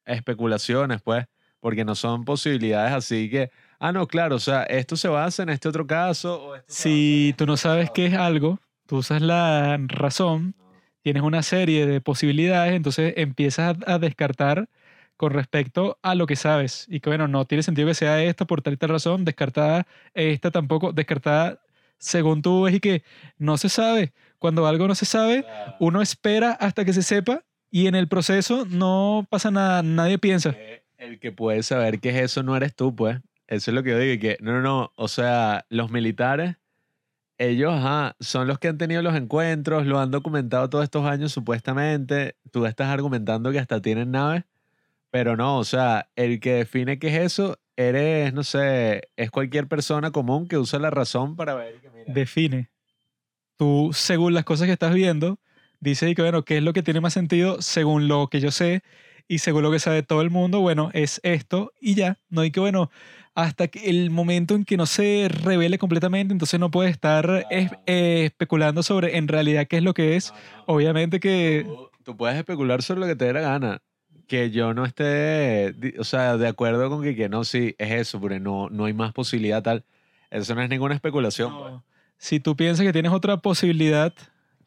[0.05, 1.27] especulaciones, pues,
[1.61, 5.51] porque no son posibilidades así que, ah, no, claro, o sea, esto se basa en
[5.51, 6.43] este otro caso.
[6.43, 10.57] O esto Si este tú no sabes qué es algo, tú usas la razón,
[11.03, 14.69] tienes una serie de posibilidades, entonces empiezas a, a descartar
[15.17, 16.87] con respecto a lo que sabes.
[16.89, 19.87] Y que bueno, no tiene sentido que sea esta por tal y tal razón, descartada
[20.15, 21.61] esta tampoco, descartada
[21.99, 23.03] según tú ves y que
[23.39, 24.13] no se sabe.
[24.39, 25.45] Cuando algo no se sabe,
[25.79, 30.55] uno espera hasta que se sepa y en el proceso no pasa nada, nadie piensa.
[30.57, 33.19] Eh, El que puede saber qué es eso no eres tú, pues.
[33.47, 34.15] Eso es lo que yo digo.
[34.15, 34.93] y Que, no, no, no.
[34.97, 36.57] O sea, los militares,
[37.41, 41.33] ellos, ajá, son los que han tenido los encuentros, lo han documentado todos estos años
[41.33, 42.37] supuestamente.
[42.53, 44.45] Tú estás argumentando que hasta tienen naves,
[45.11, 49.69] pero no, o sea, el que define qué es eso, eres, no sé, es cualquier
[49.69, 52.69] persona común que usa la razón para ver que, mira, define.
[53.57, 55.39] Tú, según las cosas que estás viendo,
[55.81, 58.83] dices que, bueno, ¿qué es lo que tiene más sentido según lo que yo sé
[59.31, 60.61] y según lo que sabe todo el mundo?
[60.61, 62.19] Bueno, es esto y ya.
[62.31, 62.91] No hay que, bueno,
[63.35, 67.71] hasta que el momento en que no se revele completamente, entonces no puedes estar es-
[67.87, 70.35] eh, especulando sobre en realidad qué es lo que es.
[70.67, 73.83] Obviamente que Tú, tú puedes especular sobre lo que te dé la gana.
[74.27, 78.21] Que yo no esté, o sea, de acuerdo con que, que no, sí, es eso,
[78.21, 79.85] porque no, no hay más posibilidad tal.
[80.31, 81.53] Eso no es ninguna especulación.
[81.57, 81.73] pues.
[81.73, 81.85] No.
[82.19, 84.13] Si tú piensas que tienes otra posibilidad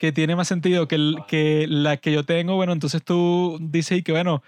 [0.03, 4.03] que tiene más sentido que, el- que la que yo tengo, bueno, entonces tú dices
[4.03, 4.43] que, bueno,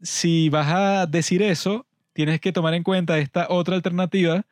[0.00, 1.84] si vas a decir eso,
[2.14, 4.46] tienes que tomar en cuenta esta otra alternativa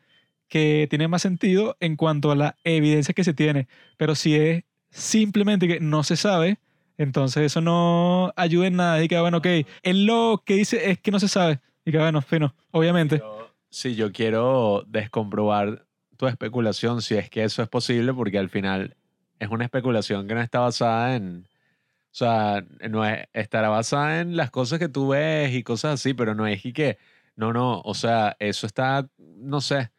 [0.47, 3.67] que tiene más sentido en cuanto a la evidencia que se tiene.
[3.97, 6.59] Pero si es simplemente que no se sabe,
[6.99, 9.03] entonces eso no ayuda en nada.
[9.03, 9.47] Y que, bueno, ok,
[9.85, 11.61] él lo que dice es que no se sabe.
[11.87, 13.21] Y que, bueno, fino, obviamente.
[13.21, 15.87] Yo- si yo quiero descomprobar
[16.19, 18.97] tu especulación, si es que eso es posible, porque al final
[19.39, 24.37] es una especulación que no está basada en, o sea, no es, estará basada en
[24.37, 26.99] las cosas que tú ves y cosas así, pero no es y que,
[27.37, 29.91] no, no, o sea, eso está, no sé,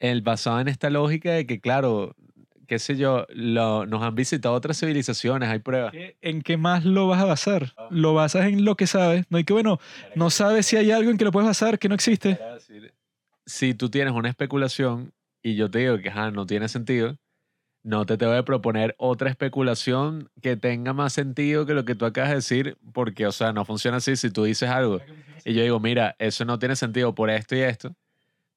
[0.00, 2.16] el, basado en esta lógica de que, claro,
[2.66, 5.92] qué sé yo, lo- nos han visitado otras civilizaciones, hay pruebas.
[5.92, 7.74] ¿Qué- ¿En qué más lo vas a basar?
[7.90, 9.26] Lo basas en lo que sabes.
[9.28, 9.78] No hay que, bueno,
[10.14, 12.38] no sabes si hay algo en que lo puedes basar que no existe.
[13.46, 15.12] Si tú tienes una especulación
[15.42, 17.16] y yo te digo que no tiene sentido,
[17.82, 22.04] no te tengo que proponer otra especulación que tenga más sentido que lo que tú
[22.06, 24.16] acabas de decir, porque, o sea, no funciona así.
[24.16, 25.02] Si tú dices algo
[25.44, 27.94] y yo digo, mira, eso no tiene sentido por esto y esto,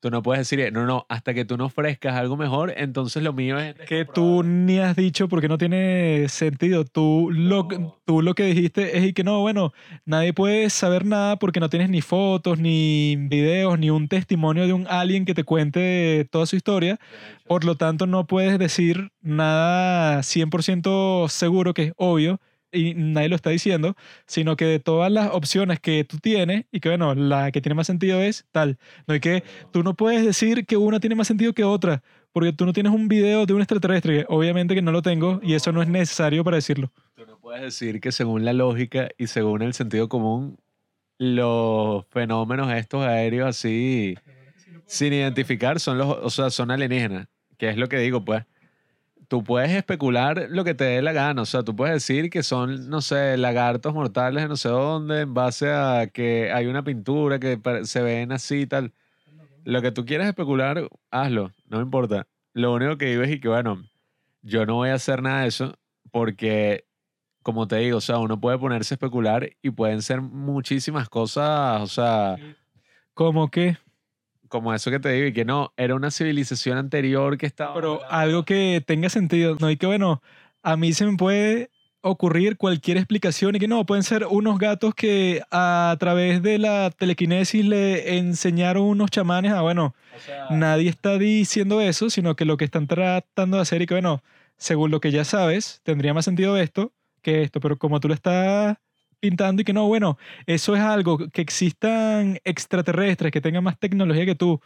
[0.03, 3.31] tú no puedes decir, no, no, hasta que tú no ofrezcas algo mejor, entonces lo
[3.31, 3.73] mío es...
[3.87, 6.83] Que tú ni has dicho porque no tiene sentido.
[6.83, 7.69] Tú lo,
[8.03, 9.71] tú lo que dijiste es y que no, bueno,
[10.03, 14.73] nadie puede saber nada porque no tienes ni fotos, ni videos, ni un testimonio de
[14.73, 16.99] un alien que te cuente toda su historia.
[17.47, 22.41] Por lo tanto, no puedes decir nada 100% seguro, que es obvio,
[22.73, 23.95] y nadie lo está diciendo,
[24.25, 27.75] sino que de todas las opciones que tú tienes, y que bueno, la que tiene
[27.75, 28.77] más sentido es tal.
[29.07, 32.51] No hay que, tú no puedes decir que una tiene más sentido que otra, porque
[32.51, 34.25] tú no tienes un video de un extraterrestre.
[34.27, 36.91] Obviamente que no lo tengo, y eso no es necesario para decirlo.
[37.15, 40.57] Tú no puedes decir que según la lógica y según el sentido común,
[41.19, 44.15] los fenómenos estos aéreos así
[44.85, 47.27] sin identificar son los, o sea, son alienígenas,
[47.57, 48.45] que es lo que digo, pues.
[49.27, 52.43] Tú puedes especular lo que te dé la gana, o sea, tú puedes decir que
[52.43, 56.83] son, no sé, lagartos mortales de no sé dónde, en base a que hay una
[56.83, 58.93] pintura que se ven así y tal.
[59.63, 62.27] Lo que tú quieras especular, hazlo, no importa.
[62.53, 63.83] Lo único que digo es que, bueno,
[64.41, 65.73] yo no voy a hacer nada de eso
[66.11, 66.85] porque,
[67.41, 71.81] como te digo, o sea, uno puede ponerse a especular y pueden ser muchísimas cosas,
[71.81, 72.37] o sea,
[73.13, 73.77] Como que,
[74.53, 77.73] como eso que te digo, y que no, era una civilización anterior que estaba...
[77.73, 80.21] pero algo que tenga sentido, no y que bueno,
[80.61, 81.71] a mí se me puede
[82.01, 86.91] ocurrir cualquier explicación y que no, pueden ser unos gatos que a través de la
[86.91, 89.95] telequinesis le enseñaron unos chamanes a, bueno,
[90.51, 94.21] nadie está diciendo eso, sino que lo que están tratando de hacer y que, bueno,
[94.57, 96.93] según lo que ya sabes, tendría más sentido esto
[97.23, 98.77] que esto, pero como tú lo estás
[99.23, 100.17] pintando y que no, bueno,
[100.47, 104.59] eso es algo, que existan extraterrestres que tengan más tecnología que tú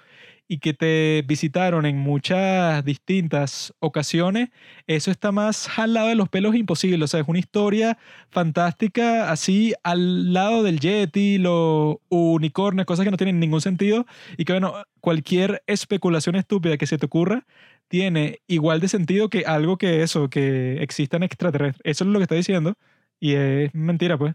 [0.47, 4.49] y que te visitaron en muchas distintas ocasiones,
[4.87, 7.99] eso está más al lado de los pelos imposible, o sea, es una historia
[8.31, 14.07] fantástica así al lado del Yeti, los unicornios, cosas que no tienen ningún sentido
[14.37, 17.45] y que bueno, cualquier especulación estúpida que se te ocurra
[17.89, 21.81] tiene igual de sentido que algo que eso, que existan extraterrestres.
[21.83, 22.73] Eso es lo que está diciendo
[23.19, 24.33] y es mentira, pues.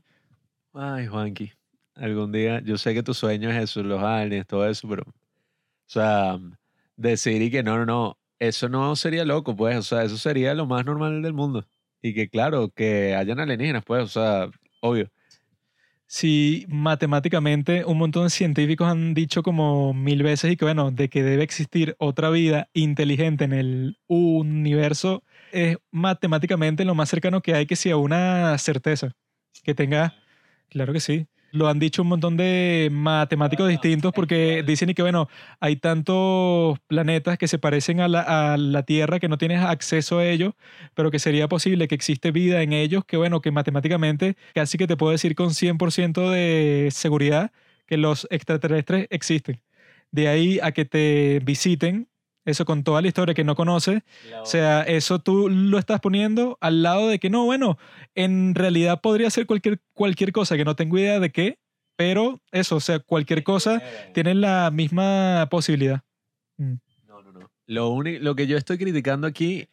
[0.74, 1.52] Ay, Juanqui,
[1.96, 5.12] algún día, yo sé que tu sueño es eso, los aliens, todo eso, pero, o
[5.86, 6.38] sea,
[6.96, 10.54] decir y que no, no, no, eso no sería loco, pues, o sea, eso sería
[10.54, 11.66] lo más normal del mundo.
[12.02, 14.50] Y que, claro, que hayan alienígenas, pues, o sea,
[14.80, 15.10] obvio.
[16.06, 21.08] Si matemáticamente un montón de científicos han dicho como mil veces y que bueno, de
[21.08, 25.22] que debe existir otra vida inteligente en el universo,
[25.52, 29.12] es matemáticamente lo más cercano que hay que sea una certeza.
[29.64, 30.14] Que tenga,
[30.72, 31.26] claro que sí.
[31.52, 35.28] Lo han dicho un montón de matemáticos distintos porque dicen y que bueno,
[35.60, 40.18] hay tantos planetas que se parecen a la, a la Tierra que no tienes acceso
[40.18, 40.54] a ellos,
[40.94, 44.86] pero que sería posible que existe vida en ellos, que bueno, que matemáticamente casi que
[44.86, 47.52] te puedo decir con 100% de seguridad
[47.86, 49.60] que los extraterrestres existen.
[50.10, 52.08] De ahí a que te visiten,
[52.44, 54.02] eso con toda la historia que no conoces,
[54.40, 57.78] o sea, eso tú lo estás poniendo al lado de que no, bueno,
[58.14, 61.58] en realidad podría ser cualquier, cualquier cosa que no tengo idea de qué,
[61.96, 63.82] pero eso, o sea, cualquier cosa
[64.12, 66.02] tiene la misma posibilidad.
[66.56, 66.74] Mm.
[67.06, 67.50] No, no, no.
[67.66, 69.68] Lo, único, lo que yo estoy criticando aquí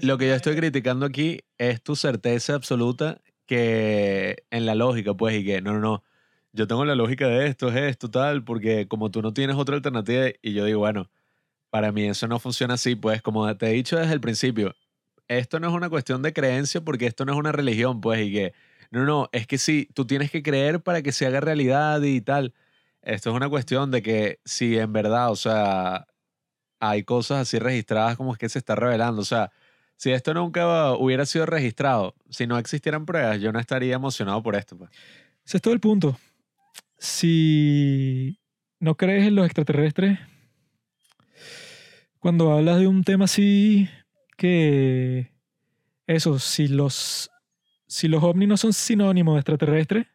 [0.00, 5.40] Lo que yo estoy criticando aquí es tu certeza absoluta que en la lógica, pues,
[5.40, 6.04] y que no, no, no,
[6.52, 9.74] yo tengo la lógica de esto, es esto, tal, porque como tú no tienes otra
[9.74, 11.10] alternativa, y yo digo, bueno,
[11.70, 14.74] para mí eso no funciona así, pues, como te he dicho desde el principio,
[15.28, 18.32] esto no es una cuestión de creencia porque esto no es una religión, pues, y
[18.32, 18.52] que,
[18.90, 22.20] no, no, es que sí, tú tienes que creer para que se haga realidad y
[22.20, 22.54] tal.
[23.02, 26.06] Esto es una cuestión de que si en verdad, o sea,
[26.80, 29.52] hay cosas así registradas como es que se está revelando, o sea,
[29.96, 34.56] si esto nunca hubiera sido registrado, si no existieran pruebas, yo no estaría emocionado por
[34.56, 34.78] esto.
[34.78, 34.90] Pues.
[35.44, 36.18] Ese es todo el punto.
[36.98, 38.40] Si
[38.78, 40.18] no crees en los extraterrestres,
[42.20, 43.88] cuando hablas de un tema así
[44.36, 45.32] que
[46.06, 47.30] eso, si los
[47.86, 50.06] si los ovnis no son sinónimos de extraterrestres,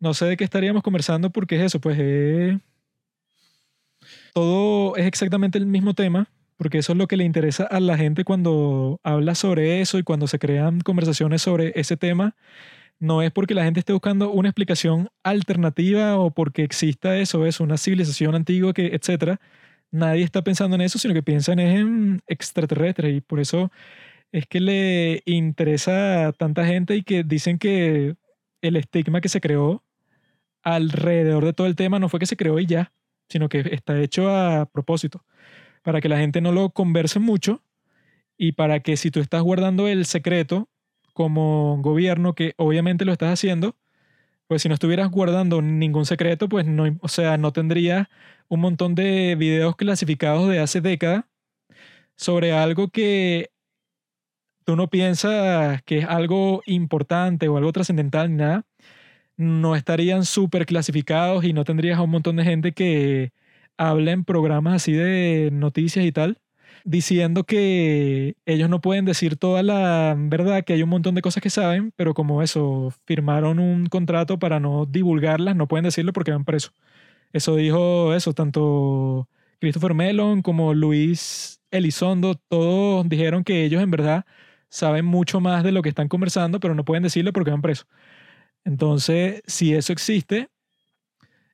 [0.00, 2.58] no sé de qué estaríamos conversando porque es eso, pues eh,
[4.32, 7.96] todo es exactamente el mismo tema, porque eso es lo que le interesa a la
[7.96, 12.34] gente cuando habla sobre eso y cuando se crean conversaciones sobre ese tema.
[12.98, 17.60] No es porque la gente esté buscando una explicación alternativa o porque exista eso, es
[17.60, 19.40] una civilización antigua, que, etcétera.
[19.94, 23.70] Nadie está pensando en eso, sino que piensan es en extraterrestres y por eso
[24.32, 28.16] es que le interesa a tanta gente y que dicen que
[28.60, 29.84] el estigma que se creó
[30.64, 32.92] alrededor de todo el tema no fue que se creó y ya,
[33.28, 35.24] sino que está hecho a propósito,
[35.84, 37.62] para que la gente no lo converse mucho
[38.36, 40.68] y para que si tú estás guardando el secreto
[41.12, 43.76] como gobierno, que obviamente lo estás haciendo,
[44.54, 48.06] pues si no estuvieras guardando ningún secreto, pues no, o sea, no tendrías
[48.46, 51.24] un montón de videos clasificados de hace décadas
[52.16, 53.50] sobre algo que
[54.64, 58.64] tú no piensas que es algo importante o algo trascendental ni nada,
[59.36, 63.32] no estarían súper clasificados y no tendrías a un montón de gente que
[63.76, 66.40] habla en programas así de noticias y tal,
[66.84, 71.42] diciendo que ellos no pueden decir toda la verdad, que hay un montón de cosas
[71.42, 76.32] que saben, pero como eso, firmaron un contrato para no divulgarlas, no pueden decirlo porque
[76.32, 76.72] van presos.
[77.32, 79.28] Eso dijo eso, tanto
[79.60, 84.24] Christopher Mellon como Luis Elizondo, todos dijeron que ellos en verdad
[84.68, 87.86] saben mucho más de lo que están conversando, pero no pueden decirlo porque van presos.
[88.64, 90.48] Entonces, si eso existe,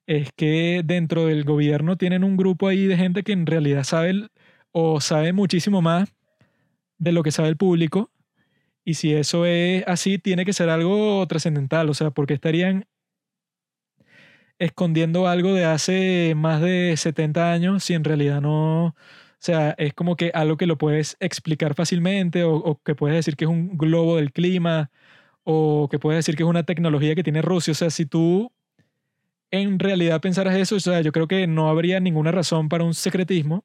[0.07, 4.29] es que dentro del gobierno tienen un grupo ahí de gente que en realidad sabe
[4.73, 6.15] o sabe muchísimo más
[6.99, 8.11] de lo que sabe el público.
[8.85, 11.89] Y si eso es así, tiene que ser algo trascendental.
[11.91, 12.87] O sea, porque estarían
[14.59, 18.87] escondiendo algo de hace más de 70 años si en realidad no...
[18.87, 23.37] O sea, es como que algo que lo puedes explicar fácilmente o, que puedes decir
[23.37, 24.91] que es un globo del clima
[25.45, 27.73] o que puedes decir que es una tecnología que tiene Rusia.
[27.73, 28.53] O sea, si tú
[29.51, 32.95] en realidad pensaras eso, o sea, yo creo que no habría ninguna razón para un
[32.95, 33.65] secretismo,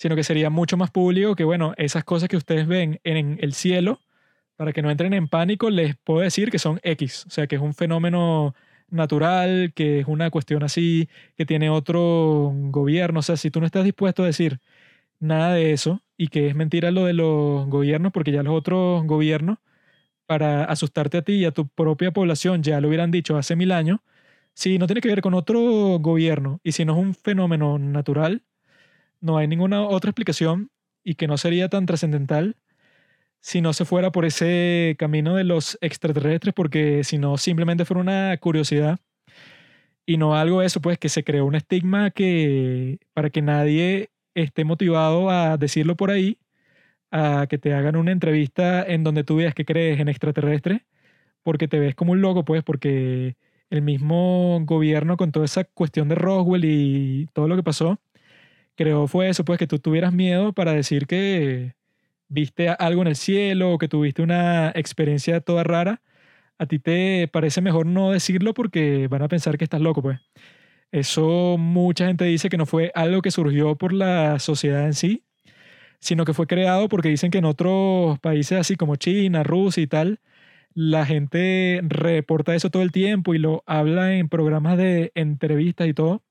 [0.00, 3.52] sino que sería mucho más público que, bueno, esas cosas que ustedes ven en el
[3.52, 4.00] cielo,
[4.56, 7.56] para que no entren en pánico, les puedo decir que son X, o sea, que
[7.56, 8.54] es un fenómeno
[8.88, 13.66] natural, que es una cuestión así, que tiene otro gobierno, o sea, si tú no
[13.66, 14.60] estás dispuesto a decir
[15.20, 19.04] nada de eso y que es mentira lo de los gobiernos, porque ya los otros
[19.06, 19.58] gobiernos,
[20.26, 23.72] para asustarte a ti y a tu propia población, ya lo hubieran dicho hace mil
[23.72, 24.00] años,
[24.54, 25.60] si no tiene que ver con otro
[26.00, 28.44] gobierno y si no es un fenómeno natural,
[29.20, 30.70] no hay ninguna otra explicación
[31.04, 32.56] y que no sería tan trascendental
[33.40, 38.02] si no se fuera por ese camino de los extraterrestres, porque si no simplemente fuera
[38.02, 39.00] una curiosidad
[40.06, 44.64] y no algo eso, pues que se creó un estigma que para que nadie esté
[44.64, 46.38] motivado a decirlo por ahí,
[47.10, 50.82] a que te hagan una entrevista en donde tú veas que crees en extraterrestres,
[51.42, 53.36] porque te ves como un loco, pues, porque
[53.70, 58.00] el mismo gobierno con toda esa cuestión de Roswell y todo lo que pasó,
[58.80, 61.74] creo fue eso, pues que tú tuvieras miedo para decir que
[62.28, 66.02] viste algo en el cielo o que tuviste una experiencia toda rara,
[66.58, 70.20] a ti te parece mejor no decirlo porque van a pensar que estás loco, pues.
[70.92, 75.24] Eso mucha gente dice que no fue algo que surgió por la sociedad en sí,
[76.00, 79.88] sino que fue creado porque dicen que en otros países así como China, Rusia y
[79.88, 80.20] tal,
[80.74, 85.94] la gente reporta eso todo el tiempo y lo habla en programas de entrevistas y
[85.94, 86.22] todo.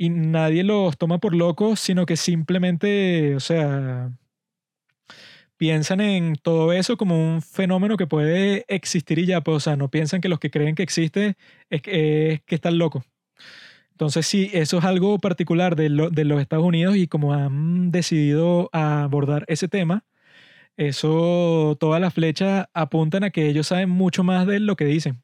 [0.00, 4.10] Y nadie los toma por locos, sino que simplemente, o sea,
[5.56, 9.76] piensan en todo eso como un fenómeno que puede existir y ya, pues, o sea,
[9.76, 11.36] no piensan que los que creen que existe
[11.68, 13.04] es que, es que están locos.
[13.92, 17.92] Entonces, sí, eso es algo particular de, lo- de los Estados Unidos y como han
[17.92, 20.04] decidido abordar ese tema,
[20.76, 25.22] eso, todas las flechas apuntan a que ellos saben mucho más de lo que dicen.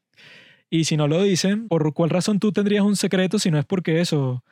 [0.69, 3.65] Y si no lo dicen, ¿por cuál razón tú tendrías un secreto si no es
[3.65, 4.43] porque eso?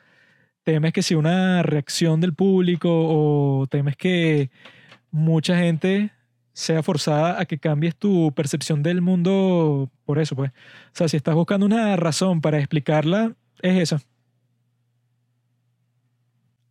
[0.66, 4.50] Temes que si una reacción del público o temes que
[5.12, 6.10] mucha gente
[6.54, 10.50] sea forzada a que cambies tu percepción del mundo por eso, pues.
[10.50, 14.04] O sea, si estás buscando una razón para explicarla, es eso.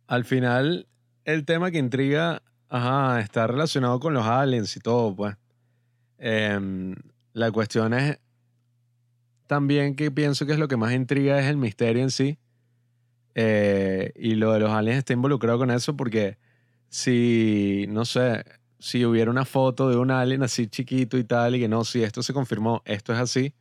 [0.08, 0.88] Al final,
[1.24, 5.36] el tema que intriga, ajá, está relacionado con los aliens y todo, pues.
[6.18, 6.96] Em,
[7.32, 8.18] la cuestión es
[9.46, 12.38] también que pienso que es lo que más intriga es el misterio en sí.
[13.38, 16.38] Eh, y lo de los aliens está involucrado con eso porque
[16.88, 18.44] si, no sé,
[18.78, 22.02] si hubiera una foto de un alien así chiquito y tal y que no, si
[22.02, 23.54] esto se confirmó, esto es así,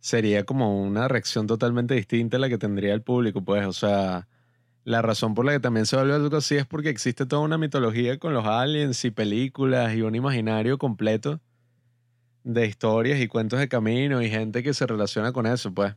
[0.00, 4.28] sería como una reacción totalmente distinta a la que tendría el público, pues, o sea,
[4.84, 7.58] la razón por la que también se vuelve algo así es porque existe toda una
[7.58, 11.40] mitología con los aliens y películas y un imaginario completo
[12.44, 15.94] de historias y cuentos de camino y gente que se relaciona con eso, pues.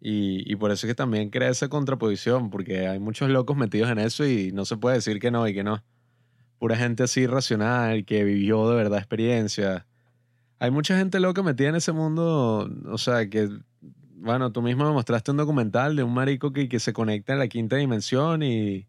[0.00, 3.90] Y, y por eso es que también crea esa contraposición, porque hay muchos locos metidos
[3.90, 5.82] en eso y no se puede decir que no y que no.
[6.58, 9.84] Pura gente así racional, que vivió de verdad experiencias.
[10.60, 13.48] Hay mucha gente loca metida en ese mundo, o sea, que,
[14.16, 17.38] bueno, tú mismo me mostraste un documental de un marico que, que se conecta en
[17.38, 18.88] la quinta dimensión y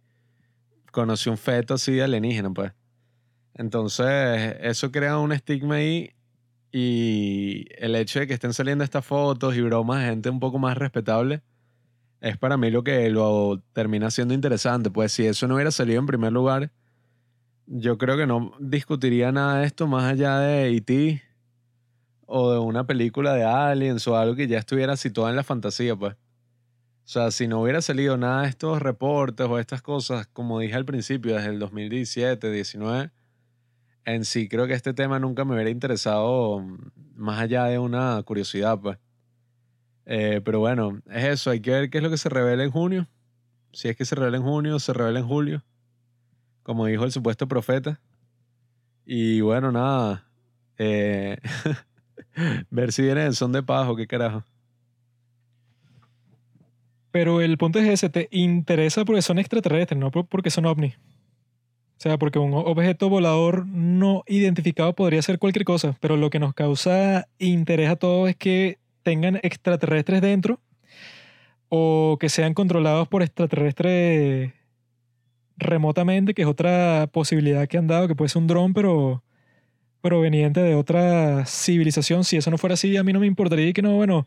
[0.92, 2.74] conoció un feto así de alienígena, pues.
[3.54, 6.12] Entonces, eso crea un estigma ahí
[6.72, 10.60] y el hecho de que estén saliendo estas fotos y bromas de gente un poco
[10.60, 11.42] más respetable
[12.22, 14.92] es para mí lo que lo termina siendo interesante.
[14.92, 16.72] Pues si eso no hubiera salido en primer lugar,
[17.66, 21.22] yo creo que no discutiría nada de esto más allá de E.T.
[22.26, 25.96] o de una película de aliens o algo que ya estuviera situado en la fantasía,
[25.96, 26.14] pues.
[26.14, 30.76] O sea, si no hubiera salido nada de estos reportes o estas cosas, como dije
[30.76, 33.12] al principio, desde el 2017, 19,
[34.14, 36.78] en sí creo que este tema nunca me hubiera interesado mm,
[37.16, 38.98] más allá de una curiosidad, pues.
[40.06, 42.72] Eh, pero bueno, es eso, hay que ver qué es lo que se revela en
[42.72, 43.08] junio.
[43.74, 45.64] Si es que se revela en junio, se revela en julio,
[46.64, 48.02] como dijo el supuesto profeta.
[49.06, 50.28] Y bueno, nada,
[50.78, 51.38] eh,
[52.72, 54.44] ver si viene el son de paz o qué carajo.
[57.12, 60.96] Pero el punto es ese, te interesa porque son extraterrestres, no por- porque son ovnis.
[62.00, 66.40] O sea, porque un objeto volador no identificado podría ser cualquier cosa, pero lo que
[66.40, 70.62] nos causa interés a todos es que tengan extraterrestres dentro
[71.68, 74.54] o que sean controlados por extraterrestres
[75.58, 79.22] remotamente, que es otra posibilidad que han dado, que puede ser un dron, pero
[80.00, 82.24] proveniente de otra civilización.
[82.24, 84.26] Si eso no fuera así, a mí no me importaría que no, bueno,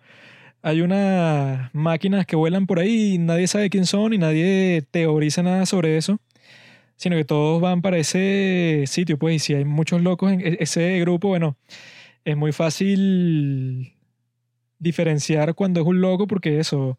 [0.60, 5.42] hay unas máquinas que vuelan por ahí y nadie sabe quién son y nadie teoriza
[5.42, 6.20] nada sobre eso,
[7.02, 10.58] sino que todos van para ese sitio, pues, y si hay muchos locos en e-,
[10.60, 11.56] ese grupo, bueno,
[12.24, 13.94] es muy fácil
[14.78, 16.98] diferenciar cuando es un loco porque eso,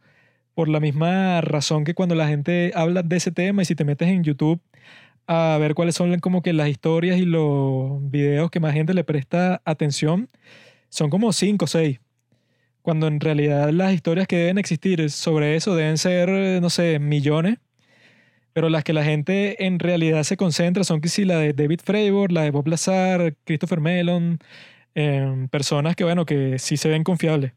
[0.56, 3.86] por la misma razón que cuando la gente habla de ese tema y si te
[3.86, 4.62] metes en YouTube
[5.28, 9.06] a ver cuáles son como que las historias y los videos que más gente le
[9.06, 10.30] presta atención,
[10.90, 12.02] son como cinco o seis.
[12.82, 17.60] Cuando en realidad las historias que deben existir sobre eso deben ser, no sé, millones.
[18.54, 21.82] Pero las que la gente en realidad se concentra son que si la de David
[21.84, 24.40] Fravor, la de Bob Lazar, Christopher Mellon,
[24.96, 27.54] em, personas que, bueno, que sí se ven confiables.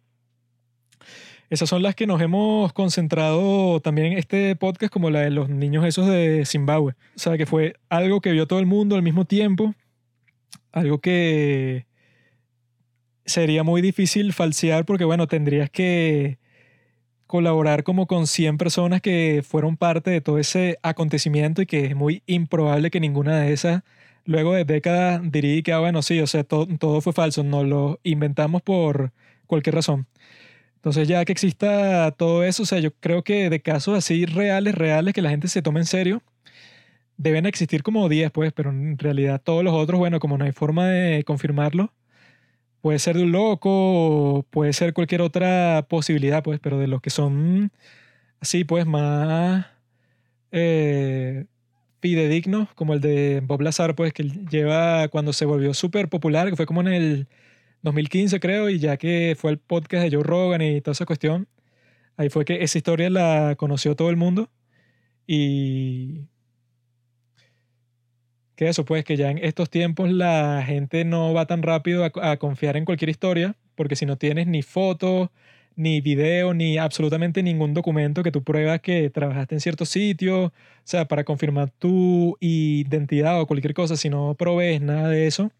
[1.48, 5.48] Esas son las que nos hemos concentrado también en este podcast, como la de los
[5.48, 6.94] niños esos de Zimbabue.
[7.14, 9.74] O sea, que fue algo que vio todo el mundo al mismo tiempo,
[10.72, 11.86] algo que
[13.24, 16.38] sería muy difícil falsear porque, bueno, tendrías que
[17.26, 21.96] colaborar como con 100 personas que fueron parte de todo ese acontecimiento y que es
[21.96, 23.82] muy improbable que ninguna de esas,
[24.24, 27.64] luego de décadas, diría que, ah, bueno, sí, o sea, todo, todo fue falso, no
[27.64, 29.12] lo inventamos por
[29.46, 30.06] cualquier razón.
[30.76, 34.74] Entonces ya que exista todo eso, o sea, yo creo que de casos así reales,
[34.74, 36.22] reales, que la gente se tome en serio,
[37.16, 40.52] deben existir como 10, pues, pero en realidad todos los otros, bueno, como no hay
[40.52, 41.92] forma de confirmarlo,
[42.86, 47.10] puede ser de un loco, puede ser cualquier otra posibilidad, pues, pero de los que
[47.10, 47.72] son
[48.38, 49.66] así, pues, más
[50.52, 51.46] eh,
[52.00, 56.54] fidedignos, como el de Bob Lazar, pues, que lleva cuando se volvió súper popular, que
[56.54, 57.28] fue como en el
[57.82, 61.48] 2015 creo, y ya que fue el podcast de Joe Rogan y toda esa cuestión,
[62.16, 64.48] ahí fue que esa historia la conoció todo el mundo
[65.26, 66.28] y
[68.56, 72.36] que eso, pues que ya en estos tiempos la gente no va tan rápido a,
[72.38, 75.30] confiar en cualquier historia, porque si no tienes ni fotos,
[75.76, 80.52] ni video, ni absolutamente ningún documento que tú pruebas que trabajaste en cierto sitio, o
[80.84, 85.52] sea, para confirmar tu identidad o cualquier cosa, si no provees nada de eso,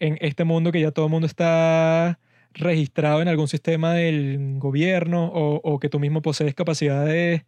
[0.00, 2.18] en este mundo que ya todo el mundo está
[2.54, 7.42] registrado en algún sistema del gobierno o, que tú mismo posees capacidades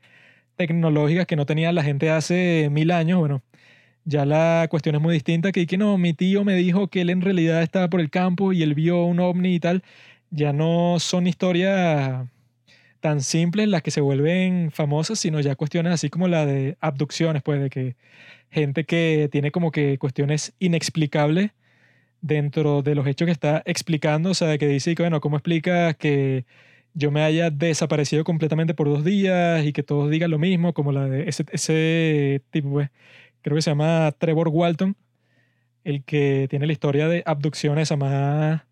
[0.57, 3.43] tecnológicas que no tenía la gente hace mil años, bueno,
[4.05, 7.11] ya la cuestión es muy distinta, que, que no, mi tío me dijo que él
[7.11, 9.83] en realidad estaba por el campo y él vio un ovni y tal,
[10.31, 12.27] ya no son historias
[13.01, 17.43] tan simples las que se vuelven famosas, sino ya cuestiones así como la de abducciones,
[17.43, 17.97] pues de que
[18.51, 21.51] gente que tiene como que cuestiones inexplicables
[22.23, 26.47] dentro de los hechos que está explicando, o sea, que dice bueno, ¿cómo explica que
[26.95, 30.93] yo me haya desaparecido completamente por dos días y que todos digan lo mismo, como
[30.93, 32.91] la de ese, ese tipo, pues,
[33.45, 34.97] creo que se llama Trevor Walton,
[35.85, 38.63] el que tiene la historia de abducciones más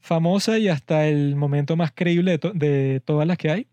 [0.00, 3.68] famosa y hasta el momento más creíble de, de todas las que hay.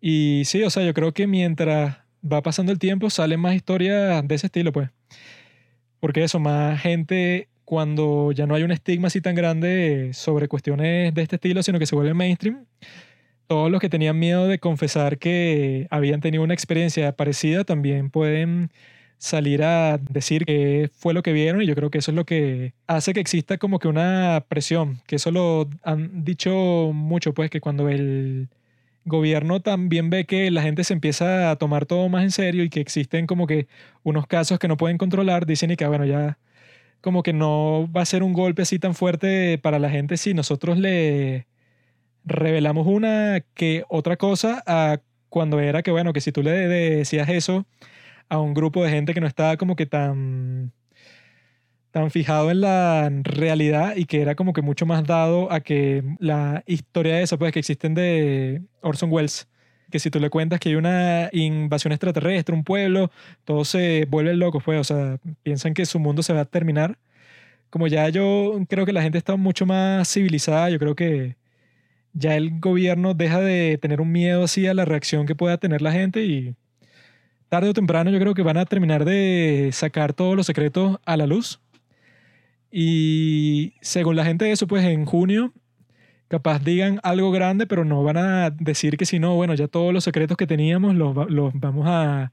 [0.00, 4.26] Y sí, o sea, yo creo que mientras va pasando el tiempo salen más historias
[4.26, 4.90] de ese estilo, pues.
[6.00, 11.14] Porque eso, más gente cuando ya no hay un estigma así tan grande sobre cuestiones
[11.14, 12.66] de este estilo, sino que se vuelve mainstream,
[13.46, 18.70] todos los que tenían miedo de confesar que habían tenido una experiencia parecida también pueden
[19.18, 22.24] salir a decir qué fue lo que vieron y yo creo que eso es lo
[22.24, 27.50] que hace que exista como que una presión, que eso lo han dicho mucho, pues
[27.50, 28.48] que cuando el
[29.04, 32.70] gobierno también ve que la gente se empieza a tomar todo más en serio y
[32.70, 33.66] que existen como que
[34.02, 36.38] unos casos que no pueden controlar, dicen y que bueno, ya
[37.00, 40.34] como que no va a ser un golpe así tan fuerte para la gente si
[40.34, 41.46] nosotros le
[42.24, 47.28] revelamos una que otra cosa a cuando era que, bueno, que si tú le decías
[47.28, 47.66] eso
[48.28, 50.72] a un grupo de gente que no estaba como que tan
[51.94, 56.02] tan fijado en la realidad y que era como que mucho más dado a que
[56.18, 59.48] la historia de eso, pues que existen de Orson Welles,
[59.92, 63.12] que si tú le cuentas que hay una invasión extraterrestre, un pueblo,
[63.44, 66.98] todos se vuelven locos, pues, o sea, piensan que su mundo se va a terminar.
[67.70, 71.36] Como ya yo creo que la gente está mucho más civilizada, yo creo que
[72.12, 75.82] ya el gobierno deja de tener un miedo así a la reacción que pueda tener
[75.82, 76.56] la gente y
[77.54, 81.16] tarde o temprano yo creo que van a terminar de sacar todos los secretos a
[81.16, 81.60] la luz.
[82.72, 85.52] Y según la gente de eso, pues en junio
[86.26, 89.94] capaz digan algo grande, pero no van a decir que si no, bueno, ya todos
[89.94, 92.32] los secretos que teníamos los, los vamos a,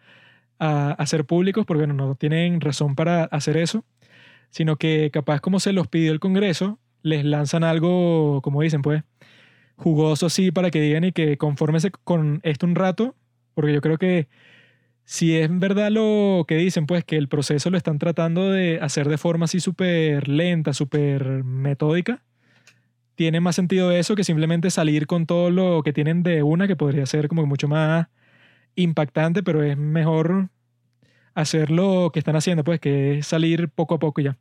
[0.58, 3.86] a, hacer públicos, porque bueno, no tienen razón para hacer eso,
[4.50, 9.04] sino que capaz como se los pidió el Congreso, les lanzan algo, como dicen, pues,
[9.76, 13.14] jugoso así para que digan y que confórmese con esto un rato,
[13.54, 14.28] porque yo creo que
[15.06, 19.10] si es verdad lo que dicen, pues que el proceso lo están tratando de hacer
[19.10, 22.24] de forma así súper lenta, súper metódica,
[23.16, 26.76] tiene más sentido eso que simplemente salir con todo lo que tienen de una, que
[26.76, 28.08] podría ser como mucho más
[28.76, 30.50] impactante, pero es mejor
[31.34, 34.38] hacer lo que están haciendo, pues que salir poco a poco ya.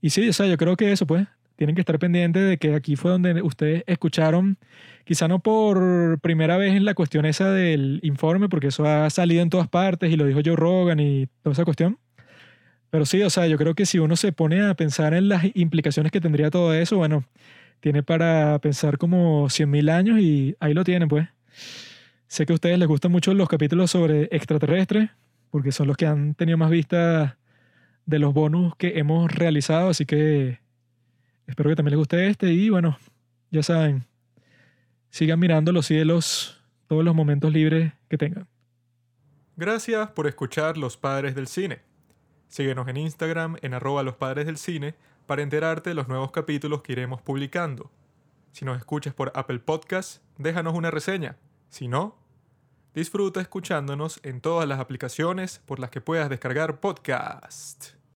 [0.00, 1.26] Y sí, o sea, yo creo que eso, pues,
[1.58, 4.58] tienen que estar pendientes de que aquí fue donde ustedes escucharon,
[5.04, 9.42] quizá no por primera vez en la cuestión esa del informe, porque eso ha salido
[9.42, 11.98] en todas partes y lo dijo Joe Rogan y toda esa cuestión.
[12.90, 15.44] Pero sí, o sea, yo creo que si uno se pone a pensar en las
[15.54, 17.24] implicaciones que tendría todo eso, bueno,
[17.80, 21.26] tiene para pensar como 100.000 años y ahí lo tienen, pues.
[22.28, 25.10] Sé que a ustedes les gustan mucho los capítulos sobre extraterrestres,
[25.50, 27.34] porque son los que han tenido más vistas
[28.06, 30.60] de los bonus que hemos realizado, así que
[31.48, 32.98] Espero que también les guste este y bueno,
[33.50, 34.04] ya saben,
[35.10, 38.46] sigan mirando los cielos todos los momentos libres que tengan.
[39.56, 41.80] Gracias por escuchar Los Padres del Cine.
[42.48, 44.94] Síguenos en Instagram en arroba los padres del cine
[45.26, 47.90] para enterarte de los nuevos capítulos que iremos publicando.
[48.52, 51.36] Si nos escuchas por Apple Podcast, déjanos una reseña.
[51.68, 52.16] Si no,
[52.94, 57.97] disfruta escuchándonos en todas las aplicaciones por las que puedas descargar podcast.